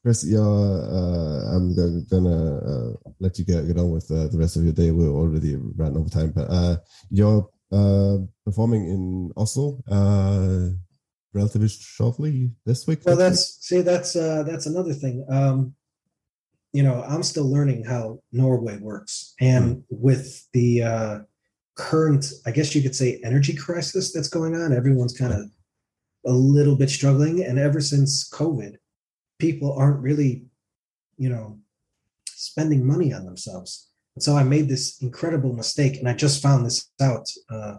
Chris, 0.01 0.25
yeah, 0.25 0.39
uh, 0.39 1.55
I'm 1.55 1.73
go- 1.75 2.01
gonna 2.11 2.57
uh, 2.57 2.93
let 3.21 3.39
you 3.39 3.45
get, 3.45 3.67
get 3.67 3.77
on 3.77 3.91
with 3.91 4.11
uh, 4.11 4.27
the 4.27 4.37
rest 4.37 4.57
of 4.57 4.63
your 4.65 4.73
day. 4.73 4.91
We're 4.91 5.07
already 5.07 5.55
running 5.55 5.97
over 5.97 6.09
time, 6.09 6.31
but 6.35 6.47
uh, 6.49 6.75
you're 7.09 7.47
uh, 7.73 8.17
performing 8.45 8.87
in 8.87 9.31
Oslo 9.35 9.81
uh, 9.89 10.69
relatively 11.33 11.67
shortly 11.67 12.51
this 12.65 12.85
week. 12.87 12.99
well 13.05 13.15
that's 13.15 13.57
see 13.65 13.81
that's 13.81 14.15
uh 14.15 14.43
that's 14.43 14.67
another 14.67 14.93
thing. 14.93 15.25
Um 15.29 15.73
you 16.73 16.83
know 16.83 17.03
i'm 17.07 17.23
still 17.23 17.49
learning 17.51 17.83
how 17.83 18.19
norway 18.31 18.77
works. 18.77 19.33
And 19.39 19.83
with 19.89 20.47
the 20.53 20.83
uh 20.83 21.19
current 21.75 22.25
i 22.45 22.51
guess 22.51 22.75
you 22.75 22.81
could 22.83 22.95
say 22.95 23.19
energy 23.23 23.55
crisis 23.55 24.13
that's 24.13 24.27
going 24.27 24.53
on 24.55 24.73
everyone's 24.73 25.17
kind 25.17 25.33
of 25.33 25.49
a 26.25 26.31
little 26.31 26.75
bit 26.75 26.89
struggling. 26.89 27.43
And 27.43 27.57
ever 27.57 27.81
since 27.81 28.29
covid 28.29 28.75
people 29.39 29.73
aren't 29.73 29.99
really 29.99 30.45
you 31.17 31.29
know 31.29 31.57
spending 32.27 32.85
money 32.85 33.13
on 33.13 33.25
themselves 33.25 33.89
and 34.15 34.23
so 34.23 34.35
i 34.37 34.43
made 34.43 34.67
this 34.69 35.01
incredible 35.01 35.53
mistake 35.53 35.97
and 35.97 36.07
i 36.07 36.13
just 36.13 36.41
found 36.41 36.65
this 36.65 36.89
out 37.01 37.27
uh 37.49 37.77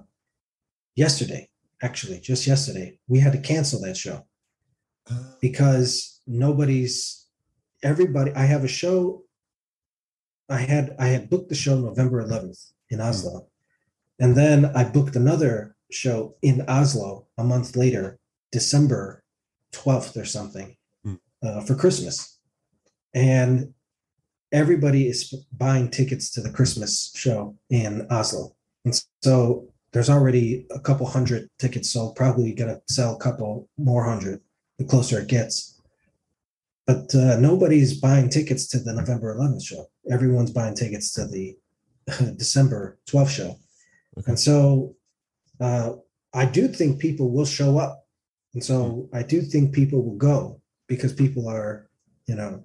yesterday 0.96 1.48
actually 1.82 2.18
just 2.20 2.46
yesterday. 2.46 2.98
We 3.08 3.18
had 3.20 3.32
to 3.32 3.40
cancel 3.40 3.80
that 3.82 3.96
show. 3.96 4.26
Uh, 5.10 5.22
because 5.42 6.22
nobody's 6.26 7.26
everybody 7.82 8.32
i 8.32 8.46
have 8.46 8.64
a 8.64 8.68
show 8.68 9.22
i 10.48 10.56
had 10.56 10.96
i 10.98 11.08
had 11.08 11.28
booked 11.28 11.50
the 11.50 11.54
show 11.54 11.78
november 11.78 12.22
11th 12.24 12.72
in 12.88 13.02
oslo. 13.02 13.48
And 14.18 14.34
then 14.34 14.64
i 14.74 14.82
booked 14.82 15.14
another 15.14 15.76
show 15.90 16.36
in 16.40 16.62
oslo 16.68 17.26
a 17.36 17.44
month 17.44 17.76
later 17.76 18.18
december 18.50 19.22
12th 19.74 20.16
or 20.16 20.24
something 20.24 20.74
Hmm. 21.04 21.14
uh, 21.42 21.60
for 21.60 21.74
christmas. 21.74 22.38
And 23.12 23.73
everybody 24.54 25.08
is 25.08 25.34
buying 25.58 25.90
tickets 25.90 26.30
to 26.30 26.40
the 26.40 26.50
christmas 26.50 27.12
show 27.14 27.54
in 27.70 28.06
oslo 28.10 28.54
and 28.86 29.02
so 29.22 29.68
there's 29.92 30.10
already 30.10 30.66
a 30.70 30.80
couple 30.80 31.06
hundred 31.06 31.48
tickets 31.58 31.92
sold 31.92 32.16
probably 32.16 32.54
going 32.54 32.70
to 32.70 32.80
sell 32.88 33.14
a 33.14 33.18
couple 33.18 33.68
more 33.76 34.04
hundred 34.04 34.40
the 34.78 34.84
closer 34.84 35.20
it 35.20 35.28
gets 35.28 35.74
but 36.86 37.14
uh, 37.14 37.38
nobody's 37.38 37.98
buying 37.98 38.28
tickets 38.28 38.66
to 38.68 38.78
the 38.78 38.92
November 38.92 39.34
11th 39.34 39.64
show. 39.64 39.86
everyone's 40.10 40.50
buying 40.50 40.74
tickets 40.74 41.12
to 41.14 41.26
the 41.26 41.56
December 42.36 42.98
12th 43.08 43.30
show. 43.30 43.58
Okay. 44.18 44.32
And 44.32 44.38
so 44.38 44.94
uh, 45.60 45.92
I 46.34 46.44
do 46.44 46.68
think 46.68 46.98
people 46.98 47.30
will 47.30 47.46
show 47.46 47.78
up. 47.78 48.06
And 48.52 48.62
so 48.62 49.08
I 49.12 49.22
do 49.22 49.40
think 49.40 49.74
people 49.74 50.04
will 50.04 50.16
go 50.16 50.60
because 50.86 51.12
people 51.12 51.48
are, 51.48 51.88
you 52.26 52.34
know, 52.34 52.62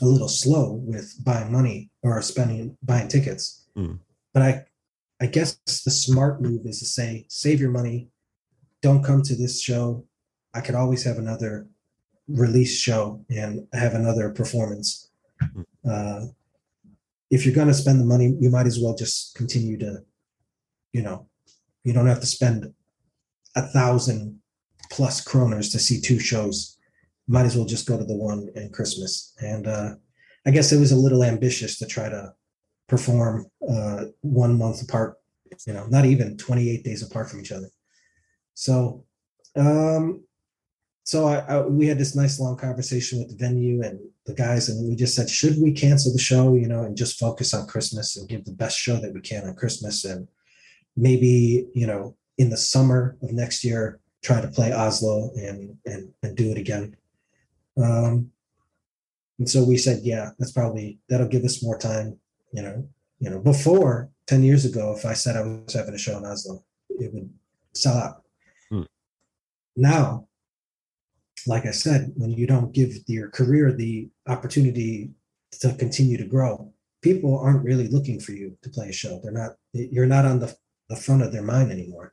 a 0.00 0.04
little 0.04 0.28
slow 0.28 0.74
with 0.74 1.16
buying 1.24 1.52
money 1.52 1.90
or 2.02 2.22
spending 2.22 2.76
buying 2.82 3.08
tickets. 3.08 3.66
Mm. 3.76 3.98
But 4.32 4.42
I 4.42 4.64
I 5.20 5.26
guess 5.26 5.58
the 5.84 5.90
smart 5.90 6.40
move 6.40 6.64
is 6.64 6.78
to 6.78 6.86
say, 6.86 7.26
save 7.28 7.60
your 7.60 7.70
money, 7.70 8.08
don't 8.80 9.04
come 9.04 9.22
to 9.22 9.36
this 9.36 9.60
show. 9.60 10.04
I 10.54 10.60
could 10.60 10.74
always 10.74 11.04
have 11.04 11.18
another 11.18 11.66
release 12.26 12.78
show 12.78 13.24
and 13.28 13.66
have 13.72 13.94
another 13.94 14.30
performance. 14.30 15.10
Hmm. 15.40 15.62
Uh, 15.88 16.26
if 17.30 17.44
you're 17.44 17.54
going 17.54 17.68
to 17.68 17.74
spend 17.74 18.00
the 18.00 18.04
money, 18.04 18.34
you 18.40 18.50
might 18.50 18.66
as 18.66 18.80
well 18.80 18.94
just 18.96 19.34
continue 19.34 19.78
to, 19.78 20.02
you 20.92 21.02
know, 21.02 21.26
you 21.84 21.92
don't 21.92 22.06
have 22.06 22.20
to 22.20 22.26
spend 22.26 22.72
a 23.56 23.62
thousand 23.62 24.40
plus 24.90 25.24
kroners 25.24 25.70
to 25.72 25.78
see 25.78 26.00
two 26.00 26.18
shows. 26.18 26.76
Might 27.30 27.46
as 27.46 27.56
well 27.56 27.66
just 27.66 27.86
go 27.86 27.96
to 27.96 28.04
the 28.04 28.16
one 28.16 28.48
in 28.56 28.70
Christmas. 28.70 29.34
And 29.40 29.66
uh, 29.66 29.94
I 30.46 30.50
guess 30.50 30.72
it 30.72 30.80
was 30.80 30.92
a 30.92 30.96
little 30.96 31.22
ambitious 31.22 31.78
to 31.78 31.86
try 31.86 32.08
to 32.08 32.32
perform 32.88 33.46
uh, 33.68 34.06
one 34.22 34.58
month 34.58 34.82
apart, 34.82 35.16
you 35.66 35.72
know, 35.72 35.86
not 35.86 36.04
even 36.04 36.36
28 36.36 36.82
days 36.84 37.02
apart 37.02 37.30
from 37.30 37.40
each 37.40 37.52
other. 37.52 37.68
So, 38.54 39.04
um, 39.56 40.24
so 41.04 41.26
I, 41.26 41.38
I, 41.38 41.60
we 41.66 41.86
had 41.86 41.98
this 41.98 42.16
nice 42.16 42.40
long 42.40 42.56
conversation 42.56 43.18
with 43.18 43.30
the 43.30 43.36
venue 43.36 43.82
and 43.82 44.00
the 44.26 44.34
guys, 44.34 44.68
and 44.68 44.88
we 44.88 44.96
just 44.96 45.14
said, 45.14 45.30
should 45.30 45.60
we 45.60 45.72
cancel 45.72 46.12
the 46.12 46.18
show, 46.18 46.54
you 46.54 46.68
know, 46.68 46.82
and 46.82 46.96
just 46.96 47.18
focus 47.18 47.54
on 47.54 47.66
Christmas 47.66 48.16
and 48.16 48.28
give 48.28 48.44
the 48.44 48.52
best 48.52 48.78
show 48.78 48.96
that 48.96 49.14
we 49.14 49.20
can 49.20 49.46
on 49.46 49.54
Christmas, 49.54 50.04
and 50.04 50.28
maybe 50.96 51.66
you 51.74 51.86
know 51.86 52.16
in 52.38 52.50
the 52.50 52.56
summer 52.56 53.16
of 53.22 53.32
next 53.32 53.64
year 53.64 54.00
try 54.22 54.40
to 54.40 54.48
play 54.48 54.72
Oslo 54.72 55.30
and 55.36 55.76
and 55.86 56.12
and 56.22 56.36
do 56.36 56.50
it 56.50 56.58
again. 56.58 56.96
Um, 57.76 58.30
and 59.38 59.48
so 59.48 59.64
we 59.64 59.76
said, 59.78 60.00
yeah, 60.02 60.30
that's 60.38 60.52
probably 60.52 60.98
that'll 61.08 61.28
give 61.28 61.44
us 61.44 61.62
more 61.62 61.78
time. 61.78 62.18
You 62.52 62.62
know, 62.62 62.88
you 63.20 63.30
know, 63.30 63.38
before 63.38 64.10
ten 64.26 64.42
years 64.42 64.64
ago, 64.64 64.94
if 64.96 65.04
I 65.04 65.14
said 65.14 65.36
I 65.36 65.42
was 65.42 65.72
having 65.72 65.94
a 65.94 65.98
show 65.98 66.18
in 66.18 66.26
Oslo, 66.26 66.64
it 66.90 67.12
would 67.12 67.30
sell 67.72 67.96
out. 67.96 68.22
Hmm. 68.70 68.82
Now, 69.76 70.28
like 71.46 71.66
I 71.66 71.70
said, 71.70 72.12
when 72.16 72.30
you 72.30 72.46
don't 72.46 72.72
give 72.72 72.92
your 73.06 73.30
career 73.30 73.72
the 73.72 74.10
opportunity 74.28 75.10
to 75.60 75.72
continue 75.74 76.18
to 76.18 76.26
grow, 76.26 76.72
people 77.00 77.38
aren't 77.38 77.64
really 77.64 77.88
looking 77.88 78.20
for 78.20 78.32
you 78.32 78.56
to 78.62 78.68
play 78.68 78.88
a 78.88 78.92
show. 78.92 79.20
They're 79.22 79.32
not. 79.32 79.52
You're 79.72 80.06
not 80.06 80.26
on 80.26 80.38
the 80.38 80.54
the 80.88 80.96
front 80.96 81.22
of 81.22 81.32
their 81.32 81.42
mind 81.42 81.70
anymore, 81.70 82.12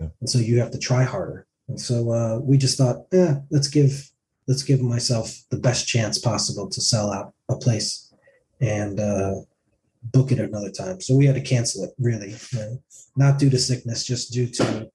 yeah. 0.00 0.08
and 0.20 0.30
so 0.30 0.38
you 0.38 0.58
have 0.60 0.70
to 0.70 0.78
try 0.78 1.02
harder. 1.02 1.46
And 1.68 1.80
so 1.80 2.12
uh, 2.12 2.38
we 2.38 2.56
just 2.56 2.78
thought, 2.78 3.06
eh, 3.12 3.34
let's 3.50 3.68
give 3.68 4.11
let's 4.48 4.62
give 4.62 4.80
myself 4.82 5.34
the 5.50 5.58
best 5.58 5.86
chance 5.86 6.18
possible 6.18 6.68
to 6.68 6.80
sell 6.80 7.12
out 7.12 7.32
a 7.48 7.56
place 7.56 8.12
and 8.60 9.00
uh, 9.00 9.34
book 10.02 10.32
it 10.32 10.38
another 10.38 10.70
time. 10.70 11.00
So 11.00 11.16
we 11.16 11.26
had 11.26 11.34
to 11.36 11.40
cancel 11.40 11.84
it, 11.84 11.90
really, 11.98 12.34
right? 12.54 12.78
not 13.16 13.38
due 13.38 13.50
to 13.50 13.58
sickness, 13.58 14.04
just 14.04 14.32
due 14.32 14.46
to 14.48 14.90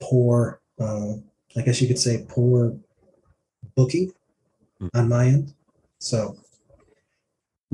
poor, 0.00 0.60
uh, 0.80 1.14
I 1.56 1.62
guess 1.62 1.80
you 1.80 1.88
could 1.88 1.98
say, 1.98 2.24
poor 2.28 2.76
booking 3.74 4.12
mm. 4.80 4.90
on 4.94 5.08
my 5.08 5.26
end. 5.26 5.54
So 5.98 6.36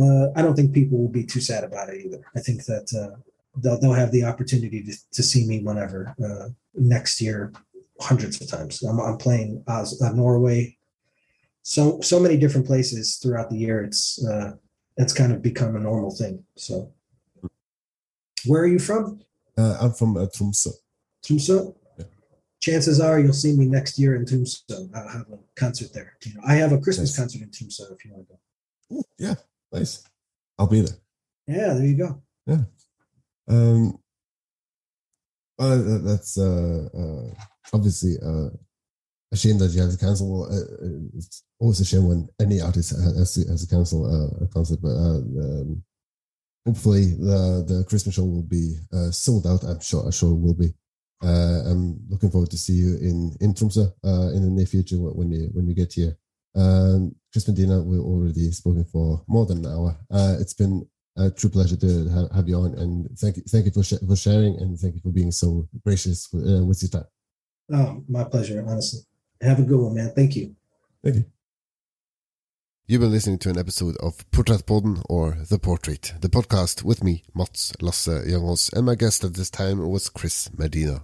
uh, 0.01 0.29
I 0.35 0.43
don't 0.43 0.55
think 0.55 0.73
people 0.73 0.99
will 0.99 1.09
be 1.09 1.25
too 1.25 1.41
sad 1.41 1.65
about 1.65 1.89
it 1.91 2.05
either. 2.05 2.23
I 2.35 2.41
think 2.41 2.65
that 2.65 2.93
uh, 2.95 3.19
they'll 3.57 3.79
they'll 3.81 3.93
have 3.93 4.13
the 4.13 4.25
opportunity 4.25 4.83
to, 4.83 4.95
to 5.13 5.23
see 5.23 5.47
me 5.47 5.63
whenever 5.63 6.15
uh, 6.25 6.49
next 6.75 7.21
year, 7.21 7.53
hundreds 8.01 8.41
of 8.41 8.49
times. 8.49 8.83
I'm, 8.83 9.01
I'm 9.01 9.19
playing 9.19 9.63
Oz, 9.69 10.01
uh, 10.01 10.13
Norway, 10.13 10.77
so 11.63 12.01
so 12.01 12.21
many 12.21 12.37
different 12.37 12.67
places 12.67 13.17
throughout 13.17 13.51
the 13.51 13.57
year. 13.57 13.83
It's 13.85 14.25
uh, 14.25 14.53
it's 14.97 15.13
kind 15.13 15.33
of 15.33 15.43
become 15.43 15.77
a 15.77 15.81
normal 15.81 16.11
thing. 16.11 16.45
So, 16.57 16.93
where 18.47 18.63
are 18.63 18.67
you 18.67 18.79
from? 18.79 19.21
Uh, 19.57 19.77
I'm 19.81 19.93
from 19.93 20.17
uh, 20.17 20.27
Tromsø. 20.27 20.73
Tromsø. 21.25 21.75
Yeah. 21.99 22.05
Chances 22.61 23.01
are 23.01 23.21
you'll 23.21 23.33
see 23.33 23.57
me 23.57 23.67
next 23.67 23.99
year 23.99 24.17
in 24.17 24.25
Tromsø. 24.25 24.95
I'll 24.95 25.09
have 25.09 25.27
a 25.33 25.39
concert 25.57 25.93
there. 25.93 26.17
You 26.25 26.35
know, 26.35 26.41
I 26.47 26.55
have 26.55 26.73
a 26.73 26.79
Christmas 26.79 27.11
nice. 27.11 27.19
concert 27.19 27.43
in 27.43 27.49
Tromsø 27.51 27.93
if 27.93 28.05
you 28.05 28.13
want 28.13 28.29
to 28.29 28.35
go. 28.35 28.97
Ooh, 28.97 29.05
yeah, 29.19 29.35
nice. 29.73 30.03
I'll 30.59 30.67
be 30.67 30.81
there. 30.81 30.99
Yeah, 31.47 31.75
there 31.75 31.87
you 31.87 31.97
go. 31.97 32.23
Yeah. 32.47 32.65
Um. 33.49 33.99
Well, 35.59 36.01
that's 36.03 36.39
uh, 36.39 36.89
uh 36.93 37.35
obviously 37.73 38.17
uh 38.21 38.51
a 39.33 39.37
shame 39.37 39.59
that 39.59 39.71
you 39.73 39.81
have 39.81 39.91
to 39.91 39.97
cancel. 39.99 40.45
Uh, 40.45 40.85
uh, 40.85 41.01
it's 41.17 41.43
always 41.59 41.81
a 41.81 41.85
shame 41.85 42.07
when 42.07 42.29
any 42.41 42.61
artist 42.61 42.91
has 42.91 43.35
to, 43.35 43.41
has 43.51 43.65
cancel 43.65 44.05
a, 44.07 44.45
a 44.45 44.47
concert, 44.49 44.81
but 44.83 44.91
uh, 44.91 45.21
um, 45.45 45.83
hopefully 46.67 47.07
the 47.19 47.65
the 47.67 47.85
Christmas 47.89 48.15
show 48.15 48.25
will 48.25 48.43
be 48.43 48.77
uh, 48.93 49.11
sold 49.11 49.47
out. 49.47 49.65
I'm 49.65 49.81
sure, 49.81 50.05
I'm 50.05 50.13
sure 50.13 50.31
it 50.33 50.41
will 50.41 50.55
be. 50.55 50.75
Uh, 51.25 51.63
I'm 51.71 52.01
looking 52.11 52.31
forward 52.31 52.51
to 52.51 52.59
see 52.59 52.75
you 52.75 52.97
in 52.97 53.35
in 53.41 53.55
Tromsø 53.55 53.91
uh, 54.05 54.29
in 54.35 54.43
the 54.43 54.51
near 54.51 54.67
future 54.67 54.97
when 54.97 55.33
you 55.33 55.49
when 55.55 55.67
you 55.67 55.75
get 55.75 55.93
here. 55.93 56.17
Um, 56.55 57.15
Chris 57.33 57.49
Medina, 57.49 57.81
we've 57.81 58.01
already 58.01 58.53
spoken 58.53 58.85
for 58.85 59.25
more 59.27 59.47
than 59.47 59.65
an 59.65 59.73
hour. 59.73 59.97
it's 60.39 60.53
been 60.53 60.87
a 61.17 61.31
true 61.31 61.49
pleasure 61.49 61.77
to 61.77 62.09
have, 62.09 62.31
have, 62.33 62.49
you 62.49 62.57
on, 62.57 62.75
and 62.75 63.09
thank 63.19 63.37
you, 63.37 63.43
thank 63.49 63.65
you 63.65 63.71
for 63.71 63.83
sh- 63.83 64.05
for 64.07 64.17
sharing, 64.17 64.57
and 64.61 64.79
thank 64.79 64.95
you 64.95 65.01
for 65.01 65.11
being 65.11 65.31
so 65.31 65.67
gracious 65.85 66.29
with, 66.33 66.45
with 66.65 66.83
your 66.83 66.91
time. 66.91 67.09
Oh, 67.73 68.05
my 68.09 68.25
pleasure, 68.25 68.63
honestly. 68.67 69.01
Have 69.43 69.59
a 69.59 69.63
good 69.63 69.81
one, 69.81 69.95
man. 69.95 70.13
Thank 70.15 70.37
you. 70.37 70.55
Thank 71.03 71.17
you. 71.17 71.25
You've 72.87 73.01
been 73.01 73.11
listening 73.11 73.39
to 73.39 73.51
an 73.51 73.59
episode 73.59 73.97
of 73.97 74.31
Porträttpodden 74.31 75.03
or 75.09 75.39
The 75.49 75.59
Portrait, 75.59 76.15
the 76.21 76.29
podcast 76.29 76.85
with 76.85 77.03
me, 77.03 77.25
Mats 77.35 77.73
Lasse 77.81 78.07
Youngos, 78.27 78.73
and 78.73 78.87
my 78.87 78.95
guest 78.95 79.25
at 79.25 79.35
this 79.35 79.51
time 79.51 79.89
was 79.89 80.09
Chris 80.09 80.49
Medina. 80.57 81.03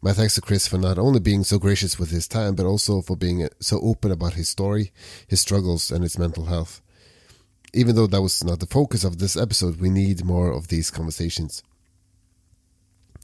My 0.00 0.12
thanks 0.12 0.34
to 0.34 0.42
Chris 0.42 0.68
for 0.68 0.78
not 0.78 0.98
only 0.98 1.18
being 1.18 1.42
so 1.42 1.58
gracious 1.58 1.98
with 1.98 2.10
his 2.10 2.28
time, 2.28 2.54
but 2.54 2.66
also 2.66 3.02
for 3.02 3.16
being 3.16 3.48
so 3.58 3.80
open 3.80 4.12
about 4.12 4.34
his 4.34 4.48
story, 4.48 4.92
his 5.26 5.40
struggles, 5.40 5.90
and 5.90 6.04
his 6.04 6.18
mental 6.18 6.44
health. 6.44 6.82
Even 7.72 7.96
though 7.96 8.06
that 8.06 8.22
was 8.22 8.44
not 8.44 8.60
the 8.60 8.66
focus 8.66 9.02
of 9.02 9.18
this 9.18 9.36
episode, 9.36 9.80
we 9.80 9.90
need 9.90 10.24
more 10.24 10.52
of 10.52 10.68
these 10.68 10.90
conversations. 10.90 11.64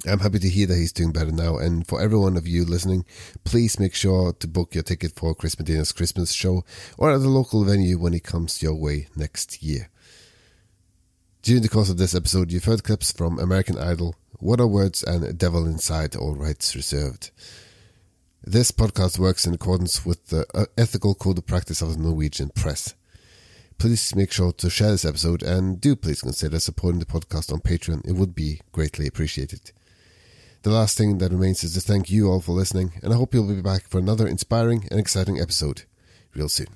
I'm 0.06 0.20
happy 0.20 0.38
to 0.38 0.48
hear 0.48 0.66
that 0.66 0.76
he's 0.76 0.92
doing 0.92 1.12
better 1.12 1.30
now. 1.30 1.58
And 1.58 1.86
for 1.86 2.00
every 2.00 2.16
one 2.16 2.36
of 2.36 2.48
you 2.48 2.64
listening, 2.64 3.04
please 3.44 3.78
make 3.78 3.94
sure 3.94 4.32
to 4.32 4.48
book 4.48 4.74
your 4.74 4.82
ticket 4.82 5.12
for 5.14 5.34
Chris 5.34 5.56
Medina's 5.56 5.92
Christmas 5.92 6.32
show 6.32 6.64
or 6.96 7.12
at 7.12 7.20
the 7.20 7.28
local 7.28 7.64
venue 7.64 7.98
when 7.98 8.14
he 8.14 8.20
comes 8.20 8.62
your 8.62 8.74
way 8.74 9.08
next 9.14 9.62
year. 9.62 9.90
During 11.42 11.62
the 11.62 11.68
course 11.68 11.90
of 11.90 11.98
this 11.98 12.14
episode, 12.14 12.50
you've 12.50 12.64
heard 12.64 12.84
clips 12.84 13.12
from 13.12 13.38
American 13.38 13.78
Idol, 13.78 14.14
What 14.38 14.60
Are 14.60 14.66
Words, 14.66 15.02
and 15.02 15.36
Devil 15.38 15.66
Inside, 15.66 16.16
All 16.16 16.34
Rights 16.34 16.74
Reserved. 16.74 17.30
This 18.42 18.70
podcast 18.70 19.18
works 19.18 19.46
in 19.46 19.52
accordance 19.52 20.06
with 20.06 20.28
the 20.28 20.46
uh, 20.54 20.64
ethical 20.78 21.14
code 21.14 21.38
of 21.38 21.46
practice 21.46 21.82
of 21.82 21.92
the 21.92 22.02
Norwegian 22.02 22.50
press. 22.54 22.94
Please 23.76 24.14
make 24.14 24.32
sure 24.32 24.52
to 24.52 24.70
share 24.70 24.90
this 24.90 25.04
episode 25.04 25.42
and 25.42 25.78
do 25.78 25.94
please 25.94 26.22
consider 26.22 26.58
supporting 26.58 27.00
the 27.00 27.06
podcast 27.06 27.52
on 27.52 27.60
Patreon. 27.60 28.06
It 28.06 28.12
would 28.12 28.34
be 28.34 28.60
greatly 28.72 29.06
appreciated. 29.06 29.72
The 30.62 30.70
last 30.70 30.98
thing 30.98 31.16
that 31.18 31.32
remains 31.32 31.64
is 31.64 31.72
to 31.72 31.80
thank 31.80 32.10
you 32.10 32.28
all 32.28 32.42
for 32.42 32.52
listening, 32.52 32.92
and 33.02 33.14
I 33.14 33.16
hope 33.16 33.32
you'll 33.32 33.48
be 33.48 33.62
back 33.62 33.88
for 33.88 33.98
another 33.98 34.26
inspiring 34.26 34.86
and 34.90 35.00
exciting 35.00 35.40
episode 35.40 35.84
real 36.34 36.50
soon. 36.50 36.66